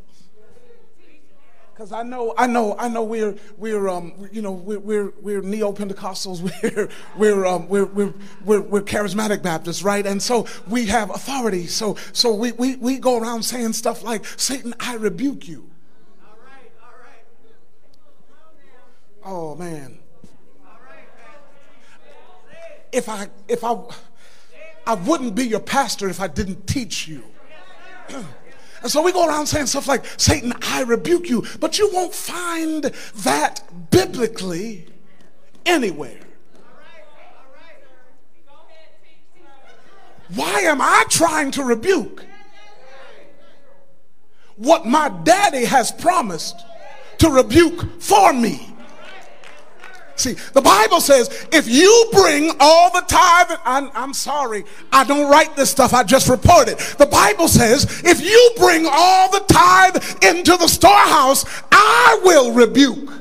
because 1.76 1.92
I 1.92 2.04
know, 2.04 2.34
I 2.38 2.48
know, 2.48 2.78
I 2.80 2.88
know 2.88 3.04
we're, 3.04 3.36
we're, 3.58 3.90
um, 3.90 4.30
you 4.32 4.42
know, 4.42 4.54
we're, 4.54 4.80
we're, 4.80 5.12
we're 5.22 5.42
neo-Pentecostals, 5.42 6.42
we're, 6.64 6.88
we're, 7.18 7.46
um, 7.46 7.68
we're, 7.68 7.84
we're, 7.84 8.14
we're, 8.46 8.62
we're 8.62 8.82
charismatic 8.82 9.44
Baptists, 9.44 9.84
right? 9.84 10.06
And 10.06 10.24
so 10.24 10.48
we 10.70 10.86
have 10.86 11.10
authority. 11.10 11.68
So, 11.68 11.98
so 12.14 12.34
we, 12.34 12.54
we, 12.54 12.78
we 12.78 12.98
go 12.98 13.20
around 13.20 13.44
saying 13.44 13.74
stuff 13.74 14.04
like, 14.04 14.26
Satan, 14.26 14.74
I 14.80 14.96
rebuke 14.96 15.50
you. 15.50 15.70
All 16.26 16.38
right, 16.46 16.72
all 16.82 16.94
right. 17.04 17.26
Oh, 19.26 19.54
man. 19.56 20.00
If 22.94 23.10
I, 23.10 23.28
if 23.50 23.66
I, 23.66 23.78
I 24.88 24.94
wouldn't 24.94 25.36
be 25.36 25.46
your 25.46 25.60
pastor 25.60 26.08
if 26.08 26.22
I 26.22 26.28
didn't 26.28 26.68
teach 26.68 27.10
you. 27.10 27.22
And 28.86 28.92
so 28.92 29.02
we 29.02 29.12
go 29.12 29.28
around 29.28 29.48
saying 29.48 29.66
stuff 29.66 29.88
like, 29.88 30.06
Satan, 30.16 30.54
I 30.62 30.84
rebuke 30.84 31.28
you. 31.28 31.44
But 31.60 31.80
you 31.80 31.90
won't 31.92 32.14
find 32.14 32.84
that 32.84 33.64
biblically 33.90 34.86
anywhere. 35.66 36.20
Why 40.36 40.60
am 40.60 40.82
I 40.82 41.04
trying 41.10 41.50
to 41.54 41.64
rebuke 41.64 42.28
what 44.56 44.86
my 44.86 45.10
daddy 45.24 45.66
has 45.66 45.92
promised 45.92 46.56
to 47.18 47.30
rebuke 47.32 48.00
for 48.00 48.34
me? 48.34 48.75
See, 50.16 50.34
the 50.54 50.62
Bible 50.62 51.02
says 51.02 51.48
if 51.52 51.68
you 51.68 52.10
bring 52.14 52.52
all 52.60 52.92
the 52.92 53.02
tithe, 53.02 53.58
I'm, 53.66 53.92
I'm, 53.94 54.14
sorry, 54.14 54.64
I 54.92 55.04
don't 55.04 55.30
write 55.30 55.56
this 55.56 55.70
stuff, 55.70 55.94
I 55.94 56.04
just 56.04 56.30
report 56.30 56.70
it. 56.70 56.78
The 56.98 57.06
Bible 57.06 57.48
says 57.48 58.02
if 58.06 58.22
you 58.22 58.52
bring 58.58 58.88
all 58.90 59.30
the 59.32 59.42
tithe 59.48 59.98
into 60.24 60.56
the 60.58 60.68
storehouse, 60.68 61.46
I 61.72 62.22
will 62.24 62.54
rebuke. 62.54 63.12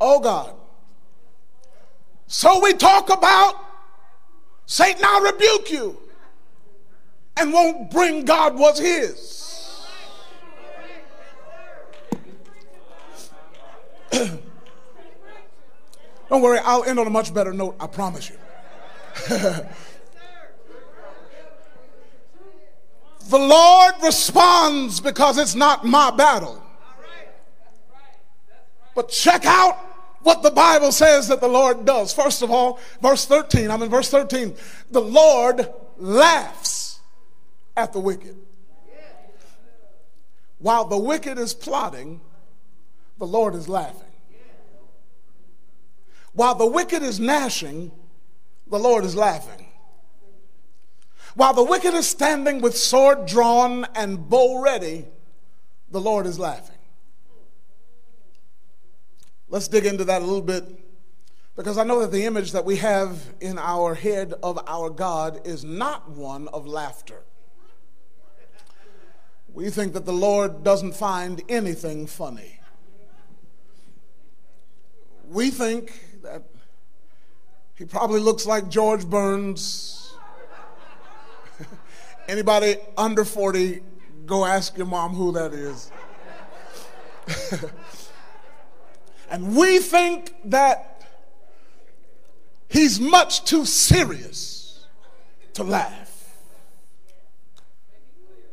Oh 0.00 0.20
God. 0.20 0.54
So 2.26 2.60
we 2.62 2.74
talk 2.74 3.10
about 3.10 3.54
Satan, 4.66 5.02
I'll 5.02 5.22
rebuke 5.22 5.70
you, 5.70 5.98
and 7.38 7.52
won't 7.54 7.90
bring 7.90 8.26
God 8.26 8.58
what's 8.58 8.78
his. 8.78 9.37
Don't 16.28 16.42
worry, 16.42 16.58
I'll 16.62 16.84
end 16.84 16.98
on 16.98 17.06
a 17.06 17.10
much 17.10 17.32
better 17.32 17.52
note, 17.52 17.76
I 17.80 17.86
promise 17.86 18.28
you. 18.28 18.36
the 19.28 19.68
Lord 23.32 23.94
responds 24.02 25.00
because 25.00 25.38
it's 25.38 25.54
not 25.54 25.84
my 25.84 26.10
battle. 26.10 26.62
But 28.94 29.08
check 29.08 29.46
out 29.46 29.76
what 30.22 30.42
the 30.42 30.50
Bible 30.50 30.92
says 30.92 31.28
that 31.28 31.40
the 31.40 31.48
Lord 31.48 31.84
does. 31.84 32.12
First 32.12 32.42
of 32.42 32.50
all, 32.50 32.78
verse 33.00 33.26
13, 33.26 33.70
I'm 33.70 33.82
in 33.82 33.88
verse 33.88 34.10
13. 34.10 34.54
The 34.90 35.00
Lord 35.00 35.68
laughs 35.96 37.00
at 37.76 37.92
the 37.92 38.00
wicked. 38.00 38.36
While 40.58 40.86
the 40.86 40.98
wicked 40.98 41.38
is 41.38 41.54
plotting, 41.54 42.20
the 43.18 43.26
Lord 43.26 43.54
is 43.54 43.68
laughing. 43.68 44.02
While 46.32 46.54
the 46.54 46.66
wicked 46.66 47.02
is 47.02 47.18
gnashing, 47.18 47.90
the 48.68 48.78
Lord 48.78 49.04
is 49.04 49.16
laughing. 49.16 49.66
While 51.34 51.54
the 51.54 51.64
wicked 51.64 51.94
is 51.94 52.08
standing 52.08 52.60
with 52.60 52.76
sword 52.76 53.26
drawn 53.26 53.86
and 53.94 54.28
bow 54.28 54.60
ready, 54.60 55.06
the 55.90 56.00
Lord 56.00 56.26
is 56.26 56.38
laughing. 56.38 56.76
Let's 59.48 59.68
dig 59.68 59.86
into 59.86 60.04
that 60.04 60.20
a 60.20 60.24
little 60.24 60.42
bit 60.42 60.64
because 61.56 61.78
I 61.78 61.84
know 61.84 62.00
that 62.00 62.12
the 62.12 62.24
image 62.24 62.52
that 62.52 62.64
we 62.64 62.76
have 62.76 63.34
in 63.40 63.58
our 63.58 63.94
head 63.94 64.34
of 64.42 64.60
our 64.66 64.90
God 64.90 65.46
is 65.46 65.64
not 65.64 66.10
one 66.10 66.46
of 66.48 66.66
laughter. 66.66 67.22
We 69.52 69.70
think 69.70 69.94
that 69.94 70.04
the 70.04 70.12
Lord 70.12 70.62
doesn't 70.62 70.94
find 70.94 71.42
anything 71.48 72.06
funny. 72.06 72.57
We 75.30 75.50
think 75.50 76.22
that 76.22 76.42
he 77.74 77.84
probably 77.84 78.20
looks 78.20 78.46
like 78.46 78.68
George 78.70 79.04
Burns. 79.06 80.14
Anybody 82.28 82.76
under 82.96 83.24
40, 83.24 83.82
go 84.24 84.44
ask 84.44 84.76
your 84.78 84.86
mom 84.86 85.14
who 85.14 85.32
that 85.32 85.52
is. 85.52 85.92
and 89.30 89.54
we 89.54 89.78
think 89.78 90.34
that 90.46 91.04
he's 92.68 92.98
much 92.98 93.44
too 93.44 93.66
serious 93.66 94.86
to 95.52 95.62
laugh. 95.62 96.06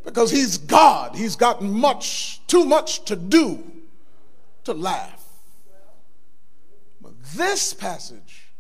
Because 0.03 0.29
he's 0.29 0.57
God, 0.57 1.15
he's 1.15 1.37
got 1.37 1.63
much, 1.63 2.45
too 2.47 2.65
much 2.65 3.05
to 3.05 3.15
do 3.15 3.63
to 4.65 4.73
laugh. 4.73 5.14
This 7.33 7.73
passage 7.73 8.53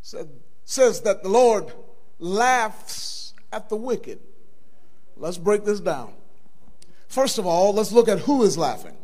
said, 0.00 0.28
says 0.64 1.02
that 1.02 1.22
the 1.22 1.28
Lord 1.28 1.72
laughs 2.18 3.34
at 3.52 3.68
the 3.68 3.76
wicked. 3.76 4.18
Let's 5.16 5.38
break 5.38 5.64
this 5.64 5.80
down. 5.80 6.14
First 7.06 7.38
of 7.38 7.46
all, 7.46 7.74
let's 7.74 7.92
look 7.92 8.08
at 8.08 8.20
who 8.20 8.42
is 8.42 8.56
laughing. 8.56 8.96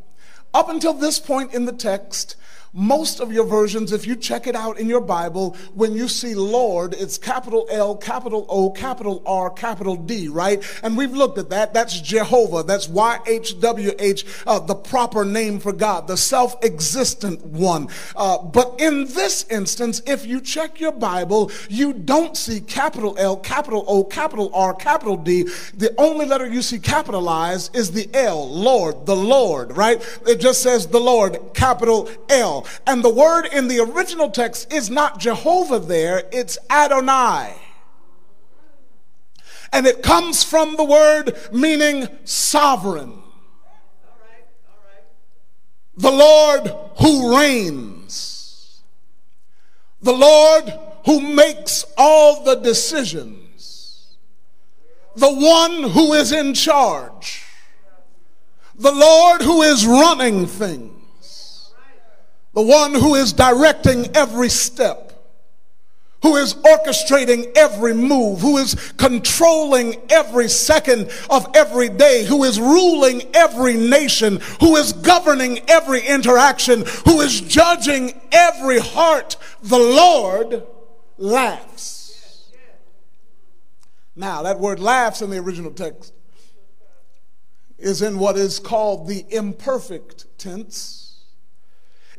Up 0.54 0.68
until 0.68 0.94
this 0.94 1.20
point 1.20 1.54
in 1.54 1.66
the 1.66 1.72
text, 1.72 2.36
most 2.72 3.20
of 3.20 3.32
your 3.32 3.44
versions, 3.44 3.92
if 3.92 4.06
you 4.06 4.14
check 4.14 4.46
it 4.46 4.54
out 4.54 4.78
in 4.78 4.88
your 4.88 5.00
Bible, 5.00 5.56
when 5.74 5.94
you 5.94 6.08
see 6.08 6.34
Lord, 6.34 6.94
it's 6.94 7.18
capital 7.18 7.66
L, 7.70 7.96
capital 7.96 8.46
O, 8.48 8.70
capital 8.70 9.22
R, 9.26 9.50
capital 9.50 9.96
D, 9.96 10.28
right? 10.28 10.62
And 10.82 10.96
we've 10.96 11.12
looked 11.12 11.38
at 11.38 11.50
that. 11.50 11.72
That's 11.72 12.00
Jehovah. 12.00 12.62
That's 12.62 12.86
YHWH, 12.88 14.44
uh, 14.46 14.58
the 14.60 14.74
proper 14.74 15.24
name 15.24 15.58
for 15.58 15.72
God, 15.72 16.06
the 16.06 16.16
self 16.16 16.62
existent 16.64 17.44
one. 17.44 17.88
Uh, 18.14 18.42
but 18.42 18.80
in 18.80 19.06
this 19.06 19.46
instance, 19.50 20.02
if 20.06 20.26
you 20.26 20.40
check 20.40 20.80
your 20.80 20.92
Bible, 20.92 21.50
you 21.68 21.92
don't 21.92 22.36
see 22.36 22.60
capital 22.60 23.16
L, 23.18 23.36
capital 23.36 23.84
O, 23.88 24.04
capital 24.04 24.50
R, 24.54 24.74
capital 24.74 25.16
D. 25.16 25.44
The 25.74 25.94
only 25.98 26.26
letter 26.26 26.46
you 26.46 26.62
see 26.62 26.78
capitalized 26.78 27.74
is 27.74 27.92
the 27.92 28.08
L, 28.14 28.48
Lord, 28.48 29.06
the 29.06 29.16
Lord, 29.16 29.76
right? 29.76 30.00
It 30.26 30.36
just 30.36 30.62
says 30.62 30.86
the 30.86 31.00
Lord, 31.00 31.38
capital 31.54 32.08
L. 32.28 32.66
And 32.86 33.02
the 33.02 33.10
word 33.10 33.46
in 33.46 33.68
the 33.68 33.80
original 33.80 34.30
text 34.30 34.72
is 34.72 34.90
not 34.90 35.18
Jehovah 35.18 35.78
there, 35.78 36.24
it's 36.32 36.58
Adonai. 36.70 37.54
And 39.72 39.86
it 39.86 40.02
comes 40.02 40.42
from 40.42 40.76
the 40.76 40.84
word 40.84 41.36
meaning 41.52 42.08
sovereign. 42.24 43.22
The 45.96 46.10
Lord 46.10 46.72
who 47.00 47.36
reigns. 47.36 48.80
The 50.00 50.12
Lord 50.12 50.72
who 51.04 51.20
makes 51.20 51.84
all 51.96 52.44
the 52.44 52.54
decisions. 52.54 54.16
The 55.16 55.32
one 55.32 55.90
who 55.90 56.12
is 56.12 56.32
in 56.32 56.54
charge. 56.54 57.44
The 58.76 58.92
Lord 58.92 59.42
who 59.42 59.62
is 59.62 59.86
running 59.86 60.46
things 60.46 60.97
the 62.58 62.64
one 62.64 62.92
who 62.92 63.14
is 63.14 63.32
directing 63.32 64.16
every 64.16 64.48
step, 64.48 65.12
who 66.22 66.34
is 66.34 66.54
orchestrating 66.54 67.56
every 67.56 67.94
move, 67.94 68.40
who 68.40 68.56
is 68.56 68.74
controlling 68.96 69.94
every 70.10 70.48
second 70.48 71.08
of 71.30 71.48
every 71.54 71.88
day, 71.88 72.24
who 72.24 72.42
is 72.42 72.58
ruling 72.58 73.22
every 73.32 73.74
nation, 73.74 74.40
who 74.58 74.74
is 74.74 74.92
governing 74.92 75.60
every 75.70 76.04
interaction, 76.04 76.82
who 77.04 77.20
is 77.20 77.42
judging 77.42 78.20
every 78.32 78.80
heart, 78.80 79.36
the 79.62 79.78
Lord 79.78 80.66
laughs. 81.16 82.50
Now, 84.16 84.42
that 84.42 84.58
word 84.58 84.80
laughs 84.80 85.22
in 85.22 85.30
the 85.30 85.38
original 85.38 85.70
text 85.70 86.12
is 87.78 88.02
in 88.02 88.18
what 88.18 88.36
is 88.36 88.58
called 88.58 89.06
the 89.06 89.24
imperfect 89.30 90.26
tense 90.38 91.07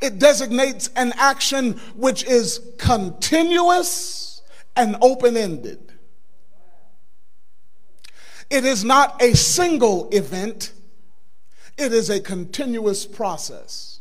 it 0.02 0.20
designates 0.20 0.90
an 0.96 1.14
action 1.18 1.74
which 1.96 2.24
is 2.24 2.62
continuous 2.78 4.42
and 4.76 4.96
open 5.02 5.36
ended. 5.36 5.94
It 8.50 8.66
is 8.66 8.84
not 8.84 9.22
a 9.22 9.36
single 9.36 10.10
event, 10.10 10.74
it 11.78 11.94
is 11.94 12.10
a 12.10 12.20
continuous 12.20 13.06
process. 13.06 13.99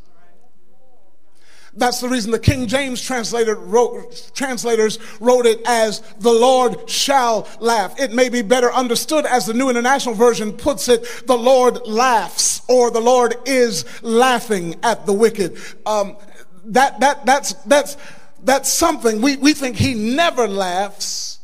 That's 1.78 2.00
the 2.00 2.08
reason 2.08 2.32
the 2.32 2.38
King 2.40 2.66
James 2.66 3.08
wrote, 3.08 4.30
translators 4.34 4.98
wrote 5.20 5.46
it 5.46 5.60
as 5.66 6.00
the 6.18 6.32
Lord 6.32 6.90
shall 6.90 7.48
laugh. 7.60 7.98
It 8.00 8.12
may 8.12 8.28
be 8.28 8.42
better 8.42 8.72
understood 8.72 9.24
as 9.26 9.46
the 9.46 9.54
New 9.54 9.70
International 9.70 10.14
Version 10.14 10.52
puts 10.52 10.88
it, 10.88 11.26
the 11.26 11.38
Lord 11.38 11.86
laughs 11.86 12.62
or 12.68 12.90
the 12.90 13.00
Lord 13.00 13.36
is 13.46 13.84
laughing 14.02 14.74
at 14.82 15.06
the 15.06 15.12
wicked. 15.12 15.56
Um, 15.86 16.16
that, 16.64 16.98
that, 17.00 17.24
that's, 17.24 17.52
that's, 17.64 17.96
that's 18.42 18.72
something. 18.72 19.20
We, 19.20 19.36
we 19.36 19.54
think 19.54 19.76
he 19.76 19.94
never 19.94 20.48
laughs. 20.48 21.38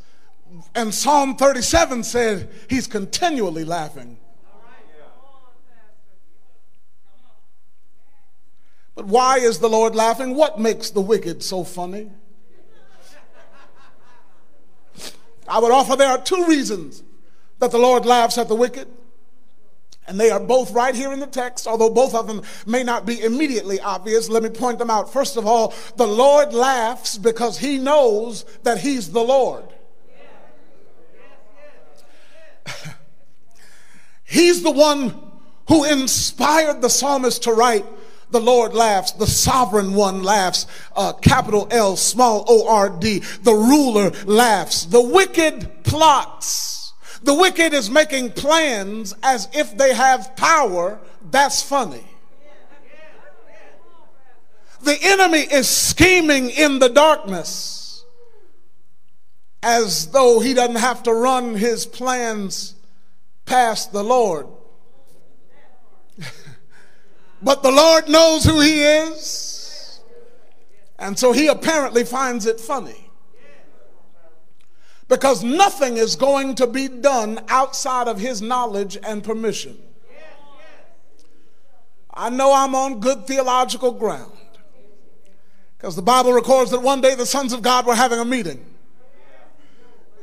And 0.75 0.93
Psalm 0.93 1.37
37 1.37 2.03
said 2.03 2.49
he's 2.69 2.89
continually 2.89 3.65
laughing. 3.65 4.19
But 8.95 9.07
why 9.07 9.39
is 9.39 9.59
the 9.59 9.69
Lord 9.69 9.95
laughing? 9.95 10.35
What 10.35 10.61
makes 10.61 10.91
the 10.91 11.01
wicked 11.01 11.43
so 11.43 11.65
funny? 11.65 12.11
I 15.47 15.59
would 15.59 15.73
offer 15.73 15.97
there 15.97 16.09
are 16.09 16.21
two 16.21 16.47
reasons 16.47 17.03
that 17.59 17.71
the 17.71 17.79
Lord 17.79 18.07
laughs 18.07 18.39
at 18.39 18.49
the 18.49 18.55
wicked. 18.55 18.89
And 20.07 20.21
they 20.21 20.31
are 20.31 20.41
both 20.41 20.71
right 20.73 20.95
here 20.95 21.15
in 21.15 21.21
the 21.21 21.27
text, 21.27 21.67
although 21.67 21.89
both 21.89 22.15
of 22.15 22.27
them 22.27 22.43
may 22.67 22.83
not 22.83 23.07
be 23.07 23.23
immediately 23.23 23.81
obvious. 23.81 24.29
Let 24.29 24.43
me 24.43 24.51
point 24.51 24.79
them 24.79 24.91
out. 24.91 25.11
First 25.11 25.39
of 25.39 25.47
all, 25.47 25.73
the 25.97 26.07
Lord 26.07 26.53
laughs 26.53 27.17
because 27.17 27.59
he 27.59 27.79
knows 27.79 28.45
that 28.65 28.79
he's 28.79 29.13
the 29.13 29.23
Lord. 29.23 29.65
he's 34.25 34.63
the 34.63 34.71
one 34.71 35.15
who 35.69 35.85
inspired 35.85 36.83
the 36.83 36.91
psalmist 36.91 37.45
to 37.45 37.53
write, 37.53 37.87
The 38.35 38.41
Lord 38.41 38.75
laughs. 38.75 39.13
The 39.13 39.29
sovereign 39.29 39.95
one 39.95 40.25
laughs. 40.25 40.67
Uh, 40.97 41.13
capital 41.13 41.69
L, 41.71 41.97
small 41.97 42.45
O 42.49 42.67
R 42.67 42.91
D. 42.91 43.21
The 43.21 43.55
ruler 43.55 44.11
laughs. 44.25 44.87
The 44.87 45.01
wicked 45.01 45.85
plots. 45.85 46.95
The 47.23 47.33
wicked 47.33 47.73
is 47.73 47.89
making 47.89 48.33
plans 48.33 49.15
as 49.23 49.49
if 49.53 49.79
they 49.79 49.95
have 49.95 50.35
power. 50.35 50.99
That's 51.31 51.63
funny. 51.63 52.03
The 54.83 54.99
enemy 55.01 55.39
is 55.39 55.69
scheming 55.69 56.51
in 56.51 56.81
the 56.81 56.89
darkness 56.89 58.05
as 59.63 60.09
though 60.09 60.41
he 60.41 60.55
doesn't 60.55 60.75
have 60.75 61.05
to 61.05 61.15
run 61.15 61.55
his 61.55 61.87
plans 61.87 62.75
past 63.45 63.93
the 63.93 64.03
Lord. 64.03 64.49
But 67.45 67.63
the 67.63 67.71
Lord 67.71 68.09
knows 68.09 68.45
who 68.45 68.61
he 68.61 68.83
is, 68.83 70.01
and 70.99 71.19
so 71.19 71.33
he 71.33 71.47
apparently 71.49 72.03
finds 72.03 72.47
it 72.47 72.59
funny. 72.59 73.11
Because 75.07 75.45
nothing 75.45 75.99
is 75.99 76.17
going 76.17 76.55
to 76.55 76.67
be 76.67 76.89
done 76.89 77.45
outside 77.49 78.09
of 78.09 78.19
his 78.19 78.41
knowledge 78.41 78.97
and 79.05 79.23
permission. 79.23 79.77
I 82.15 82.31
know 82.31 82.55
I'm 82.55 82.75
on 82.75 83.01
good 83.01 83.27
theological 83.27 83.93
ground. 83.93 84.33
Because 85.77 85.97
the 85.97 86.03
Bible 86.03 86.33
records 86.33 86.71
that 86.71 86.81
one 86.81 87.03
day 87.03 87.15
the 87.15 87.27
sons 87.27 87.53
of 87.53 87.61
God 87.61 87.87
were 87.87 87.95
having 87.95 88.19
a 88.19 88.25
meeting. 88.25 88.65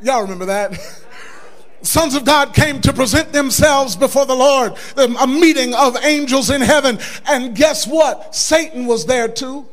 Y'all 0.02 0.24
remember 0.24 0.46
that? 0.46 0.72
sons 1.82 2.16
of 2.16 2.26
God 2.26 2.54
came 2.54 2.82
to 2.82 2.94
present 2.94 3.32
themselves 3.32 3.96
before 3.96 4.26
the 4.26 4.36
Lord, 4.36 4.74
um, 4.98 5.16
a 5.18 5.28
meeting 5.28 5.74
of 5.74 5.98
angels 6.04 6.50
in 6.50 6.62
heaven. 6.62 7.00
And 7.26 7.56
guess 7.56 7.88
what? 7.88 8.36
Satan 8.36 8.86
was 8.86 9.06
there 9.06 9.28
too. 9.28 9.68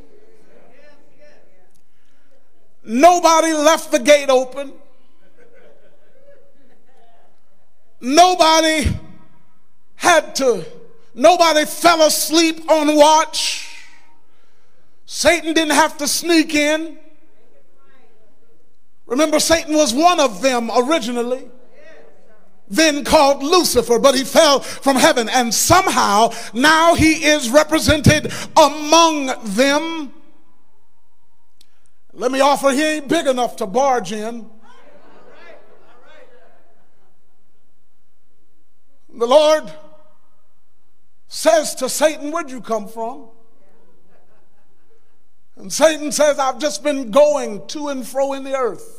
Nobody 2.84 3.52
left 3.52 3.90
the 3.90 3.98
gate 3.98 4.30
open. 4.30 4.72
Nobody 8.00 8.88
had 9.96 10.34
to, 10.36 10.64
nobody 11.14 11.64
fell 11.64 12.02
asleep 12.02 12.70
on 12.70 12.94
watch. 12.96 13.86
Satan 15.04 15.52
didn't 15.52 15.74
have 15.74 15.98
to 15.98 16.06
sneak 16.06 16.54
in. 16.54 16.98
Remember, 19.06 19.40
Satan 19.40 19.74
was 19.74 19.92
one 19.92 20.20
of 20.20 20.42
them 20.42 20.70
originally, 20.74 21.50
then 22.70 23.04
called 23.04 23.42
Lucifer, 23.42 23.98
but 23.98 24.14
he 24.14 24.24
fell 24.24 24.60
from 24.60 24.96
heaven. 24.96 25.28
And 25.28 25.54
somehow 25.54 26.32
now 26.52 26.94
he 26.94 27.24
is 27.24 27.50
represented 27.50 28.32
among 28.56 29.32
them. 29.54 30.12
Let 32.12 32.32
me 32.32 32.40
offer, 32.40 32.70
he 32.70 32.82
ain't 32.82 33.08
big 33.08 33.26
enough 33.26 33.56
to 33.56 33.66
barge 33.66 34.12
in. 34.12 34.50
The 39.12 39.26
Lord 39.26 39.72
says 41.26 41.74
to 41.76 41.88
Satan, 41.88 42.30
Where'd 42.30 42.50
you 42.50 42.60
come 42.60 42.88
from? 42.88 43.30
And 45.56 45.72
Satan 45.72 46.12
says, 46.12 46.38
I've 46.38 46.58
just 46.58 46.84
been 46.84 47.10
going 47.10 47.66
to 47.68 47.88
and 47.88 48.06
fro 48.06 48.32
in 48.32 48.44
the 48.44 48.56
earth. 48.56 48.97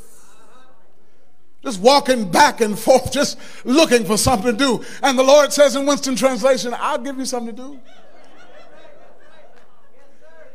Just 1.63 1.81
walking 1.81 2.31
back 2.31 2.61
and 2.61 2.77
forth, 2.77 3.11
just 3.11 3.37
looking 3.65 4.05
for 4.05 4.17
something 4.17 4.51
to 4.51 4.57
do. 4.57 4.83
And 5.03 5.17
the 5.17 5.23
Lord 5.23 5.51
says 5.51 5.75
in 5.75 5.85
Winston 5.85 6.15
translation, 6.15 6.73
I'll 6.77 6.97
give 6.97 7.17
you 7.17 7.25
something 7.25 7.55
to 7.55 7.61
do. 7.61 7.79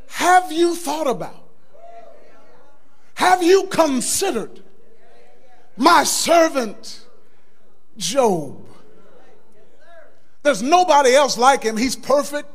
Have 0.08 0.52
you 0.52 0.74
thought 0.74 1.08
about? 1.08 1.42
Have 3.14 3.42
you 3.42 3.66
considered 3.66 4.62
my 5.76 6.04
servant 6.04 7.04
Job? 7.96 8.64
There's 10.42 10.62
nobody 10.62 11.14
else 11.14 11.38
like 11.38 11.62
him. 11.62 11.76
He's 11.76 11.96
perfect. 11.96 12.53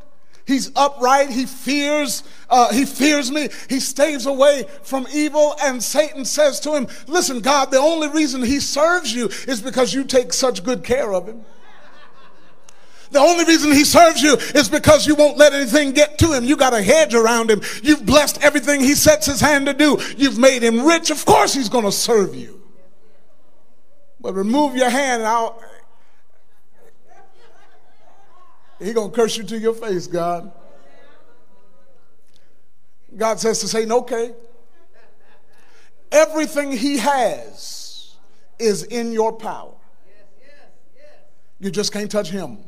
He's 0.49 0.71
upright. 0.75 1.29
He 1.29 1.45
fears. 1.45 2.23
Uh, 2.49 2.73
he 2.73 2.83
fears 2.83 3.31
me. 3.31 3.49
He 3.69 3.79
stays 3.79 4.25
away 4.25 4.65
from 4.81 5.05
evil. 5.13 5.55
And 5.61 5.81
Satan 5.81 6.25
says 6.25 6.59
to 6.61 6.73
him, 6.73 6.87
"Listen, 7.05 7.39
God. 7.39 7.69
The 7.69 7.77
only 7.77 8.07
reason 8.07 8.41
he 8.41 8.59
serves 8.59 9.13
you 9.13 9.27
is 9.47 9.61
because 9.61 9.93
you 9.93 10.03
take 10.03 10.33
such 10.33 10.63
good 10.63 10.83
care 10.83 11.13
of 11.13 11.27
him." 11.27 11.45
The 13.11 13.19
only 13.19 13.45
reason 13.45 13.71
he 13.71 13.85
serves 13.85 14.23
you 14.23 14.33
is 14.55 14.69
because 14.69 15.05
you 15.05 15.13
won't 15.13 15.37
let 15.37 15.53
anything 15.53 15.91
get 15.91 16.17
to 16.19 16.33
him. 16.33 16.43
You 16.43 16.57
got 16.57 16.73
a 16.73 16.81
hedge 16.81 17.13
around 17.13 17.51
him. 17.51 17.61
You've 17.83 18.05
blessed 18.05 18.43
everything 18.43 18.81
he 18.81 18.95
sets 18.95 19.27
his 19.27 19.41
hand 19.41 19.67
to 19.67 19.73
do. 19.73 19.99
You've 20.17 20.39
made 20.39 20.63
him 20.63 20.83
rich. 20.83 21.11
Of 21.11 21.25
course 21.25 21.53
he's 21.53 21.69
going 21.69 21.85
to 21.85 21.91
serve 21.91 22.33
you. 22.33 22.59
But 24.19 24.33
remove 24.33 24.75
your 24.75 24.89
hand 24.89 25.21
and 25.21 25.27
I'll, 25.27 25.61
He 28.79 28.93
gonna 28.93 29.11
curse 29.11 29.37
you 29.37 29.43
to 29.43 29.59
your 29.59 29.73
face, 29.73 30.07
God. 30.07 30.51
God 33.15 33.39
says 33.39 33.59
to 33.59 33.67
Satan, 33.67 33.91
okay. 33.91 34.33
Everything 36.11 36.71
he 36.71 36.97
has 36.97 38.15
is 38.57 38.83
in 38.83 39.11
your 39.11 39.33
power. 39.33 39.73
You 41.59 41.71
just 41.71 41.91
can't 41.91 42.09
touch 42.09 42.29
him. 42.29 42.59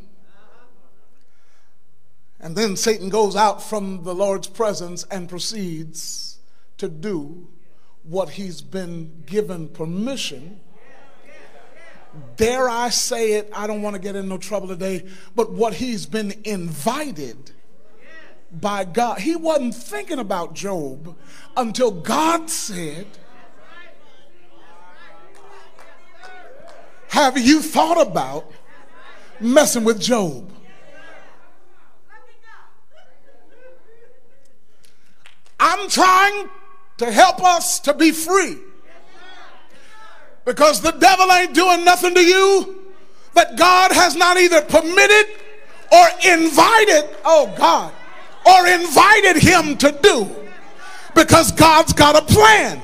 And 2.40 2.56
then 2.56 2.76
Satan 2.76 3.10
goes 3.10 3.36
out 3.36 3.64
from 3.64 4.04
the 4.04 4.14
Lord's 4.14 4.48
presence 4.48 5.06
and 5.12 5.30
proceeds 5.30 6.40
to 6.78 6.90
do 6.90 7.48
what 8.04 8.32
he's 8.32 8.62
been 8.62 9.24
given 9.28 9.70
permission 9.70 10.60
dare 12.36 12.70
I 12.70 12.90
say 12.90 13.34
it, 13.34 13.50
I 13.54 13.68
don't 13.68 13.82
want 13.82 13.96
to 13.96 14.02
get 14.02 14.16
in 14.16 14.28
no 14.28 14.38
trouble 14.38 14.68
today, 14.68 15.06
but 15.36 15.52
what 15.52 15.74
he's 15.74 16.06
been 16.06 16.34
invited 16.44 17.52
by 18.52 18.84
God. 18.84 19.20
He 19.20 19.36
wasn't 19.36 19.76
thinking 19.76 20.20
about 20.20 20.54
Job 20.54 21.16
until 21.56 21.92
God 21.92 22.50
said, 22.50 23.08
Have 27.10 27.38
you 27.38 27.62
thought 27.62 28.02
about 28.02 28.50
messing 29.40 29.84
with 29.84 30.00
Job? 30.00 30.50
I'm 35.60 35.90
trying 35.90 36.50
to 36.98 37.12
help 37.12 37.44
us 37.44 37.80
to 37.82 37.94
be 37.94 38.12
free 38.12 38.58
because 40.46 40.82
the 40.82 40.92
devil 40.92 41.32
ain't 41.32 41.54
doing 41.54 41.86
nothing 41.86 42.16
to 42.16 42.22
you 42.22 42.82
that 43.34 43.58
God 43.58 43.92
has 43.92 44.16
not 44.16 44.38
either 44.38 44.62
permitted 44.62 45.28
or 45.92 46.08
invited, 46.26 47.10
oh 47.26 47.54
God, 47.58 47.94
or 48.46 48.68
invited 48.68 49.38
him 49.38 49.78
to 49.78 49.92
do. 50.02 50.30
Because 51.14 51.52
God's 51.52 51.94
got 51.94 52.16
a 52.16 52.22
plan. 52.34 52.82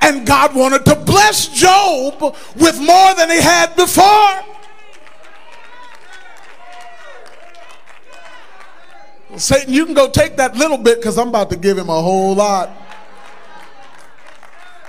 And 0.00 0.26
God 0.26 0.54
wanted 0.54 0.84
to 0.86 0.94
bless 0.94 1.48
Job 1.48 2.20
with 2.56 2.78
more 2.80 3.14
than 3.14 3.30
he 3.30 3.40
had 3.40 3.74
before. 3.74 4.54
Well, 9.28 9.38
Satan, 9.38 9.74
you 9.74 9.84
can 9.84 9.94
go 9.94 10.08
take 10.08 10.36
that 10.36 10.56
little 10.56 10.78
bit 10.78 10.98
because 10.98 11.18
I'm 11.18 11.28
about 11.28 11.50
to 11.50 11.56
give 11.56 11.76
him 11.76 11.90
a 11.90 12.00
whole 12.00 12.34
lot. 12.34 12.70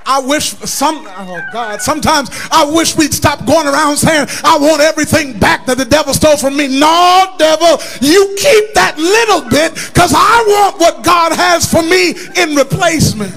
I 0.06 0.20
wish 0.22 0.50
some, 0.50 1.06
oh 1.08 1.42
God, 1.54 1.82
sometimes 1.82 2.30
I 2.52 2.70
wish 2.72 2.98
we'd 2.98 3.14
stop 3.14 3.46
going 3.46 3.68
around 3.68 3.98
saying, 3.98 4.28
I 4.44 4.58
want 4.58 4.82
everything 4.82 5.40
back 5.40 5.66
that 5.68 5.78
the 5.78 5.86
devil 5.86 6.14
stole 6.14 6.38
from 6.38 6.58
me. 6.58 6.80
No, 6.80 7.36
devil, 7.38 7.78
you 8.02 8.36
keep 8.38 8.74
that 8.74 8.98
little 8.98 9.50
bit 9.50 9.76
because 9.76 10.14
I 10.16 10.44
want 10.48 10.80
what 10.80 11.04
God 11.04 11.34
has 11.34 11.70
for 11.70 11.84
me 11.84 12.16
in 12.42 12.56
replacement. 12.56 13.36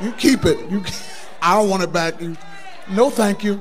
You 0.00 0.12
keep 0.12 0.44
it. 0.44 0.70
You, 0.70 0.84
I 1.42 1.56
don't 1.56 1.68
want 1.68 1.82
it 1.82 1.92
back. 1.92 2.20
You, 2.20 2.36
no, 2.90 3.10
thank 3.10 3.42
you. 3.42 3.60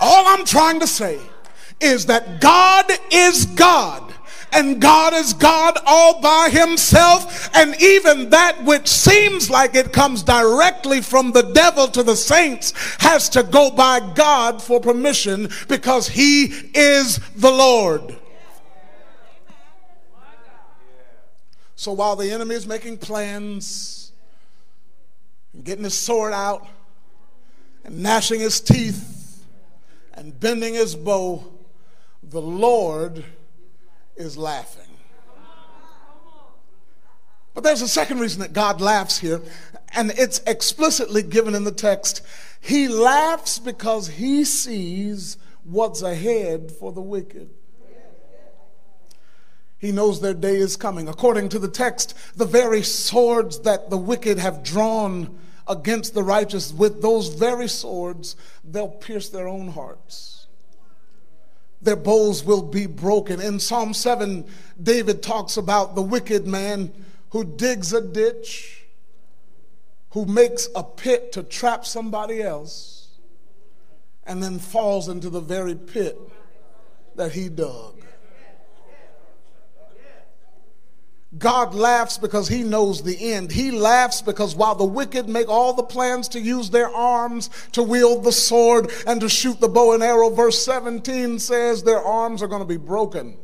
All 0.00 0.26
I'm 0.26 0.44
trying 0.44 0.80
to 0.80 0.86
say 0.86 1.18
is 1.80 2.06
that 2.06 2.40
God 2.40 2.90
is 3.10 3.46
God 3.46 4.12
and 4.52 4.80
God 4.80 5.14
is 5.14 5.32
God 5.32 5.78
all 5.86 6.20
by 6.20 6.48
himself. 6.50 7.50
And 7.54 7.80
even 7.80 8.30
that 8.30 8.64
which 8.64 8.88
seems 8.88 9.50
like 9.50 9.74
it 9.74 9.92
comes 9.92 10.22
directly 10.22 11.00
from 11.00 11.32
the 11.32 11.42
devil 11.42 11.88
to 11.88 12.02
the 12.02 12.16
saints 12.16 12.72
has 12.98 13.28
to 13.30 13.42
go 13.42 13.70
by 13.70 14.00
God 14.14 14.62
for 14.62 14.80
permission 14.80 15.50
because 15.68 16.08
he 16.08 16.44
is 16.74 17.18
the 17.36 17.50
Lord. 17.50 18.16
So 21.76 21.92
while 21.92 22.16
the 22.16 22.30
enemy 22.30 22.56
is 22.56 22.66
making 22.66 22.98
plans, 22.98 24.10
getting 25.62 25.84
his 25.84 25.94
sword 25.94 26.32
out, 26.32 26.66
and 27.84 28.02
gnashing 28.02 28.40
his 28.40 28.60
teeth, 28.60 29.44
and 30.14 30.38
bending 30.38 30.74
his 30.74 30.96
bow, 30.96 31.44
The 32.24 32.42
Lord 32.42 33.24
is 34.18 34.36
laughing. 34.36 34.82
But 37.54 37.64
there's 37.64 37.82
a 37.82 37.88
second 37.88 38.20
reason 38.20 38.40
that 38.40 38.52
God 38.52 38.80
laughs 38.80 39.18
here, 39.18 39.40
and 39.94 40.12
it's 40.16 40.40
explicitly 40.46 41.22
given 41.22 41.54
in 41.54 41.64
the 41.64 41.72
text. 41.72 42.22
He 42.60 42.86
laughs 42.86 43.58
because 43.58 44.08
he 44.08 44.44
sees 44.44 45.38
what's 45.64 46.02
ahead 46.02 46.70
for 46.70 46.92
the 46.92 47.00
wicked. 47.00 47.50
He 49.78 49.92
knows 49.92 50.20
their 50.20 50.34
day 50.34 50.56
is 50.56 50.76
coming. 50.76 51.08
According 51.08 51.50
to 51.50 51.58
the 51.58 51.68
text, 51.68 52.14
the 52.36 52.44
very 52.44 52.82
swords 52.82 53.60
that 53.60 53.90
the 53.90 53.98
wicked 53.98 54.38
have 54.38 54.62
drawn 54.62 55.38
against 55.68 56.14
the 56.14 56.22
righteous, 56.22 56.72
with 56.72 57.02
those 57.02 57.28
very 57.28 57.68
swords, 57.68 58.36
they'll 58.64 58.88
pierce 58.88 59.28
their 59.28 59.46
own 59.46 59.68
hearts. 59.68 60.37
Their 61.80 61.96
bows 61.96 62.44
will 62.44 62.62
be 62.62 62.86
broken. 62.86 63.40
In 63.40 63.60
Psalm 63.60 63.94
7, 63.94 64.44
David 64.82 65.22
talks 65.22 65.56
about 65.56 65.94
the 65.94 66.02
wicked 66.02 66.46
man 66.46 66.92
who 67.30 67.44
digs 67.44 67.92
a 67.92 68.00
ditch, 68.00 68.86
who 70.10 70.24
makes 70.24 70.68
a 70.74 70.82
pit 70.82 71.32
to 71.32 71.42
trap 71.42 71.84
somebody 71.84 72.42
else, 72.42 73.08
and 74.26 74.42
then 74.42 74.58
falls 74.58 75.08
into 75.08 75.30
the 75.30 75.40
very 75.40 75.74
pit 75.74 76.18
that 77.16 77.32
he 77.32 77.48
dug. 77.48 77.97
God 81.36 81.74
laughs 81.74 82.16
because 82.16 82.48
he 82.48 82.62
knows 82.62 83.02
the 83.02 83.32
end. 83.32 83.52
He 83.52 83.70
laughs 83.70 84.22
because 84.22 84.56
while 84.56 84.74
the 84.74 84.84
wicked 84.84 85.28
make 85.28 85.48
all 85.48 85.74
the 85.74 85.82
plans 85.82 86.26
to 86.28 86.40
use 86.40 86.70
their 86.70 86.88
arms 86.88 87.50
to 87.72 87.82
wield 87.82 88.24
the 88.24 88.32
sword 88.32 88.90
and 89.06 89.20
to 89.20 89.28
shoot 89.28 89.60
the 89.60 89.68
bow 89.68 89.92
and 89.92 90.02
arrow, 90.02 90.30
verse 90.30 90.64
17 90.64 91.38
says 91.38 91.82
their 91.82 92.02
arms 92.02 92.42
are 92.42 92.48
going 92.48 92.62
to 92.62 92.66
be 92.66 92.78
broken. 92.78 93.36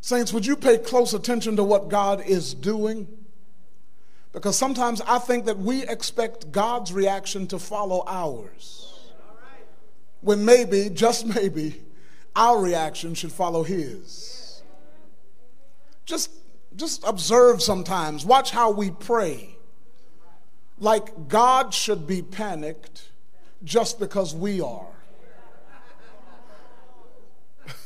Saints, 0.00 0.32
would 0.32 0.46
you 0.46 0.56
pay 0.56 0.78
close 0.78 1.12
attention 1.12 1.54
to 1.56 1.64
what 1.64 1.90
God 1.90 2.24
is 2.26 2.54
doing? 2.54 3.06
Because 4.32 4.56
sometimes 4.56 5.02
I 5.02 5.18
think 5.18 5.44
that 5.44 5.58
we 5.58 5.86
expect 5.86 6.50
God's 6.50 6.94
reaction 6.94 7.46
to 7.48 7.58
follow 7.58 8.04
ours. 8.06 9.10
When 10.22 10.46
maybe, 10.46 10.88
just 10.88 11.26
maybe, 11.26 11.82
our 12.34 12.58
reaction 12.58 13.14
should 13.14 13.32
follow 13.32 13.62
His. 13.62 14.31
Just, 16.04 16.30
just 16.76 17.02
observe 17.06 17.62
sometimes. 17.62 18.24
Watch 18.24 18.50
how 18.50 18.70
we 18.70 18.90
pray. 18.90 19.56
Like 20.78 21.28
God 21.28 21.72
should 21.72 22.06
be 22.06 22.22
panicked 22.22 23.10
just 23.62 24.00
because 24.00 24.34
we 24.34 24.60
are. 24.60 24.86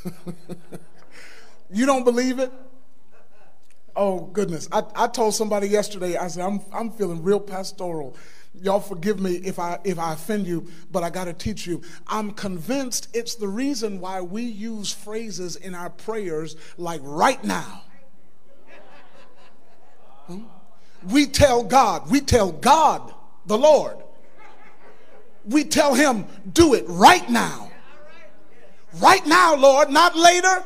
You 1.70 1.86
don't 1.86 2.04
believe 2.04 2.38
it? 2.38 2.52
Oh, 3.94 4.20
goodness. 4.20 4.68
I, 4.70 4.82
I 4.94 5.06
told 5.08 5.34
somebody 5.34 5.68
yesterday, 5.68 6.16
I 6.16 6.28
said, 6.28 6.44
I'm, 6.44 6.60
I'm 6.72 6.90
feeling 6.90 7.22
real 7.22 7.40
pastoral. 7.40 8.16
Y'all 8.54 8.80
forgive 8.80 9.20
me 9.20 9.36
if 9.36 9.58
I, 9.58 9.78
if 9.84 9.98
I 9.98 10.12
offend 10.12 10.46
you, 10.46 10.68
but 10.90 11.02
I 11.02 11.10
got 11.10 11.24
to 11.24 11.32
teach 11.32 11.66
you. 11.66 11.82
I'm 12.06 12.30
convinced 12.32 13.08
it's 13.14 13.34
the 13.34 13.48
reason 13.48 14.00
why 14.00 14.20
we 14.20 14.42
use 14.42 14.92
phrases 14.92 15.56
in 15.56 15.74
our 15.74 15.90
prayers 15.90 16.56
like 16.76 17.00
right 17.04 17.42
now. 17.42 17.82
We 21.08 21.26
tell 21.26 21.62
God, 21.62 22.10
we 22.10 22.20
tell 22.20 22.52
God, 22.52 23.14
the 23.46 23.58
Lord, 23.58 23.96
we 25.44 25.64
tell 25.64 25.94
Him, 25.94 26.26
do 26.52 26.74
it 26.74 26.84
right 26.88 27.28
now. 27.30 27.70
Right 28.94 29.24
now, 29.26 29.54
Lord, 29.54 29.90
not 29.90 30.16
later 30.16 30.64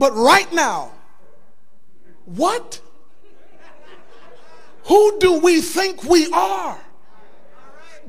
but 0.00 0.14
right 0.14 0.50
now, 0.52 0.92
what? 2.24 2.80
Who 4.84 5.18
do 5.18 5.40
we 5.40 5.60
think 5.60 6.02
we 6.04 6.30
are? 6.32 6.80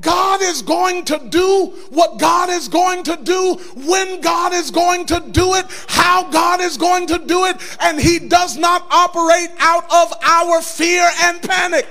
God 0.01 0.41
is 0.41 0.61
going 0.61 1.05
to 1.05 1.21
do 1.29 1.73
what 1.89 2.19
God 2.19 2.49
is 2.49 2.67
going 2.67 3.03
to 3.03 3.17
do, 3.17 3.55
when 3.75 4.19
God 4.19 4.53
is 4.53 4.71
going 4.71 5.05
to 5.05 5.23
do 5.31 5.53
it, 5.53 5.65
how 5.87 6.29
God 6.29 6.59
is 6.59 6.77
going 6.77 7.07
to 7.07 7.19
do 7.19 7.45
it, 7.45 7.57
and 7.79 7.99
He 7.99 8.19
does 8.19 8.57
not 8.57 8.85
operate 8.89 9.49
out 9.59 9.85
of 9.91 10.13
our 10.21 10.61
fear 10.61 11.09
and 11.21 11.41
panic. 11.41 11.87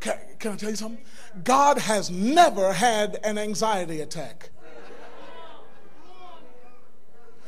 Can, 0.00 0.18
can 0.38 0.52
I 0.52 0.56
tell 0.56 0.70
you 0.70 0.76
something? 0.76 1.04
God 1.42 1.78
has 1.78 2.10
never 2.10 2.72
had 2.72 3.18
an 3.24 3.38
anxiety 3.38 4.00
attack. 4.00 4.50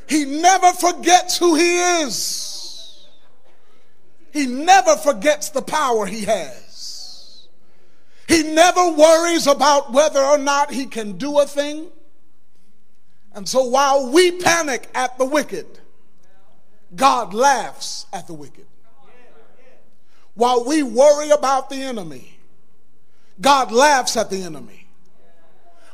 He 0.09 0.25
never 0.25 0.73
forgets 0.73 1.37
who 1.39 1.55
he 1.55 1.79
is. 2.03 3.07
He 4.33 4.47
never 4.47 4.97
forgets 4.97 5.51
the 5.51 5.63
power 5.63 6.07
he 6.07 6.23
has. 6.23 6.66
He 8.29 8.43
never 8.43 8.91
worries 8.91 9.47
about 9.47 9.93
whether 9.93 10.21
or 10.21 10.39
not 10.39 10.73
he 10.73 10.87
can 10.87 11.17
do 11.17 11.39
a 11.39 11.47
thing. 11.47 11.89
And 13.33 13.49
so 13.49 13.65
while 13.65 14.11
we 14.11 14.33
panic 14.33 14.89
at 14.95 15.17
the 15.19 15.25
wicked, 15.25 15.67
God 16.95 17.35
laughs 17.35 18.07
at 18.13 18.27
the 18.27 18.35
wicked. 18.35 18.67
While 20.35 20.65
we 20.65 20.83
worry 20.83 21.31
about 21.31 21.71
the 21.71 21.83
enemy, 21.83 22.39
God 23.41 23.73
laughs 23.73 24.17
at 24.17 24.31
the 24.31 24.43
enemy. 24.43 24.87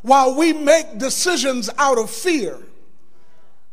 While 0.03 0.37
we 0.37 0.53
make 0.53 0.99
decisions 0.99 1.71
out 1.79 1.99
of 1.99 2.11
fear, 2.11 2.59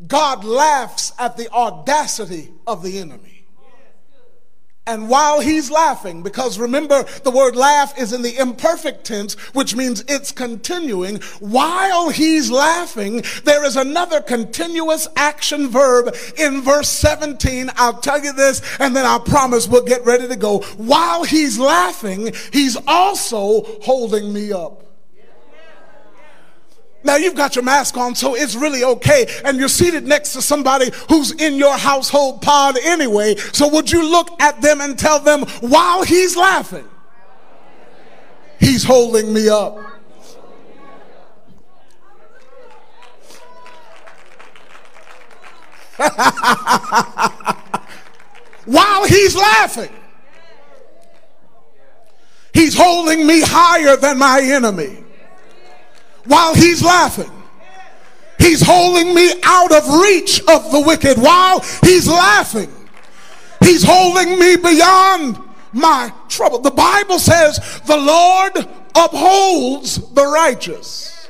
God 0.07 0.43
laughs 0.43 1.11
at 1.17 1.37
the 1.37 1.49
audacity 1.51 2.51
of 2.67 2.83
the 2.83 2.99
enemy. 2.99 3.38
And 4.89 5.07
while 5.07 5.39
he's 5.39 5.69
laughing, 5.69 6.23
because 6.23 6.57
remember 6.57 7.03
the 7.23 7.29
word 7.29 7.55
laugh 7.55 7.95
is 7.95 8.11
in 8.11 8.23
the 8.23 8.35
imperfect 8.37 9.05
tense, 9.05 9.35
which 9.53 9.75
means 9.75 10.03
it's 10.07 10.31
continuing. 10.31 11.17
While 11.39 12.09
he's 12.09 12.49
laughing, 12.49 13.23
there 13.43 13.63
is 13.63 13.75
another 13.75 14.19
continuous 14.19 15.07
action 15.15 15.69
verb 15.69 16.15
in 16.39 16.63
verse 16.63 16.89
17. 16.89 17.69
I'll 17.75 18.01
tell 18.01 18.23
you 18.23 18.33
this 18.33 18.63
and 18.79 18.95
then 18.95 19.05
I 19.05 19.19
promise 19.19 19.67
we'll 19.67 19.85
get 19.85 20.03
ready 20.05 20.27
to 20.27 20.35
go. 20.35 20.61
While 20.77 21.23
he's 21.23 21.59
laughing, 21.59 22.33
he's 22.51 22.75
also 22.87 23.61
holding 23.83 24.33
me 24.33 24.51
up. 24.51 24.88
Now 27.03 27.15
you've 27.15 27.35
got 27.35 27.55
your 27.55 27.63
mask 27.63 27.95
on, 27.97 28.13
so 28.13 28.35
it's 28.35 28.55
really 28.55 28.83
okay. 28.83 29.25
And 29.45 29.57
you're 29.57 29.69
seated 29.69 30.05
next 30.05 30.33
to 30.33 30.41
somebody 30.41 30.91
who's 31.07 31.31
in 31.31 31.55
your 31.55 31.77
household 31.77 32.41
pod 32.41 32.77
anyway. 32.77 33.35
So 33.35 33.69
would 33.69 33.89
you 33.89 34.09
look 34.09 34.29
at 34.41 34.61
them 34.61 34.81
and 34.81 34.99
tell 34.99 35.19
them 35.19 35.43
while 35.61 36.03
he's 36.03 36.35
laughing, 36.35 36.87
he's 38.59 38.83
holding 38.83 39.33
me 39.33 39.47
up. 39.47 39.77
while 48.65 49.05
he's 49.05 49.35
laughing, 49.35 49.93
he's 52.53 52.77
holding 52.77 53.27
me 53.27 53.41
higher 53.41 53.97
than 53.97 54.17
my 54.17 54.39
enemy 54.41 55.03
while 56.29 56.53
he's 56.53 56.83
laughing. 56.83 57.31
He's 58.37 58.61
holding 58.61 59.13
me 59.13 59.33
out 59.43 59.73
of 59.73 59.83
reach 60.01 60.39
of 60.41 60.71
the 60.71 60.83
wicked 60.85 61.17
while 61.17 61.59
he's 61.83 62.07
laughing. 62.07 62.71
He's 63.61 63.83
holding 63.83 64.39
me 64.39 64.55
beyond 64.55 65.39
my 65.73 66.13
trouble. 66.29 66.59
The 66.59 66.71
Bible 66.71 67.19
says 67.19 67.81
the 67.85 67.97
Lord 67.97 68.67
upholds 68.95 69.97
the 70.13 70.25
righteous. 70.25 71.27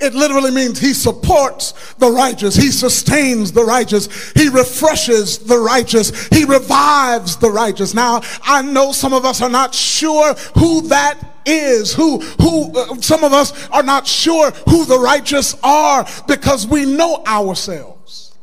It 0.00 0.14
literally 0.14 0.50
means 0.50 0.78
he 0.78 0.94
supports 0.94 1.94
the 1.94 2.10
righteous. 2.10 2.56
He 2.56 2.70
sustains 2.72 3.52
the 3.52 3.64
righteous. 3.64 4.32
He 4.32 4.48
refreshes 4.48 5.38
the 5.38 5.58
righteous. 5.58 6.28
He 6.28 6.44
revives 6.44 7.36
the 7.36 7.50
righteous. 7.50 7.94
Now, 7.94 8.20
I 8.42 8.62
know 8.62 8.92
some 8.92 9.12
of 9.12 9.24
us 9.24 9.40
are 9.40 9.48
not 9.48 9.74
sure 9.74 10.34
who 10.58 10.88
that 10.88 11.31
is 11.46 11.92
who 11.92 12.18
who 12.20 12.72
uh, 12.76 12.94
some 13.00 13.24
of 13.24 13.32
us 13.32 13.68
are 13.68 13.82
not 13.82 14.06
sure 14.06 14.50
who 14.68 14.84
the 14.84 14.98
righteous 14.98 15.56
are 15.62 16.06
because 16.26 16.66
we 16.66 16.84
know 16.84 17.22
ourselves. 17.26 18.34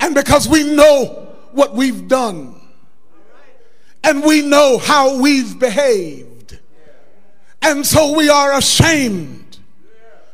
And 0.00 0.14
because 0.14 0.48
we 0.48 0.62
know 0.62 1.34
what 1.52 1.74
we've 1.74 2.06
done. 2.06 2.60
And 4.04 4.22
we 4.22 4.42
know 4.42 4.78
how 4.78 5.18
we've 5.18 5.58
behaved. 5.58 6.58
And 7.62 7.84
so 7.84 8.16
we 8.16 8.28
are 8.28 8.56
ashamed 8.56 9.58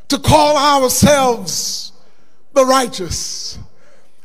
to 0.08 0.18
call 0.18 0.58
ourselves 0.58 1.92
the 2.52 2.66
righteous 2.66 3.58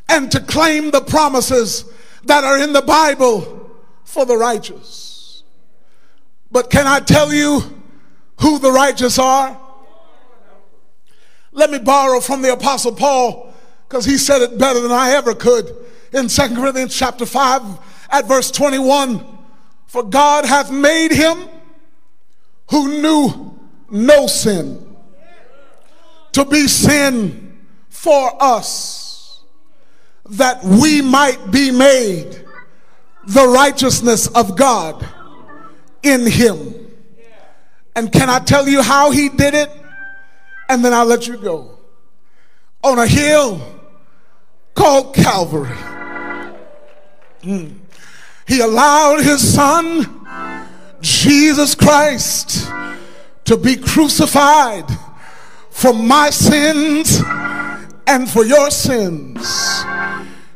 and 0.09 0.29
to 0.31 0.41
claim 0.41 0.91
the 0.91 1.01
promises 1.01 1.85
that 2.25 2.43
are 2.43 2.59
in 2.59 2.73
the 2.73 2.81
Bible 2.81 3.71
for 4.03 4.25
the 4.25 4.35
righteous 4.35 5.06
but 6.51 6.69
can 6.69 6.87
I 6.87 6.99
tell 6.99 7.33
you 7.33 7.61
who 8.41 8.59
the 8.59 8.71
righteous 8.71 9.19
are? 9.19 9.59
Let 11.51 11.71
me 11.71 11.79
borrow 11.79 12.19
from 12.19 12.41
the 12.41 12.53
Apostle 12.53 12.93
Paul 12.93 13.53
because 13.87 14.05
he 14.05 14.17
said 14.17 14.41
it 14.41 14.57
better 14.57 14.79
than 14.79 14.91
I 14.91 15.11
ever 15.11 15.33
could 15.33 15.75
in 16.13 16.27
2 16.27 16.55
Corinthians 16.55 16.95
chapter 16.95 17.25
5 17.25 17.61
at 18.11 18.27
verse 18.27 18.51
21. 18.51 19.25
For 19.87 20.03
God 20.03 20.45
hath 20.45 20.69
made 20.69 21.11
him 21.11 21.49
who 22.69 23.01
knew 23.01 23.59
no 23.89 24.27
sin 24.27 24.95
to 26.33 26.45
be 26.45 26.67
sin 26.67 27.57
for 27.89 28.31
us 28.41 29.41
that 30.29 30.63
we 30.63 31.01
might 31.01 31.51
be 31.51 31.71
made 31.71 32.45
the 33.25 33.47
righteousness 33.47 34.27
of 34.27 34.55
God 34.55 35.07
in 36.11 36.25
him. 36.25 36.73
And 37.95 38.11
can 38.11 38.29
I 38.29 38.39
tell 38.39 38.67
you 38.67 38.81
how 38.81 39.11
he 39.11 39.29
did 39.29 39.53
it? 39.53 39.71
And 40.69 40.83
then 40.83 40.93
I'll 40.93 41.05
let 41.05 41.27
you 41.27 41.37
go. 41.37 41.79
On 42.83 42.99
a 42.99 43.07
hill 43.07 43.59
called 44.75 45.15
Calvary. 45.15 45.75
Mm. 47.41 47.79
He 48.47 48.61
allowed 48.61 49.21
his 49.21 49.53
son, 49.53 50.25
Jesus 51.01 51.73
Christ, 51.75 52.69
to 53.45 53.57
be 53.57 53.75
crucified 53.75 54.85
for 55.69 55.93
my 55.93 56.29
sins 56.29 57.19
and 58.05 58.29
for 58.29 58.45
your 58.45 58.69
sins. 58.69 59.83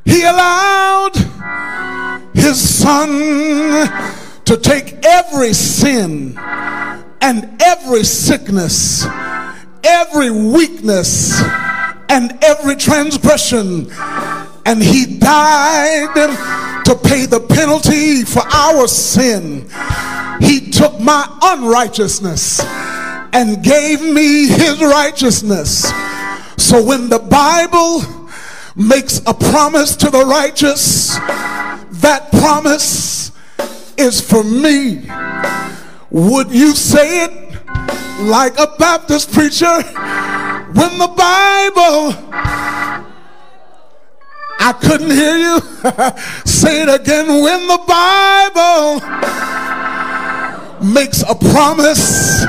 He 0.06 0.24
allowed 0.24 1.16
his 2.34 2.60
son 2.60 4.21
to 4.46 4.58
take 4.58 5.06
every 5.06 5.54
sin 5.54 6.38
and 7.22 7.62
every 7.62 8.04
sickness, 8.04 9.06
every 9.84 10.32
weakness, 10.32 11.42
and 12.10 12.38
every 12.44 12.76
transgression, 12.76 13.90
and 14.66 14.84
he 14.84 15.18
died 15.18 16.14
to 16.86 16.96
pay 16.96 17.26
the 17.26 17.40
penalty 17.40 18.24
for 18.24 18.42
our 18.52 18.88
sin. 18.88 19.70
He 20.42 20.72
took 20.72 21.00
my 21.00 21.26
unrighteousness 21.42 22.60
and 23.34 23.64
gave 23.64 24.02
me 24.02 24.48
his 24.48 24.82
righteousness. 24.82 25.90
So 26.58 26.84
when 26.84 27.10
the 27.10 27.20
Bible 27.20 28.02
makes 28.76 29.20
a 29.26 29.34
promise 29.34 29.96
to 29.98 30.10
the 30.10 30.26
righteous, 30.26 31.16
that 32.02 32.30
promise 32.32 33.21
is 33.98 34.22
for 34.22 34.44
me. 34.44 35.10
Would 36.10 36.52
you 36.52 36.74
say 36.74 37.26
it 37.26 37.52
like 38.22 38.58
a 38.60 38.68
Baptist 38.78 39.32
preacher 39.32 39.82
when 40.74 40.98
the 40.98 41.08
Bible 41.16 42.32
I 44.64 44.74
couldn't 44.74 45.10
hear 45.10 45.38
you. 45.38 45.60
Say 46.46 46.84
it 46.84 46.90
again. 46.90 47.26
When 47.42 47.66
the 47.66 47.80
Bible 47.88 49.02
makes 50.94 51.24
a 51.24 51.34
promise 51.34 52.44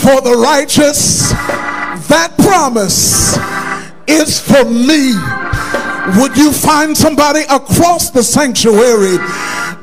for 0.00 0.20
the 0.20 0.36
righteous, 0.40 1.30
that 2.06 2.32
promise 2.38 3.36
is 4.06 4.38
for 4.38 4.64
me. 4.64 5.18
Would 6.20 6.36
you 6.36 6.52
find 6.52 6.96
somebody 6.96 7.40
across 7.50 8.10
the 8.10 8.22
sanctuary 8.22 9.18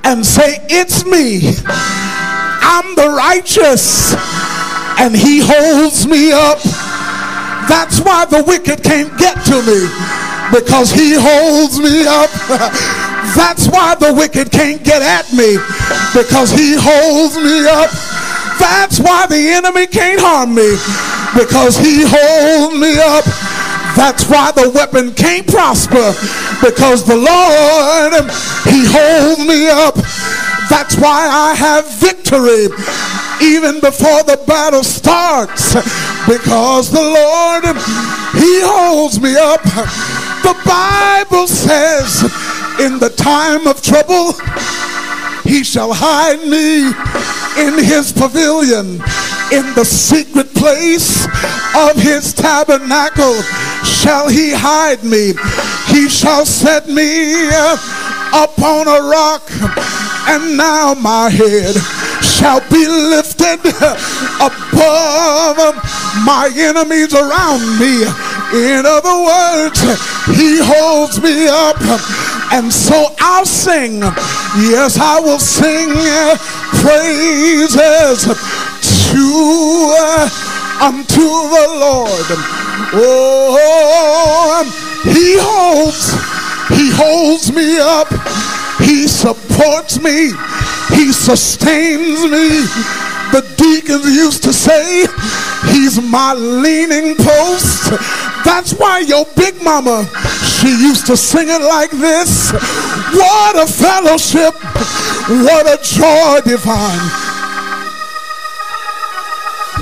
and 0.03 0.26
say, 0.26 0.57
It's 0.69 1.06
me? 1.06 1.56
I'm 1.65 2.95
the 2.95 3.10
righteous, 3.10 4.14
and 4.99 5.15
He 5.15 5.40
holds 5.44 6.07
me 6.07 6.32
up. 6.32 6.60
That's 7.69 8.02
why 8.02 8.26
the 8.26 8.44
wicked 8.45 8.84
can't 8.84 9.18
get 9.18 9.36
to 9.45 9.61
me 9.64 9.88
because 10.52 10.91
He 10.91 11.14
holds 11.18 11.80
me 11.80 12.06
up. 12.07 12.30
That's 13.36 13.68
why 13.68 13.95
the 13.95 14.14
wicked 14.14 14.52
can't 14.52 14.84
get 14.84 15.02
at 15.02 15.32
me 15.34 15.57
because 16.14 16.52
He 16.52 16.76
holds 16.78 17.38
me 17.38 17.68
up. 17.68 17.90
That's 18.61 18.99
why 18.99 19.26
the 19.26 19.57
enemy 19.57 19.88
can't 19.88 20.22
harm 20.22 20.53
me 20.53 20.78
because 21.34 21.78
he 21.78 22.06
holds 22.06 22.78
me 22.78 22.94
up. 23.02 23.26
That's 23.95 24.30
why 24.30 24.51
the 24.51 24.69
weapon 24.69 25.13
can't 25.13 25.47
prosper 25.47 26.13
because 26.63 27.05
the 27.05 27.18
Lord, 27.18 28.13
he 28.65 28.85
holds 28.88 29.41
me 29.45 29.69
up. 29.69 29.95
That's 30.69 30.95
why 30.97 31.27
I 31.27 31.53
have 31.55 31.89
victory 31.99 32.68
even 33.41 33.80
before 33.80 34.23
the 34.23 34.41
battle 34.47 34.84
starts 34.84 35.73
because 36.30 36.91
the 36.91 37.01
Lord, 37.01 37.63
he 38.38 38.61
holds 38.61 39.19
me 39.19 39.35
up. 39.35 39.63
The 40.43 40.55
Bible 40.65 41.47
says 41.47 42.23
in 42.80 42.99
the 42.99 43.09
time 43.09 43.68
of 43.68 43.81
trouble, 43.81 44.34
he 45.43 45.63
shall 45.63 45.91
hide 45.93 46.47
me 46.47 46.88
in 47.59 47.84
his 47.84 48.13
pavilion, 48.13 49.01
in 49.52 49.73
the 49.76 49.84
secret 49.84 50.53
place 50.53 51.26
of 51.76 51.95
his 51.95 52.34
tabernacle 52.34 53.41
shall 53.84 54.28
he 54.30 54.52
hide 54.52 55.03
me. 55.03 55.34
He 55.88 56.07
shall 56.07 56.45
set 56.45 56.88
me 56.88 57.48
upon 58.34 58.88
a 58.88 59.02
rock, 59.02 59.44
and 60.28 60.56
now 60.56 60.94
my 60.94 61.30
head 61.30 61.76
shall 62.23 62.61
be 62.69 62.88
lifted 62.88 63.60
above 64.40 65.76
my 66.23 66.49
enemies 66.56 67.14
around 67.14 67.61
me. 67.80 68.03
In 68.53 68.86
other 68.86 69.18
words, 69.23 69.80
he 70.38 70.60
holds 70.64 71.22
me 71.22 71.48
up. 71.48 71.78
And 72.52 72.72
so 72.72 73.15
I'll 73.19 73.45
sing. 73.45 74.02
Yes, 74.60 74.98
I 74.99 75.19
will 75.22 75.40
sing 75.40 75.90
praises 76.84 78.26
to 79.11 79.95
uh, 79.98 80.30
unto 80.84 81.22
the 81.22 81.68
Lord. 81.80 82.28
Oh, 82.94 83.56
um, 84.60 84.68
he 85.14 85.38
holds, 85.40 86.11
he 86.78 86.91
holds 86.91 87.53
me 87.53 87.80
up. 87.80 88.10
He 88.82 89.07
supports 89.07 90.02
me. 90.02 90.32
He 90.90 91.14
sustains 91.14 92.30
me. 92.30 93.10
The 93.32 93.41
deacons 93.56 94.06
used 94.06 94.44
to 94.44 94.52
say, 94.52 95.08
He's 95.72 96.02
my 96.02 96.34
leaning 96.34 97.16
post. 97.16 97.91
That's 98.44 98.74
why 98.74 98.99
your 98.99 99.26
big 99.38 99.62
mama, 99.64 100.06
she 100.44 100.68
used 100.68 101.06
to 101.08 101.16
sing 101.16 101.48
it 101.48 101.62
like 101.62 101.91
this. 101.91 102.52
What 102.52 103.56
a 103.56 103.68
fellowship, 103.72 104.53
what 105.48 105.66
a 105.66 105.80
joy 105.82 106.41
divine. 106.44 107.08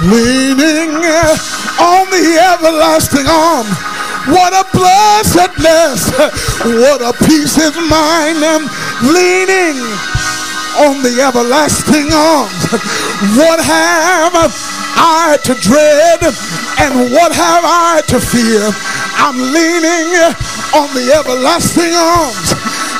Leaning 0.05 0.93
uh, 1.01 1.37
on 1.81 2.05
the 2.11 2.37
everlasting 2.53 3.25
arm. 3.27 3.67
What 4.27 4.53
a 4.53 4.63
blessedness, 4.77 6.11
what 6.61 7.01
a 7.01 7.13
peace 7.25 7.57
is 7.57 7.75
mine. 7.89 8.39
Leaning 9.01 10.18
on 10.77 11.01
the 11.01 11.21
everlasting 11.21 12.13
arms. 12.13 12.61
What 13.35 13.59
have 13.59 14.33
I 14.35 15.37
to 15.43 15.53
dread 15.55 16.21
and 16.79 17.11
what 17.11 17.31
have 17.33 17.63
I 17.65 18.01
to 18.07 18.19
fear? 18.19 18.69
I'm 19.17 19.37
leaning 19.37 20.13
on 20.75 20.93
the 20.93 21.11
everlasting 21.11 21.93
arms. 21.93 22.53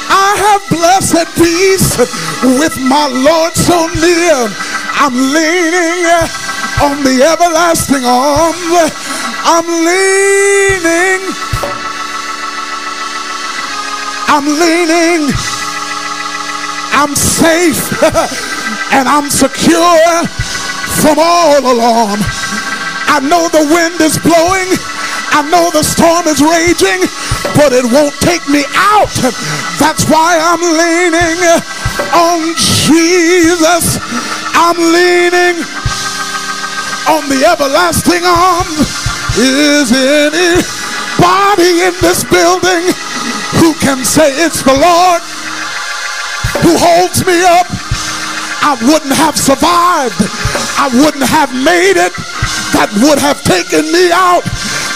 I 0.09 0.33
have 0.41 0.63
blessed 0.69 1.29
peace 1.37 1.97
with 2.59 2.79
my 2.81 3.07
Lord 3.07 3.53
so 3.55 3.87
near. 4.01 4.49
I'm 4.97 5.13
leaning 5.13 6.05
on 6.81 7.03
the 7.03 7.21
everlasting 7.23 8.03
arms. 8.03 8.91
I'm 9.45 9.67
leaning. 9.85 11.21
I'm 14.27 14.45
leaning. 14.45 15.58
I'm 16.99 17.15
safe 17.15 17.79
and 18.91 19.07
I'm 19.07 19.31
secure 19.31 20.03
from 20.99 21.15
all 21.15 21.63
alarm. 21.63 22.19
I 23.07 23.23
know 23.23 23.47
the 23.47 23.63
wind 23.71 24.03
is 24.03 24.19
blowing. 24.19 24.67
I 25.31 25.47
know 25.47 25.71
the 25.71 25.79
storm 25.79 26.27
is 26.27 26.43
raging, 26.43 26.99
but 27.55 27.71
it 27.71 27.87
won't 27.87 28.11
take 28.19 28.43
me 28.51 28.67
out. 28.75 29.15
That's 29.79 30.11
why 30.11 30.43
I'm 30.43 30.59
leaning 30.59 31.39
on 32.11 32.51
Jesus. 32.59 33.95
I'm 34.51 34.75
leaning 34.75 35.63
on 37.07 37.23
the 37.31 37.47
everlasting 37.47 38.27
arms. 38.27 38.75
Is 39.39 39.95
anybody 39.95 41.79
in 41.79 41.95
this 42.03 42.27
building 42.27 42.91
who 43.63 43.71
can 43.79 44.03
say 44.03 44.35
it's 44.43 44.67
the 44.67 44.75
Lord 44.75 45.23
who 46.61 46.75
holds 46.77 47.25
me 47.25 47.43
up 47.43 47.67
I 48.61 48.75
wouldn't 48.85 49.15
have 49.15 49.37
survived. 49.39 50.19
I 50.75 50.91
wouldn't 50.91 51.23
have 51.25 51.49
made 51.55 51.95
it. 51.95 52.13
That 52.75 52.91
would 53.01 53.17
have 53.17 53.41
taken 53.41 53.87
me 53.87 54.11
out. 54.11 54.43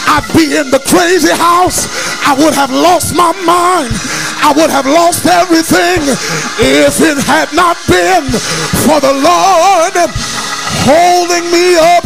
I'd 0.05 0.27
be 0.35 0.59
in 0.59 0.69
the 0.69 0.83
crazy 0.83 1.31
house. 1.31 1.87
I 2.27 2.35
would 2.35 2.53
have 2.53 2.69
lost 2.69 3.15
my 3.15 3.31
mind. 3.47 3.95
I 4.43 4.51
would 4.51 4.69
have 4.69 4.85
lost 4.85 5.25
everything 5.25 6.03
if 6.59 6.99
it 6.99 7.17
had 7.23 7.49
not 7.55 7.79
been 7.87 8.27
for 8.83 8.99
the 8.99 9.15
Lord 9.15 9.95
holding 10.85 11.47
me 11.49 11.79
up. 11.79 12.03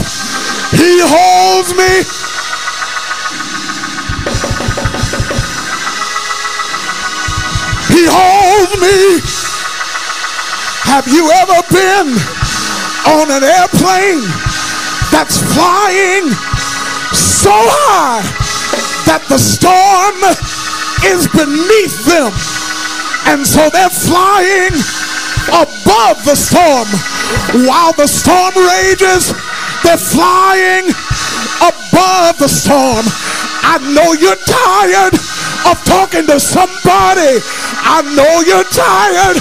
He 0.77 1.01
holds 1.01 1.73
me. 1.73 2.05
He 7.97 8.05
holds 8.05 8.73
me. 8.79 9.46
Have 10.87 11.07
you 11.11 11.29
ever 11.29 11.59
been 11.67 12.15
on 13.11 13.27
an 13.27 13.43
airplane 13.43 14.23
that's 15.11 15.37
flying 15.53 16.31
so 17.11 17.51
high 17.51 18.23
that 19.03 19.19
the 19.27 19.37
storm 19.37 20.17
is 21.03 21.27
beneath 21.35 22.07
them? 22.07 22.31
And 23.27 23.43
so 23.43 23.67
they're 23.67 23.91
flying 23.91 24.73
above 25.51 26.23
the 26.23 26.39
storm. 26.39 26.87
While 27.67 27.91
the 27.93 28.07
storm 28.07 28.55
rages, 28.55 29.35
they're 29.83 29.99
flying 29.99 30.87
above 31.59 32.39
the 32.39 32.47
storm. 32.47 33.03
I 33.59 33.75
know 33.91 34.15
you're 34.15 34.39
tired 34.47 35.19
of 35.67 35.75
talking 35.83 36.25
to 36.31 36.39
somebody 36.39 37.43
I 37.83 38.03
know 38.15 38.43
you're 38.43 38.67
tired 38.67 39.39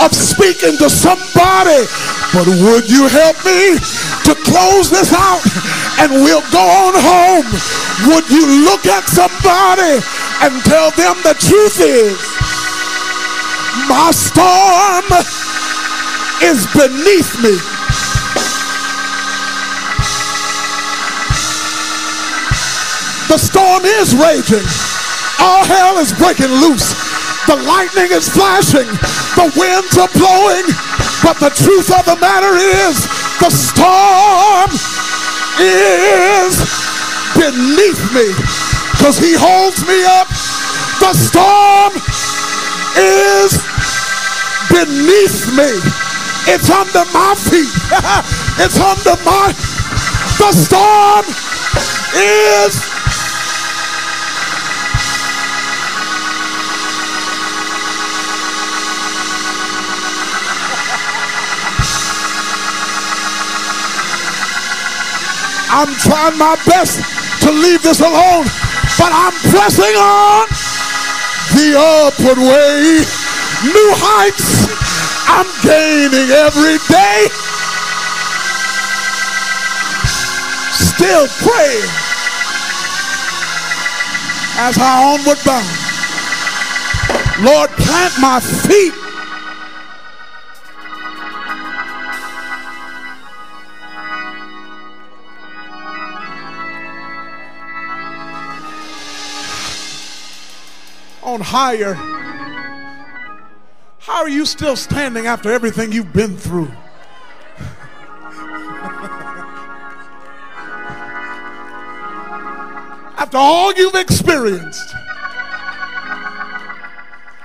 of 0.00 0.12
speaking 0.14 0.76
to 0.78 0.90
somebody, 0.90 1.82
but 2.34 2.46
would 2.46 2.90
you 2.90 3.08
help 3.08 3.36
me 3.44 3.78
to 4.28 4.32
close 4.44 4.90
this 4.90 5.12
out 5.12 5.42
and 6.00 6.12
we'll 6.12 6.44
go 6.52 6.60
on 6.60 6.94
home? 6.96 7.46
Would 8.12 8.28
you 8.28 8.44
look 8.64 8.84
at 8.86 9.08
somebody 9.08 10.02
and 10.44 10.52
tell 10.64 10.90
them 10.92 11.16
the 11.22 11.34
truth 11.40 11.80
is 11.80 12.18
my 13.88 14.10
storm 14.10 15.06
is 16.42 16.66
beneath 16.74 17.32
me? 17.42 17.56
The 23.28 23.38
storm 23.38 23.84
is 23.84 24.14
raging. 24.14 24.66
All 25.40 25.64
hell 25.64 25.98
is 25.98 26.12
breaking 26.12 26.46
loose. 26.48 27.05
The 27.46 27.56
lightning 27.62 28.10
is 28.10 28.28
flashing. 28.28 28.90
The 29.38 29.46
winds 29.54 29.94
are 29.98 30.10
blowing. 30.18 30.66
But 31.22 31.38
the 31.38 31.50
truth 31.54 31.94
of 31.94 32.04
the 32.04 32.18
matter 32.18 32.58
is 32.58 33.06
the 33.38 33.50
storm 33.50 34.70
is 35.62 36.58
beneath 37.38 38.02
me 38.10 38.34
because 38.92 39.18
he 39.18 39.34
holds 39.38 39.86
me 39.86 40.02
up. 40.04 40.26
The 40.98 41.14
storm 41.14 41.94
is 42.98 43.62
beneath 44.74 45.46
me. 45.54 45.70
It's 46.50 46.70
under 46.70 47.04
my 47.14 47.34
feet. 47.38 47.70
it's 48.58 48.78
under 48.82 49.16
my. 49.22 49.54
The 50.38 50.52
storm 50.52 51.24
is 52.14 52.95
I'm 65.68 65.90
trying 65.98 66.38
my 66.38 66.56
best 66.66 67.02
to 67.42 67.50
leave 67.50 67.82
this 67.82 68.00
alone, 68.00 68.46
but 68.98 69.10
I'm 69.10 69.34
pressing 69.50 69.96
on 69.98 70.46
the 71.54 71.74
upward 71.76 72.38
way. 72.38 73.02
New 73.66 73.90
heights 73.98 74.68
I'm 75.26 75.48
gaining 75.62 76.30
every 76.30 76.78
day. 76.88 77.28
Still 80.72 81.26
praying 81.44 81.90
as 84.58 84.78
I 84.78 85.12
onward 85.12 85.38
bound. 85.44 85.86
Lord, 87.44 87.70
plant 87.76 88.14
my 88.20 88.40
feet 88.40 88.94
on 101.36 101.42
higher. 101.42 101.92
How 103.98 104.22
are 104.22 104.28
you 104.28 104.46
still 104.46 104.74
standing 104.74 105.26
after 105.26 105.52
everything 105.52 105.92
you've 105.92 106.14
been 106.14 106.34
through? 106.34 106.68
after 113.18 113.36
all 113.36 113.74
you've 113.74 113.96
experienced, 113.96 114.94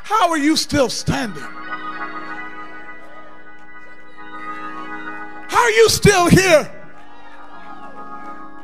how 0.03 0.29
are 0.29 0.37
you 0.37 0.55
still 0.55 0.89
standing? 0.89 1.43
How 5.49 5.63
are 5.63 5.71
you 5.71 5.89
still 5.89 6.29
here? 6.29 6.80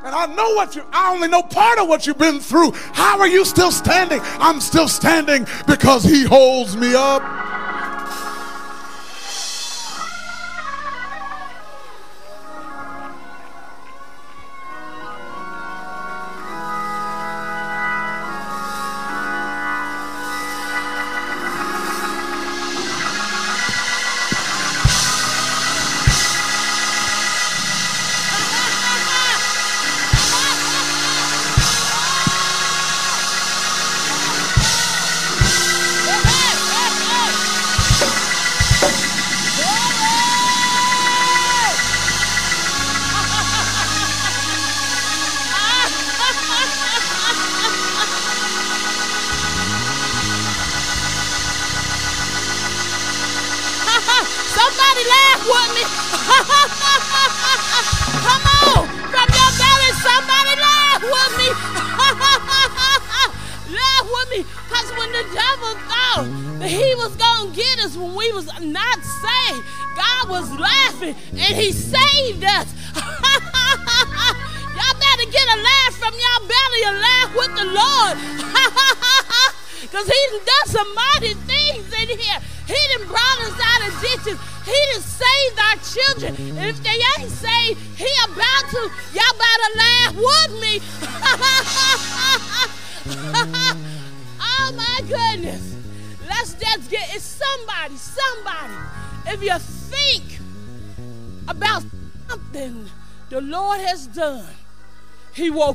And 0.08 0.16
I 0.16 0.26
know 0.26 0.54
what 0.54 0.74
you, 0.74 0.86
I 0.94 1.14
only 1.14 1.28
know 1.28 1.44
part 1.44 1.80
of 1.80 1.90
what 1.90 2.08
you've 2.08 2.18
been 2.18 2.40
through. 2.40 2.72
How 2.94 3.20
are 3.20 3.28
you 3.28 3.44
still 3.44 3.72
standing? 3.72 4.22
I'm 4.40 4.62
still 4.62 4.88
standing 4.88 5.46
because 5.68 6.06
He 6.06 6.24
holds 6.24 6.78
me 6.78 6.96
up. 6.96 7.22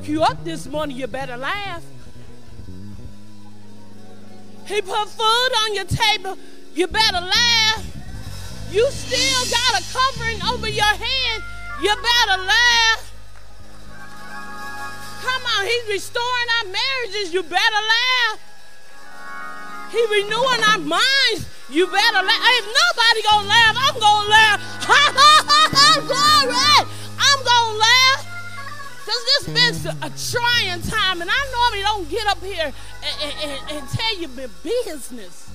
Woke 0.03 0.09
you 0.09 0.23
up 0.23 0.43
this 0.44 0.66
morning, 0.66 0.97
you 0.97 1.07
better 1.07 1.36
laugh. 1.36 1.82
He 4.66 4.81
put 4.81 5.09
food 5.09 5.53
on 5.62 5.74
your 5.74 5.85
table, 5.85 6.39
you 6.74 6.86
better 6.86 7.20
laugh. 7.20 7.85
you 8.70 8.89
still 8.90 9.44
got 9.51 9.81
a 9.81 9.85
covering 9.93 10.40
over 10.51 10.69
your 10.69 10.85
head, 10.85 11.43
you 11.82 11.94
better 11.94 12.43
laugh. 12.43 13.12
Come 15.23 15.43
on, 15.57 15.66
he's 15.66 15.89
restoring 15.89 16.49
our 16.59 16.73
marriages. 16.73 17.32
You 17.32 17.43
better 17.43 17.82
laugh. 17.94 18.41
He 19.93 20.02
renewing 20.10 20.64
our 20.64 20.78
minds. 20.78 21.47
You 21.69 21.86
better 21.86 22.23
laugh. 22.24 22.43
If 22.43 22.66
nobody 22.66 23.23
gonna 23.23 23.48
laugh, 23.48 23.77
I'm 23.78 24.01
gonna 24.01 24.28
laugh. 24.28 24.60
Ha 24.89 25.02
ha 25.14 25.44
ha 25.47 25.69
ha! 25.73 26.01
Glory! 26.09 26.89
I'm 27.20 27.40
gonna 27.44 27.78
laugh. 27.78 28.23
Cause 29.05 29.23
this 29.31 29.82
been 29.85 29.97
a 30.02 30.10
trying 30.31 30.81
time, 30.82 31.20
and 31.20 31.31
I 31.31 31.40
normally 31.52 31.82
don't 31.82 32.10
get 32.10 32.27
up 32.27 32.43
here 32.43 32.73
and, 33.23 33.32
and, 33.44 33.70
and 33.70 33.89
tell 33.90 34.16
you 34.19 34.28
my 34.28 34.47
business. 34.62 35.51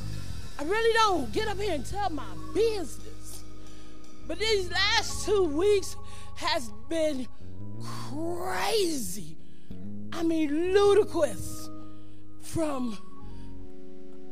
I 0.59 0.63
really 0.63 0.93
don't 0.93 1.31
get 1.31 1.47
up 1.47 1.59
here 1.59 1.73
and 1.73 1.85
tell 1.85 2.09
my 2.09 2.23
business. 2.53 3.43
But 4.27 4.39
these 4.39 4.69
last 4.69 5.25
two 5.25 5.45
weeks 5.45 5.95
has 6.35 6.69
been 6.89 7.27
crazy. 8.11 9.37
I 10.11 10.23
mean, 10.23 10.73
ludicrous 10.73 11.69
from, 12.41 12.97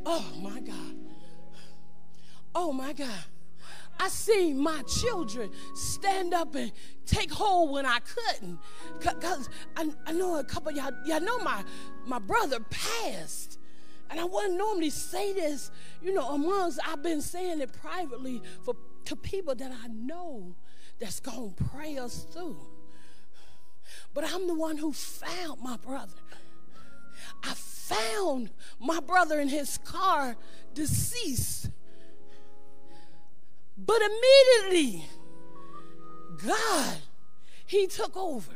oh 0.06 0.26
my 0.42 0.60
God. 0.60 0.96
Oh 2.54 2.72
my 2.72 2.94
God. 2.94 3.26
I 4.00 4.10
seen 4.10 4.60
my 4.60 4.82
children 4.84 5.50
stand 5.74 6.34
up 6.34 6.56
and 6.56 6.72
take 7.06 7.32
hold 7.32 7.72
when 7.72 7.86
I 7.86 8.00
couldn't. 8.00 8.60
Because 9.00 9.50
I, 9.76 9.90
I 10.06 10.12
know 10.12 10.38
a 10.38 10.44
couple 10.44 10.72
y'all, 10.72 10.92
y'all 11.06 11.22
know 11.22 11.40
my, 11.40 11.64
my 12.06 12.20
brother 12.20 12.60
passed. 12.70 13.60
And 14.10 14.20
I 14.20 14.26
wouldn't 14.26 14.58
normally 14.58 14.90
say 14.90 15.34
this, 15.34 15.72
you 16.02 16.14
know, 16.14 16.30
amongst, 16.30 16.80
I've 16.86 17.02
been 17.02 17.22
saying 17.22 17.62
it 17.62 17.74
privately 17.74 18.42
for 18.64 18.76
to 19.06 19.16
people 19.16 19.56
that 19.56 19.72
I 19.72 19.88
know 19.88 20.56
that's 21.00 21.20
to 21.20 21.54
pray 21.72 21.98
us 21.98 22.26
through. 22.32 22.58
But 24.14 24.32
I'm 24.34 24.48
the 24.48 24.56
one 24.56 24.78
who 24.78 24.94
found 24.94 25.62
my 25.62 25.78
brother. 25.78 26.14
I 27.46 27.54
found 27.54 28.50
my 28.80 29.00
brother 29.00 29.40
in 29.40 29.48
his 29.48 29.78
car 29.80 30.36
deceased. 30.74 31.70
But 33.78 34.02
immediately, 34.02 35.06
God, 36.46 36.98
He 37.66 37.88
took 37.88 38.16
over. 38.16 38.52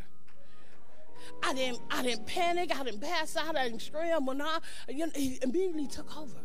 I 1.43 1.53
didn't, 1.53 1.79
I 1.89 2.03
didn't 2.03 2.25
panic. 2.25 2.75
I 2.75 2.83
didn't 2.83 3.01
pass 3.01 3.35
out. 3.35 3.55
I 3.55 3.65
didn't 3.65 3.81
scream. 3.81 4.25
When 4.25 4.41
I, 4.41 4.59
He 4.87 5.39
immediately 5.41 5.87
took 5.87 6.17
over. 6.17 6.37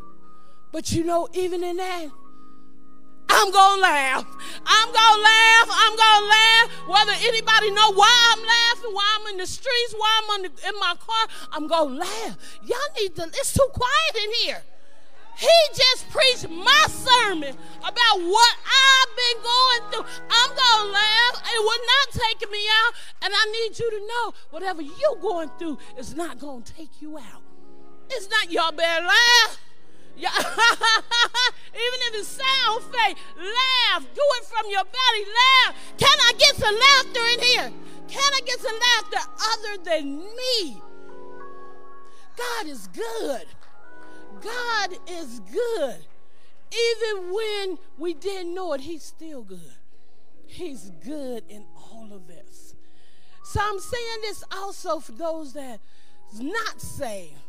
But 0.72 0.92
you 0.92 1.04
know, 1.04 1.28
even 1.34 1.62
in 1.62 1.76
that, 1.76 2.08
I'm 3.28 3.51
gonna 3.51 3.82
laugh. 3.82 4.26
I'm 4.66 4.92
gonna 4.92 5.22
laugh. 5.22 5.68
I'm 5.70 5.96
gonna 5.96 6.26
laugh. 6.26 6.70
Whether 6.88 7.12
anybody 7.22 7.70
know 7.70 7.92
why 7.92 8.32
I'm 8.32 8.42
laughing, 8.44 8.94
why 8.94 9.18
I'm 9.18 9.26
in 9.32 9.36
the 9.38 9.46
streets, 9.46 9.94
why 9.96 10.20
I'm 10.30 10.42
the, 10.42 10.48
in 10.48 10.74
my 10.80 10.94
car, 10.98 11.26
I'm 11.52 11.66
gonna 11.66 11.98
laugh. 11.98 12.36
Y'all 12.64 12.78
need 12.98 13.14
to. 13.16 13.24
It's 13.24 13.52
too 13.52 13.68
quiet 13.72 14.24
in 14.24 14.32
here. 14.44 14.62
He 15.36 15.48
just 15.74 16.09
preached 16.10 16.48
my 16.48 16.86
sermon 16.88 17.56
about 17.80 18.20
what 18.20 18.56
I've 18.64 19.16
been 19.16 19.42
going 19.42 19.90
through. 19.90 20.06
I'm 20.30 20.56
gonna 20.56 20.92
laugh. 20.92 21.42
It 21.44 21.60
was 21.60 21.80
not 21.86 22.22
taking 22.22 22.51
me 22.52 22.64
out, 22.86 22.94
and 23.22 23.34
I 23.36 23.44
need 23.52 23.78
you 23.78 23.90
to 23.90 23.98
know 23.98 24.34
whatever 24.51 24.82
you're 24.82 25.20
going 25.20 25.51
through 25.59 25.78
is 25.98 26.14
not 26.14 26.38
gonna 26.38 26.62
take 26.62 27.02
you 27.02 27.18
out. 27.18 27.42
It's 28.10 28.28
not 28.30 28.52
y'all 28.52 28.70
better 28.70 29.05
laugh. 29.05 29.59
Yeah. 30.16 30.30
Even 31.74 32.00
if 32.08 32.14
it 32.14 32.24
sounds 32.24 32.84
fake, 32.84 33.16
laugh. 33.36 34.06
Do 34.14 34.22
it 34.22 34.44
from 34.44 34.70
your 34.70 34.84
belly. 34.84 35.24
Laugh. 35.42 35.74
Can 35.98 36.18
I 36.20 36.32
get 36.38 36.56
some 36.56 36.74
laughter 36.74 37.20
in 37.34 37.40
here? 37.40 37.72
Can 38.08 38.32
I 38.34 38.40
get 38.44 38.60
some 38.60 38.78
laughter 38.78 39.30
other 39.52 39.82
than 39.82 40.18
me? 40.18 40.82
God 42.36 42.66
is 42.66 42.86
good. 42.88 43.46
God 44.40 44.98
is 45.08 45.40
good. 45.40 45.96
Even 46.72 47.32
when 47.32 47.78
we 47.98 48.14
didn't 48.14 48.54
know 48.54 48.72
it, 48.72 48.80
He's 48.80 49.02
still 49.02 49.42
good. 49.42 49.74
He's 50.46 50.90
good 51.04 51.44
in 51.48 51.64
all 51.76 52.12
of 52.12 52.26
this. 52.26 52.74
So 53.44 53.60
I'm 53.62 53.78
saying 53.78 54.18
this 54.22 54.44
also 54.52 55.00
for 55.00 55.12
those 55.12 55.52
that 55.54 55.80
not 56.40 56.80
saved 56.80 57.43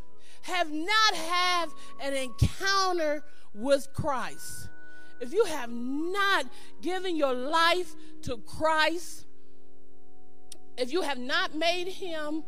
have 0.45 0.72
not 0.72 1.15
had 1.15 1.69
an 2.01 2.13
encounter 2.13 3.23
with 3.53 3.88
Christ, 3.93 4.69
if 5.19 5.34
you 5.34 5.45
have 5.45 5.72
not 5.72 6.45
given 6.81 7.15
your 7.15 7.34
life 7.34 7.95
to 8.23 8.38
Christ, 8.38 9.26
if 10.77 10.91
you 10.91 11.01
have 11.01 11.17
not 11.17 11.55
made 11.55 11.88
him 11.88 12.43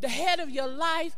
the 0.00 0.08
head 0.08 0.38
of 0.38 0.48
your 0.48 0.68
life 0.68 1.16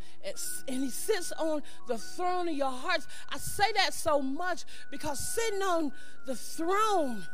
and 0.69 0.83
he 0.83 0.91
sits 0.91 1.33
on 1.33 1.63
the 1.87 1.99
throne 1.99 2.49
of 2.49 2.55
your 2.55 2.71
hearts, 2.71 3.07
I 3.29 3.39
say 3.39 3.71
that 3.77 3.93
so 3.93 4.21
much 4.21 4.65
because 4.91 5.19
sitting 5.35 5.63
on 5.63 5.93
the 6.27 6.35
throne, 6.35 7.25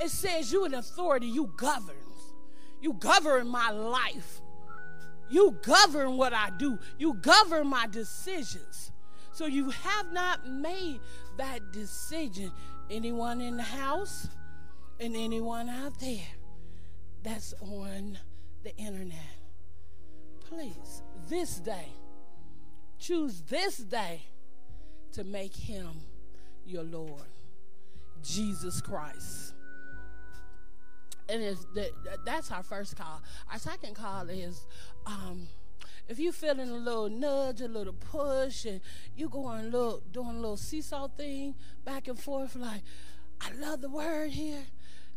it 0.00 0.10
says 0.10 0.52
you 0.52 0.64
in 0.64 0.74
authority, 0.74 1.26
you 1.26 1.52
govern. 1.56 1.96
You 2.80 2.92
govern 2.92 3.48
my 3.48 3.70
life. 3.70 4.40
You 5.28 5.58
govern 5.62 6.16
what 6.16 6.32
I 6.32 6.50
do, 6.50 6.78
you 6.98 7.14
govern 7.14 7.68
my 7.68 7.86
decisions. 7.86 8.92
So 9.32 9.46
you 9.46 9.70
have 9.70 10.12
not 10.12 10.48
made 10.48 11.00
that 11.36 11.72
decision. 11.72 12.50
Anyone 12.90 13.40
in 13.40 13.56
the 13.56 13.62
house 13.62 14.28
and 14.98 15.14
anyone 15.14 15.68
out 15.68 15.98
there 16.00 16.26
that's 17.22 17.54
on 17.60 18.18
the 18.64 18.74
internet, 18.76 19.36
please, 20.40 21.02
this 21.28 21.60
day, 21.60 21.88
choose 22.98 23.42
this 23.42 23.76
day 23.76 24.22
to 25.12 25.24
make 25.24 25.54
him 25.54 25.88
your 26.66 26.84
Lord, 26.84 27.28
Jesus 28.22 28.80
Christ. 28.80 29.54
And 31.28 31.42
it's 31.42 31.66
the, 31.74 31.90
that's 32.24 32.50
our 32.50 32.62
first 32.62 32.96
call. 32.96 33.22
Our 33.52 33.58
second 33.58 33.94
call 33.94 34.30
is 34.30 34.66
um, 35.06 35.48
if 36.08 36.18
you're 36.18 36.32
feeling 36.32 36.70
a 36.70 36.76
little 36.76 37.10
nudge, 37.10 37.60
a 37.60 37.68
little 37.68 37.92
push, 37.92 38.64
and 38.64 38.80
you 39.14 39.28
going 39.28 39.60
a 39.60 39.68
little 39.68 40.02
doing 40.10 40.30
a 40.30 40.40
little 40.40 40.56
seesaw 40.56 41.08
thing 41.08 41.54
back 41.84 42.08
and 42.08 42.18
forth, 42.18 42.56
like 42.56 42.82
I 43.40 43.52
love 43.52 43.82
the 43.82 43.90
word 43.90 44.30
here, 44.30 44.64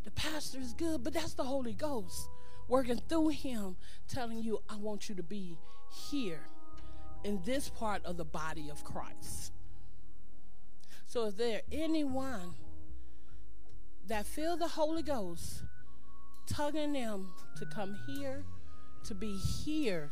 the 0.03 0.11
pastor 0.11 0.59
is 0.59 0.73
good, 0.73 1.03
but 1.03 1.13
that's 1.13 1.33
the 1.33 1.43
Holy 1.43 1.73
Ghost 1.73 2.27
working 2.67 3.01
through 3.09 3.29
him, 3.29 3.75
telling 4.07 4.43
you, 4.43 4.61
I 4.69 4.77
want 4.77 5.09
you 5.09 5.15
to 5.15 5.23
be 5.23 5.57
here 6.09 6.41
in 7.23 7.41
this 7.45 7.69
part 7.69 8.03
of 8.05 8.17
the 8.17 8.25
body 8.25 8.69
of 8.69 8.83
Christ. 8.83 9.51
So, 11.05 11.25
is 11.25 11.35
there 11.35 11.61
anyone 11.71 12.55
that 14.07 14.25
feel 14.25 14.57
the 14.57 14.69
Holy 14.69 15.03
Ghost 15.03 15.63
tugging 16.47 16.93
them 16.93 17.33
to 17.57 17.65
come 17.65 17.97
here? 18.07 18.43
to 19.05 19.15
be 19.15 19.35
here 19.35 20.09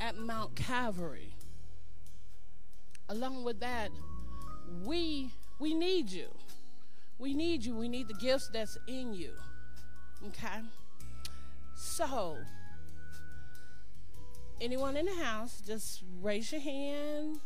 at 0.00 0.16
Mount 0.16 0.54
Calvary. 0.54 1.34
Along 3.08 3.44
with 3.44 3.60
that, 3.60 3.90
we 4.84 5.30
we 5.58 5.74
need 5.74 6.10
you. 6.10 6.28
We 7.18 7.34
need 7.34 7.64
you. 7.64 7.76
We 7.76 7.88
need 7.88 8.08
the 8.08 8.14
gifts 8.14 8.48
that's 8.52 8.76
in 8.86 9.12
you. 9.14 9.32
Okay? 10.28 10.60
So, 11.74 12.36
anyone 14.60 14.96
in 14.96 15.06
the 15.06 15.24
house, 15.24 15.62
just 15.66 16.02
raise 16.20 16.50
your 16.50 16.60
hand. 16.60 17.38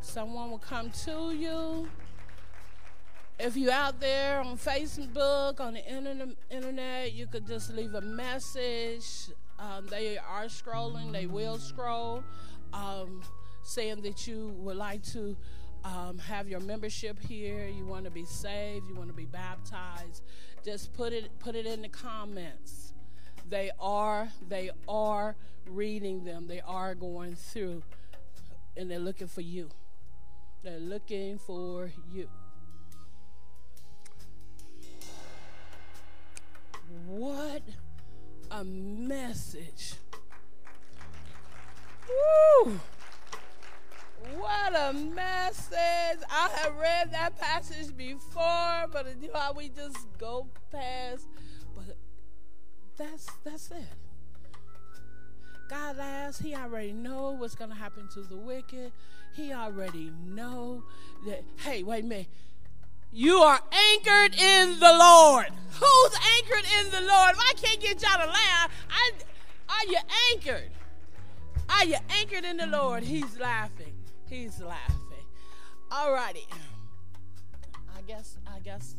Someone 0.00 0.50
will 0.50 0.58
come 0.58 0.90
to 1.04 1.32
you. 1.32 1.88
If 3.38 3.54
you're 3.54 3.70
out 3.70 4.00
there 4.00 4.40
on 4.40 4.56
Facebook, 4.56 5.60
on 5.60 5.74
the 5.74 6.34
internet, 6.50 7.12
you 7.12 7.26
could 7.26 7.46
just 7.46 7.70
leave 7.70 7.92
a 7.92 8.00
message. 8.00 9.04
Um, 9.58 9.86
they 9.88 10.16
are 10.16 10.46
scrolling, 10.46 11.12
they 11.12 11.26
will 11.26 11.58
scroll, 11.58 12.24
um, 12.72 13.22
saying 13.62 14.00
that 14.02 14.26
you 14.26 14.54
would 14.58 14.78
like 14.78 15.02
to 15.12 15.36
um, 15.84 16.18
have 16.18 16.48
your 16.48 16.60
membership 16.60 17.18
here, 17.20 17.68
you 17.68 17.84
want 17.84 18.06
to 18.06 18.10
be 18.10 18.24
saved, 18.24 18.88
you 18.88 18.94
want 18.94 19.08
to 19.08 19.14
be 19.14 19.26
baptized. 19.26 20.22
Just 20.64 20.94
put 20.94 21.12
it 21.12 21.30
put 21.38 21.54
it 21.54 21.66
in 21.66 21.82
the 21.82 21.88
comments. 21.88 22.94
They 23.48 23.70
are 23.78 24.30
they 24.48 24.70
are 24.88 25.36
reading 25.66 26.24
them. 26.24 26.46
They 26.48 26.62
are 26.62 26.94
going 26.94 27.36
through, 27.36 27.82
and 28.78 28.90
they're 28.90 28.98
looking 28.98 29.28
for 29.28 29.42
you. 29.42 29.68
They're 30.62 30.80
looking 30.80 31.38
for 31.38 31.92
you. 32.10 32.30
What 37.06 37.62
a 38.50 38.64
message. 38.64 39.94
Woo! 42.08 42.80
What 44.38 44.74
a 44.74 44.92
message. 44.92 46.24
I 46.30 46.48
have 46.56 46.76
read 46.76 47.12
that 47.12 47.38
passage 47.38 47.96
before, 47.96 48.86
but 48.92 49.06
you 49.20 49.28
know 49.28 49.38
how 49.38 49.52
we 49.52 49.68
just 49.68 49.96
go 50.18 50.48
past. 50.72 51.26
But 51.74 51.96
that's 52.96 53.26
that's 53.44 53.70
it. 53.70 53.86
God 55.68 55.96
laughs. 55.96 56.38
He 56.38 56.54
already 56.54 56.92
know 56.92 57.32
what's 57.32 57.54
going 57.54 57.70
to 57.70 57.76
happen 57.76 58.08
to 58.14 58.20
the 58.22 58.36
wicked. 58.36 58.92
He 59.34 59.52
already 59.52 60.12
know 60.24 60.84
that, 61.26 61.42
hey, 61.58 61.82
wait 61.82 62.04
a 62.04 62.06
minute. 62.06 62.28
You 63.12 63.36
are 63.38 63.60
anchored 63.72 64.34
in 64.38 64.78
the 64.78 64.96
Lord. 64.98 65.46
Who's 65.70 66.18
anchored 66.38 66.66
in 66.80 66.90
the 66.90 67.00
Lord? 67.00 67.32
If 67.32 67.40
I 67.40 67.52
can't 67.56 67.80
get 67.80 68.02
y'all 68.02 68.24
to 68.24 68.26
laugh, 68.26 68.70
I, 68.90 69.10
are 69.68 69.86
you 69.90 69.98
anchored? 70.32 70.70
Are 71.68 71.84
you 71.84 71.96
anchored 72.10 72.44
in 72.44 72.56
the 72.56 72.66
Lord? 72.66 73.02
He's 73.02 73.38
laughing. 73.38 73.94
He's 74.28 74.60
laughing. 74.60 74.96
All 75.90 76.12
righty. 76.12 76.46
I 77.96 78.02
guess, 78.02 78.38
I 78.46 78.60
guess 78.60 78.94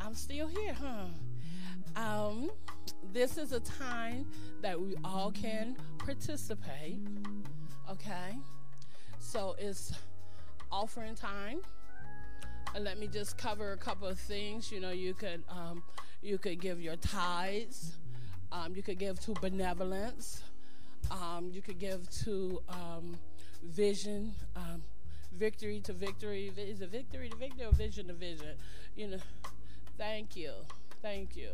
I'm 0.00 0.14
still 0.14 0.48
here, 0.48 0.74
huh? 0.74 1.06
Um, 1.96 2.50
this 3.12 3.38
is 3.38 3.52
a 3.52 3.60
time 3.60 4.26
that 4.62 4.80
we 4.80 4.96
all 5.04 5.30
can 5.30 5.76
participate. 5.98 7.00
Okay? 7.90 8.36
So 9.18 9.54
it's 9.58 9.92
offering 10.70 11.14
time. 11.14 11.60
Let 12.78 12.98
me 12.98 13.06
just 13.06 13.36
cover 13.36 13.72
a 13.72 13.76
couple 13.76 14.08
of 14.08 14.18
things. 14.18 14.72
You 14.72 14.80
know, 14.80 14.90
you 14.90 15.14
could 15.14 15.42
um, 15.48 15.82
you 16.22 16.38
could 16.38 16.60
give 16.60 16.80
your 16.80 16.96
tithes. 16.96 17.92
Um, 18.50 18.74
you 18.74 18.82
could 18.82 18.98
give 18.98 19.20
to 19.20 19.34
benevolence. 19.40 20.42
Um, 21.10 21.50
you 21.52 21.62
could 21.62 21.78
give 21.78 22.08
to 22.24 22.62
um, 22.68 23.18
vision, 23.62 24.34
um, 24.56 24.82
victory 25.32 25.80
to 25.80 25.92
victory. 25.92 26.52
Is 26.56 26.80
it 26.80 26.88
victory 26.88 27.28
to 27.28 27.36
victory 27.36 27.64
or 27.66 27.72
vision 27.72 28.08
to 28.08 28.14
vision? 28.14 28.54
You 28.96 29.08
know, 29.08 29.18
thank 29.98 30.36
you. 30.36 30.52
Thank 31.02 31.36
you. 31.36 31.50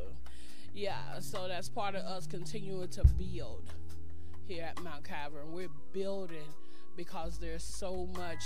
Yeah, 0.74 1.18
so 1.20 1.48
that's 1.48 1.68
part 1.68 1.94
of 1.94 2.04
us 2.04 2.26
continuing 2.26 2.88
to 2.88 3.04
build 3.04 3.72
here 4.46 4.64
at 4.64 4.82
Mount 4.82 5.04
Calvary. 5.04 5.44
We're 5.46 5.68
building 5.92 6.52
because 6.96 7.38
there's 7.38 7.64
so 7.64 8.06
much 8.16 8.42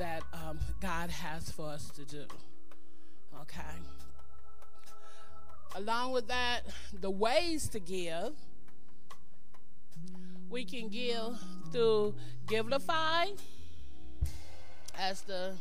that 0.00 0.22
um, 0.32 0.58
God 0.80 1.10
has 1.10 1.50
for 1.50 1.68
us 1.68 1.90
to 1.90 2.06
do. 2.06 2.24
Okay. 3.42 3.60
Along 5.74 6.12
with 6.12 6.26
that, 6.28 6.62
the 6.98 7.10
ways 7.10 7.68
to 7.68 7.80
give. 7.80 8.32
We 10.48 10.64
can 10.64 10.88
give 10.88 11.38
through 11.70 12.14
Givelify 12.46 13.38
as 14.98 15.20
the 15.20 15.52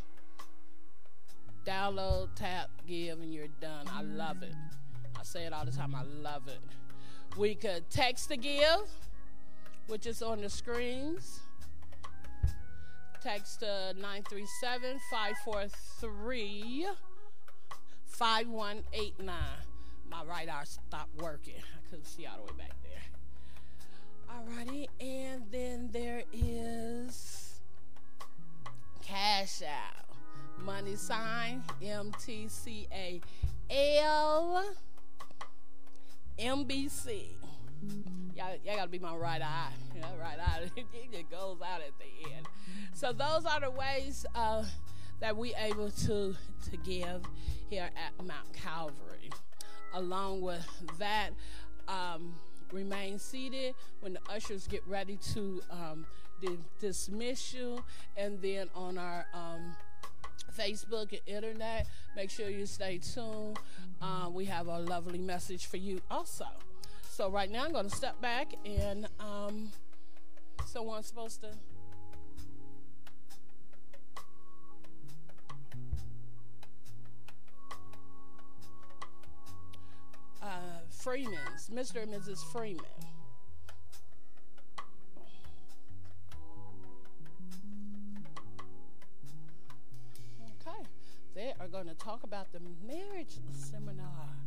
download, 1.65 2.29
tap, 2.35 2.69
give, 2.87 3.19
and 3.19 3.33
you're 3.33 3.47
done. 3.59 3.87
I 3.93 4.03
love 4.03 4.41
it. 4.41 4.55
I 5.19 5.23
say 5.23 5.47
it 5.47 5.51
all 5.51 5.65
the 5.65 5.71
time. 5.71 5.93
I 5.93 6.03
love 6.03 6.47
it. 6.47 6.61
We 7.37 7.55
could 7.55 7.89
text 7.89 8.29
to 8.29 8.37
give, 8.37 8.89
which 9.87 10.05
is 10.05 10.21
on 10.21 10.39
the 10.39 10.49
screens. 10.49 11.41
Text 13.21 13.63
uh, 13.63 13.93
to 13.93 13.99
937 13.99 14.99
543 15.11 16.87
5189. 18.05 19.35
My 20.09 20.23
right 20.23 20.47
eye 20.49 20.63
stopped 20.63 21.21
working. 21.21 21.55
I 21.57 21.89
couldn't 21.89 22.05
see 22.05 22.25
all 22.25 22.37
the 22.45 22.53
way 22.53 22.59
back 22.59 22.71
there. 22.81 23.01
Alrighty, 24.29 24.87
and 25.01 25.43
then 25.51 25.89
there 25.91 26.23
is 26.31 27.59
Cash 29.03 29.63
App. 29.63 30.05
Money 30.63 30.95
sign 30.95 31.63
M 31.83 32.13
T 32.23 32.47
C 32.47 32.87
A 32.91 33.21
L 34.01 34.63
MBC. 36.37 37.38
Y'all, 38.35 38.55
y'all 38.63 38.75
gotta 38.75 38.89
be 38.89 38.99
my 38.99 39.15
right 39.15 39.41
eye. 39.41 39.71
Know, 39.99 40.07
right 40.17 40.39
eye, 40.39 40.71
it 40.77 41.29
goes 41.29 41.57
out 41.61 41.81
at 41.81 41.91
the 41.99 42.33
end. 42.33 42.45
So 42.93 43.11
those 43.11 43.45
are 43.45 43.59
the 43.59 43.69
ways 43.69 44.25
uh, 44.33 44.63
that 45.19 45.35
we 45.35 45.53
able 45.55 45.91
to 45.91 46.35
to 46.69 46.77
give 46.85 47.21
here 47.69 47.89
at 47.97 48.25
Mount 48.25 48.53
Calvary. 48.53 49.29
Along 49.93 50.39
with 50.39 50.65
that, 50.99 51.31
um, 51.89 52.33
remain 52.71 53.19
seated 53.19 53.75
when 53.99 54.13
the 54.13 54.21
ushers 54.29 54.67
get 54.67 54.87
ready 54.87 55.17
to 55.33 55.61
um, 55.69 56.05
dismiss 56.79 57.53
you, 57.53 57.83
and 58.15 58.41
then 58.41 58.69
on 58.73 58.97
our 58.97 59.25
um, 59.33 59.75
Facebook 60.57 61.11
and 61.11 61.21
internet. 61.25 61.87
Make 62.15 62.29
sure 62.29 62.49
you 62.49 62.65
stay 62.65 62.99
tuned. 62.99 63.59
Uh, 64.01 64.29
we 64.31 64.45
have 64.45 64.67
a 64.67 64.79
lovely 64.79 65.19
message 65.19 65.65
for 65.65 65.77
you 65.77 66.01
also. 66.09 66.45
So 67.19 67.29
right 67.29 67.51
now 67.51 67.65
I'm 67.65 67.73
going 67.73 67.89
to 67.89 67.93
step 67.93 68.21
back 68.21 68.53
and 68.63 69.05
um, 69.19 69.73
someone's 70.65 71.05
supposed 71.05 71.41
to. 71.41 71.49
Uh, 80.41 80.47
Freeman's, 80.89 81.69
Mr. 81.69 82.03
and 82.03 82.13
Mrs. 82.13 82.41
Freeman. 82.53 82.85
Okay, 90.65 90.87
they 91.35 91.51
are 91.59 91.67
going 91.67 91.87
to 91.87 91.95
talk 91.95 92.23
about 92.23 92.53
the 92.53 92.61
marriage 92.87 93.39
seminar. 93.51 94.38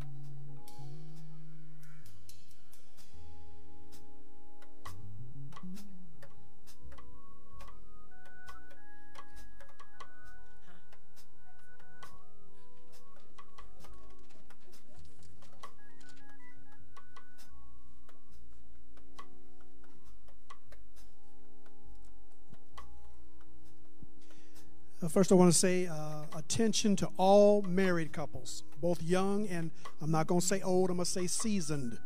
First, 25.08 25.32
I 25.32 25.34
want 25.34 25.52
to 25.52 25.58
say 25.58 25.86
uh, 25.86 26.22
attention 26.36 26.94
to 26.96 27.08
all 27.16 27.62
married 27.62 28.12
couples, 28.12 28.62
both 28.80 29.02
young 29.02 29.48
and 29.48 29.70
I'm 30.00 30.10
not 30.10 30.28
going 30.28 30.40
to 30.40 30.46
say 30.46 30.62
old, 30.62 30.90
I'm 30.90 30.96
going 30.96 31.04
to 31.04 31.10
say 31.10 31.26
seasoned. 31.26 31.98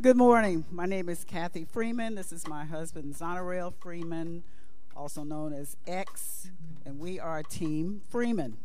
Good 0.00 0.16
morning. 0.16 0.64
My 0.70 0.86
name 0.86 1.08
is 1.08 1.22
Kathy 1.22 1.64
Freeman. 1.64 2.14
This 2.14 2.32
is 2.32 2.48
my 2.48 2.64
husband, 2.64 3.14
Zonarel 3.14 3.72
Freeman, 3.78 4.42
also 4.96 5.22
known 5.22 5.52
as 5.52 5.76
X, 5.86 6.50
and 6.84 6.98
we 6.98 7.20
are 7.20 7.42
Team 7.42 8.00
Freeman. 8.08 8.56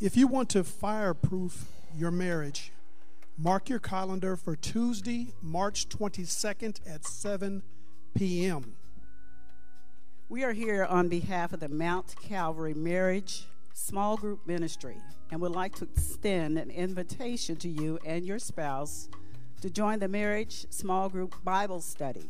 If 0.00 0.16
you 0.16 0.26
want 0.26 0.48
to 0.50 0.64
fireproof 0.64 1.66
your 1.94 2.10
marriage, 2.10 2.72
mark 3.38 3.68
your 3.68 3.78
calendar 3.78 4.36
for 4.36 4.56
Tuesday, 4.56 5.34
March 5.40 5.88
22nd 5.88 6.80
at 6.88 7.04
7 7.04 7.62
p.m. 8.16 8.74
We 10.28 10.42
are 10.42 10.52
here 10.52 10.84
on 10.84 11.08
behalf 11.08 11.52
of 11.52 11.60
the 11.60 11.68
Mount 11.68 12.16
Calvary 12.20 12.74
Marriage 12.74 13.44
Small 13.74 14.16
Group 14.16 14.44
Ministry 14.44 14.96
and 15.30 15.40
would 15.40 15.52
like 15.52 15.76
to 15.76 15.84
extend 15.84 16.58
an 16.58 16.68
invitation 16.68 17.54
to 17.58 17.68
you 17.68 18.00
and 18.04 18.26
your 18.26 18.40
spouse 18.40 19.08
to 19.60 19.70
join 19.70 20.00
the 20.00 20.08
Marriage 20.08 20.66
Small 20.70 21.08
Group 21.08 21.36
Bible 21.44 21.80
Study 21.80 22.28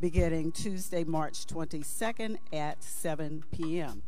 beginning 0.00 0.50
Tuesday, 0.50 1.04
March 1.04 1.46
22nd 1.46 2.38
at 2.54 2.82
7 2.82 3.44
p.m. 3.52 4.00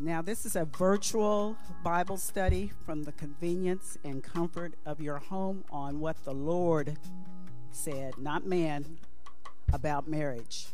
Now, 0.00 0.20
this 0.20 0.44
is 0.44 0.56
a 0.56 0.64
virtual 0.64 1.56
Bible 1.84 2.16
study 2.16 2.72
from 2.84 3.04
the 3.04 3.12
convenience 3.12 3.98
and 4.02 4.20
comfort 4.20 4.74
of 4.84 5.00
your 5.00 5.18
home 5.18 5.62
on 5.70 6.00
what 6.00 6.24
the 6.24 6.34
Lord 6.34 6.96
said, 7.70 8.18
not 8.18 8.44
man, 8.44 8.98
about 9.72 10.08
marriage. 10.08 10.66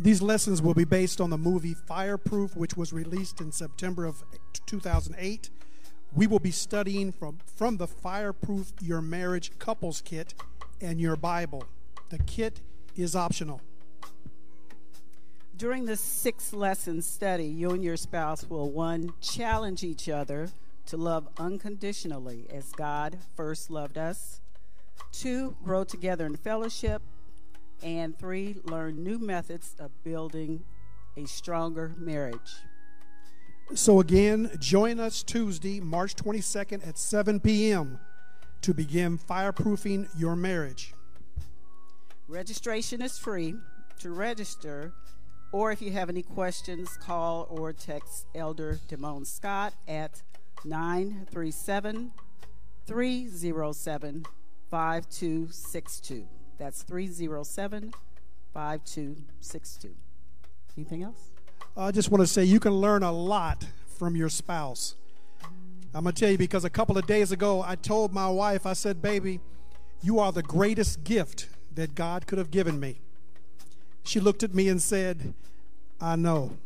These 0.00 0.22
lessons 0.22 0.62
will 0.62 0.74
be 0.74 0.84
based 0.84 1.20
on 1.20 1.30
the 1.30 1.36
movie 1.36 1.74
Fireproof, 1.74 2.54
which 2.54 2.76
was 2.76 2.92
released 2.92 3.40
in 3.40 3.50
September 3.50 4.04
of 4.04 4.22
2008. 4.66 5.50
We 6.14 6.28
will 6.28 6.38
be 6.38 6.52
studying 6.52 7.10
from, 7.10 7.38
from 7.56 7.78
the 7.78 7.88
Fireproof 7.88 8.72
Your 8.80 9.02
Marriage 9.02 9.58
Couples 9.58 10.00
Kit 10.00 10.34
and 10.80 11.00
your 11.00 11.16
Bible. 11.16 11.64
The 12.10 12.18
kit 12.18 12.60
is 12.94 13.16
optional. 13.16 13.60
During 15.56 15.86
this 15.86 16.00
six 16.00 16.52
lesson 16.52 17.02
study, 17.02 17.46
you 17.46 17.70
and 17.70 17.82
your 17.82 17.96
spouse 17.96 18.48
will 18.48 18.70
one, 18.70 19.12
challenge 19.20 19.82
each 19.82 20.08
other 20.08 20.50
to 20.86 20.96
love 20.96 21.28
unconditionally 21.38 22.46
as 22.54 22.70
God 22.70 23.18
first 23.34 23.68
loved 23.68 23.98
us, 23.98 24.40
two, 25.10 25.56
grow 25.64 25.82
together 25.82 26.24
in 26.24 26.36
fellowship, 26.36 27.02
And 27.82 28.18
three, 28.18 28.56
learn 28.64 29.02
new 29.02 29.18
methods 29.18 29.76
of 29.78 29.90
building 30.02 30.64
a 31.16 31.26
stronger 31.26 31.94
marriage. 31.96 32.56
So, 33.74 34.00
again, 34.00 34.50
join 34.58 34.98
us 34.98 35.22
Tuesday, 35.22 35.78
March 35.80 36.16
22nd 36.16 36.86
at 36.86 36.96
7 36.96 37.40
p.m. 37.40 38.00
to 38.62 38.72
begin 38.72 39.18
fireproofing 39.18 40.08
your 40.16 40.34
marriage. 40.36 40.94
Registration 42.26 43.02
is 43.02 43.18
free. 43.18 43.54
To 44.00 44.10
register, 44.10 44.92
or 45.50 45.72
if 45.72 45.82
you 45.82 45.90
have 45.90 46.08
any 46.08 46.22
questions, 46.22 46.96
call 46.98 47.46
or 47.50 47.72
text 47.72 48.26
Elder 48.34 48.78
Demone 48.88 49.26
Scott 49.26 49.74
at 49.88 50.22
937 50.64 52.12
307 52.86 54.26
5262. 54.70 56.28
That's 56.58 56.82
307 56.82 57.94
5262. 58.52 59.94
Anything 60.76 61.02
else? 61.04 61.30
I 61.76 61.92
just 61.92 62.10
want 62.10 62.22
to 62.22 62.26
say 62.26 62.44
you 62.44 62.58
can 62.58 62.72
learn 62.72 63.02
a 63.02 63.12
lot 63.12 63.64
from 63.86 64.16
your 64.16 64.28
spouse. 64.28 64.96
I'm 65.94 66.02
going 66.02 66.14
to 66.14 66.20
tell 66.20 66.30
you 66.30 66.38
because 66.38 66.64
a 66.64 66.70
couple 66.70 66.98
of 66.98 67.06
days 67.06 67.32
ago, 67.32 67.64
I 67.66 67.76
told 67.76 68.12
my 68.12 68.28
wife, 68.28 68.66
I 68.66 68.72
said, 68.72 69.00
Baby, 69.00 69.40
you 70.02 70.18
are 70.18 70.32
the 70.32 70.42
greatest 70.42 71.04
gift 71.04 71.48
that 71.74 71.94
God 71.94 72.26
could 72.26 72.38
have 72.38 72.50
given 72.50 72.78
me. 72.78 73.00
She 74.02 74.20
looked 74.20 74.42
at 74.42 74.54
me 74.54 74.68
and 74.68 74.82
said, 74.82 75.34
I 76.00 76.16
know. 76.16 76.56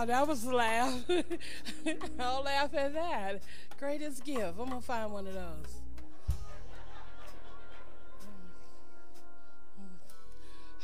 Wow, 0.00 0.06
that 0.06 0.28
was 0.28 0.46
laugh. 0.46 1.04
I'll 2.18 2.42
laugh 2.42 2.74
at 2.74 2.94
that. 2.94 3.42
Greatest 3.78 4.24
gift. 4.24 4.54
I'm 4.58 4.70
gonna 4.70 4.80
find 4.80 5.12
one 5.12 5.26
of 5.26 5.34
those. 5.34 5.82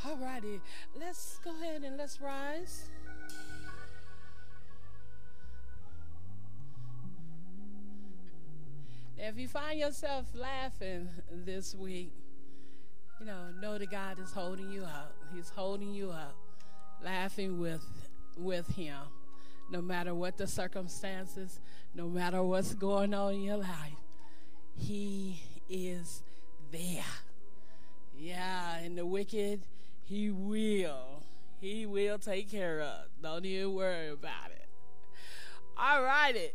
All 0.05 0.19
righty, 0.19 0.61
let's 1.01 1.39
go 1.43 1.51
ahead 1.59 1.83
and 1.83 1.97
let's 1.97 2.21
rise. 2.21 2.91
If 9.17 9.39
you 9.39 9.49
find 9.49 9.81
yourself 9.81 10.27
laughing 10.35 11.09
this 11.31 11.75
week, 11.75 12.13
you 13.19 13.25
know, 13.25 13.47
know 13.63 13.79
that 13.79 13.91
God 13.91 14.19
is 14.21 14.31
holding 14.33 14.71
you 14.71 14.83
up. 14.83 15.17
He's 15.35 15.49
holding 15.49 15.95
you 15.95 16.11
up, 16.11 16.37
laughing 17.03 17.59
with 17.59 17.83
with 18.37 18.69
Him, 18.77 18.97
no 19.71 19.81
matter 19.81 20.15
what 20.15 20.37
the 20.37 20.47
circumstances, 20.47 21.61
no 21.95 22.09
matter 22.09 22.43
what's 22.43 22.75
going 22.75 23.15
on 23.15 23.35
in 23.35 23.43
your 23.43 23.57
life. 23.57 23.97
He 24.77 25.43
is 25.69 26.23
there. 26.71 27.05
Yeah, 28.19 28.77
and 28.77 28.97
the 28.97 29.07
wicked, 29.07 29.61
He 30.05 30.31
will. 30.31 31.23
He 31.61 31.87
will 31.87 32.19
take 32.19 32.51
care 32.51 32.81
of. 32.81 33.07
Don't 33.23 33.45
even 33.45 33.75
worry 33.75 34.09
about 34.09 34.51
it. 34.51 34.67
All 35.79 36.03
righty. 36.03 36.51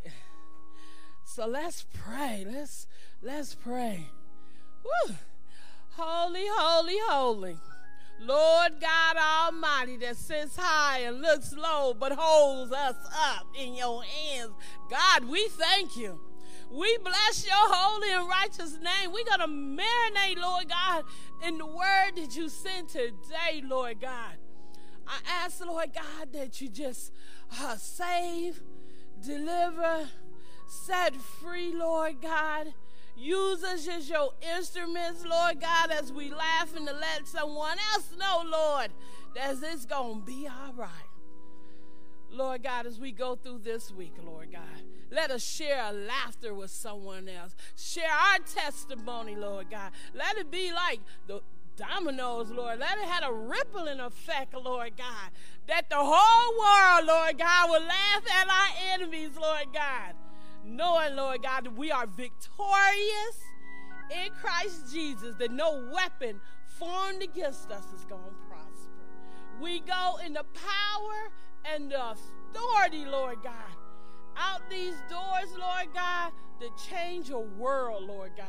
So 1.26 1.48
let's 1.48 1.86
pray. 1.94 2.46
Let's 2.48 2.88
let's 3.22 3.56
pray. 3.56 4.08
Woo. 4.84 5.16
Holy, 5.92 6.46
holy, 6.48 6.98
holy. 7.08 7.58
Lord 8.22 8.74
God 8.80 9.18
Almighty 9.18 9.98
that 9.98 10.16
sits 10.16 10.56
high 10.56 11.00
and 11.00 11.22
looks 11.22 11.54
low 11.54 11.96
but 11.98 12.12
holds 12.12 12.72
us 12.72 12.96
up 13.14 13.48
in 13.58 13.74
your 13.74 14.04
hands. 14.04 14.52
God, 14.90 15.26
we 15.26 15.48
thank 15.48 15.98
you. 15.98 16.20
We 16.72 16.98
bless 17.00 17.46
your 17.46 17.56
holy 17.58 18.12
and 18.12 18.30
righteous 18.30 18.78
name. 18.80 19.12
We're 19.12 19.26
going 19.26 19.40
to 19.40 19.48
marinate, 19.48 20.40
Lord 20.40 20.70
God, 20.70 21.04
in 21.46 21.58
the 21.58 21.66
word 21.66 22.12
that 22.16 22.36
you 22.36 22.48
sent 22.48 22.90
today, 22.90 23.64
Lord 23.64 24.00
God. 24.00 24.38
I 25.08 25.18
ask, 25.44 25.66
Lord 25.66 25.90
God, 25.94 26.32
that 26.32 26.62
you 26.62 26.70
just 26.70 27.12
uh, 27.60 27.76
save, 27.76 28.62
deliver, 29.22 30.08
set 30.68 31.16
free, 31.16 31.74
Lord 31.74 32.22
God. 32.22 32.74
Use 33.22 33.64
us 33.64 33.88
as 33.88 34.10
your 34.10 34.34
instruments, 34.58 35.24
Lord 35.24 35.62
God, 35.62 35.92
as 35.92 36.12
we 36.12 36.32
laugh 36.32 36.76
and 36.76 36.88
to 36.88 36.94
let 36.94 37.28
someone 37.28 37.78
else 37.94 38.10
know, 38.18 38.44
Lord, 38.50 38.90
that 39.36 39.58
it's 39.62 39.86
going 39.86 40.22
to 40.22 40.26
be 40.26 40.48
all 40.48 40.74
right. 40.74 40.90
Lord 42.32 42.64
God, 42.64 42.88
as 42.88 43.00
we 43.00 43.12
go 43.12 43.36
through 43.36 43.60
this 43.60 43.92
week, 43.92 44.14
Lord 44.26 44.52
God, 44.52 44.64
let 45.12 45.30
us 45.30 45.44
share 45.44 45.84
a 45.88 45.92
laughter 45.94 46.56
with 46.56 46.72
someone 46.72 47.30
else. 47.30 47.56
Share 47.78 48.10
our 48.10 48.40
testimony, 48.40 49.36
Lord 49.36 49.70
God. 49.70 49.92
Let 50.16 50.38
it 50.38 50.50
be 50.50 50.74
like 50.74 51.02
the 51.28 51.42
dominoes, 51.76 52.50
Lord. 52.50 52.80
Let 52.80 52.98
it 52.98 53.06
have 53.06 53.30
a 53.30 53.34
rippling 53.34 54.00
effect, 54.00 54.56
Lord 54.56 54.94
God. 54.98 55.30
That 55.68 55.92
the 55.92 55.98
whole 56.00 56.60
world, 56.60 57.08
Lord 57.08 57.38
God, 57.38 57.70
will 57.70 57.86
laugh 57.86 58.24
at 58.36 58.48
our 58.48 58.94
enemies, 58.94 59.38
Lord 59.40 59.68
God 59.72 60.16
knowing, 60.66 61.16
Lord 61.16 61.44
God, 61.44 61.66
that 61.66 61.76
we 61.76 61.92
are 61.92 62.08
victorious 62.08 63.40
in 64.12 64.32
Christ 64.42 64.92
Jesus, 64.92 65.36
that 65.40 65.52
no 65.52 65.88
weapon 65.92 66.40
formed 66.78 67.22
against 67.22 67.72
us 67.72 67.86
is 67.96 68.06
going 68.06 68.22
to 68.24 68.48
prosper. 68.50 68.92
We 69.62 69.80
go 69.82 70.18
in 70.26 70.34
the 70.34 70.46
power 70.54 71.32
and 71.74 71.92
the 71.92 72.12
authority, 72.12 73.06
Lord 73.06 73.38
God, 73.44 73.54
out 74.38 74.70
these 74.70 74.96
doors, 75.10 75.50
Lord 75.58 75.88
God, 75.94 76.32
to 76.60 76.70
change 76.90 77.30
a 77.30 77.40
world, 77.40 78.04
Lord 78.04 78.32
God, 78.36 78.48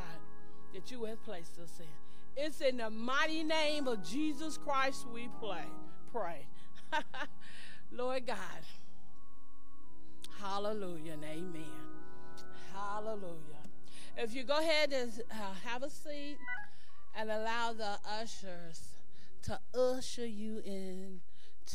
that 0.74 0.90
you 0.90 1.04
have 1.04 1.22
placed 1.24 1.58
us 1.58 1.80
in. 1.80 2.42
It's 2.44 2.60
in 2.60 2.78
the 2.78 2.88
mighty 2.90 3.44
name 3.44 3.86
of 3.86 4.02
Jesus 4.02 4.56
Christ 4.56 5.06
we 5.12 5.28
play, 5.38 5.64
pray. 6.12 6.46
Lord 7.92 8.26
God. 8.26 8.36
Hallelujah 10.40 11.12
and 11.12 11.24
amen. 11.24 11.81
Hallelujah. 12.90 13.62
If 14.16 14.34
you 14.34 14.42
go 14.42 14.58
ahead 14.58 14.92
and 14.92 15.12
uh, 15.30 15.34
have 15.64 15.82
a 15.82 15.90
seat 15.90 16.38
and 17.16 17.30
allow 17.30 17.72
the 17.72 17.98
ushers 18.20 18.80
to 19.42 19.58
usher 19.74 20.26
you 20.26 20.62
in 20.64 21.20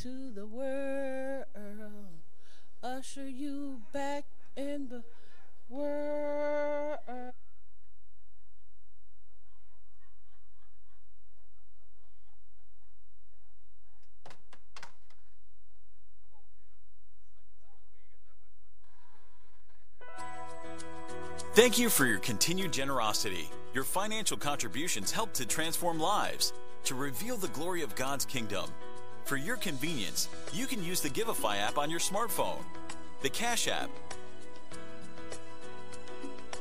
to 0.02 0.30
the 0.30 0.46
world, 0.46 1.44
usher 2.82 3.28
you 3.28 3.80
back 3.92 4.24
in 4.56 4.88
the 4.88 5.02
world. 5.68 6.98
Thank 21.58 21.76
you 21.76 21.88
for 21.88 22.06
your 22.06 22.20
continued 22.20 22.72
generosity. 22.72 23.50
Your 23.74 23.82
financial 23.82 24.36
contributions 24.36 25.10
help 25.10 25.32
to 25.32 25.44
transform 25.44 25.98
lives, 25.98 26.52
to 26.84 26.94
reveal 26.94 27.36
the 27.36 27.48
glory 27.48 27.82
of 27.82 27.96
God's 27.96 28.24
kingdom. 28.24 28.70
For 29.24 29.36
your 29.36 29.56
convenience, 29.56 30.28
you 30.52 30.68
can 30.68 30.84
use 30.84 31.00
the 31.00 31.10
Givelify 31.10 31.56
app 31.56 31.76
on 31.76 31.90
your 31.90 31.98
smartphone, 31.98 32.62
the 33.22 33.28
Cash 33.28 33.66
app, 33.66 33.90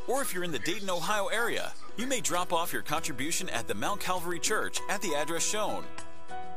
or 0.07 0.23
if 0.23 0.33
you're 0.33 0.43
in 0.43 0.51
the 0.51 0.57
Dayton, 0.57 0.89
Ohio 0.89 1.27
area, 1.27 1.73
you 1.95 2.07
may 2.07 2.19
drop 2.19 2.51
off 2.51 2.73
your 2.73 2.81
contribution 2.81 3.49
at 3.49 3.67
the 3.67 3.75
Mount 3.75 4.01
Calvary 4.01 4.39
Church 4.39 4.79
at 4.89 5.03
the 5.03 5.13
address 5.13 5.47
shown. 5.47 5.83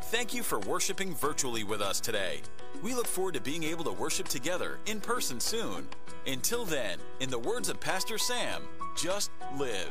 Thank 0.04 0.32
you 0.32 0.42
for 0.42 0.60
worshiping 0.60 1.14
virtually 1.14 1.62
with 1.62 1.82
us 1.82 2.00
today. 2.00 2.40
We 2.82 2.94
look 2.94 3.06
forward 3.06 3.34
to 3.34 3.40
being 3.42 3.64
able 3.64 3.84
to 3.84 3.92
worship 3.92 4.28
together 4.28 4.78
in 4.86 5.02
person 5.02 5.40
soon. 5.40 5.86
Until 6.26 6.64
then, 6.64 6.98
in 7.20 7.30
the 7.30 7.38
words 7.38 7.70
of 7.70 7.80
Pastor 7.80 8.18
Sam, 8.18 8.62
just 8.94 9.30
live. 9.58 9.88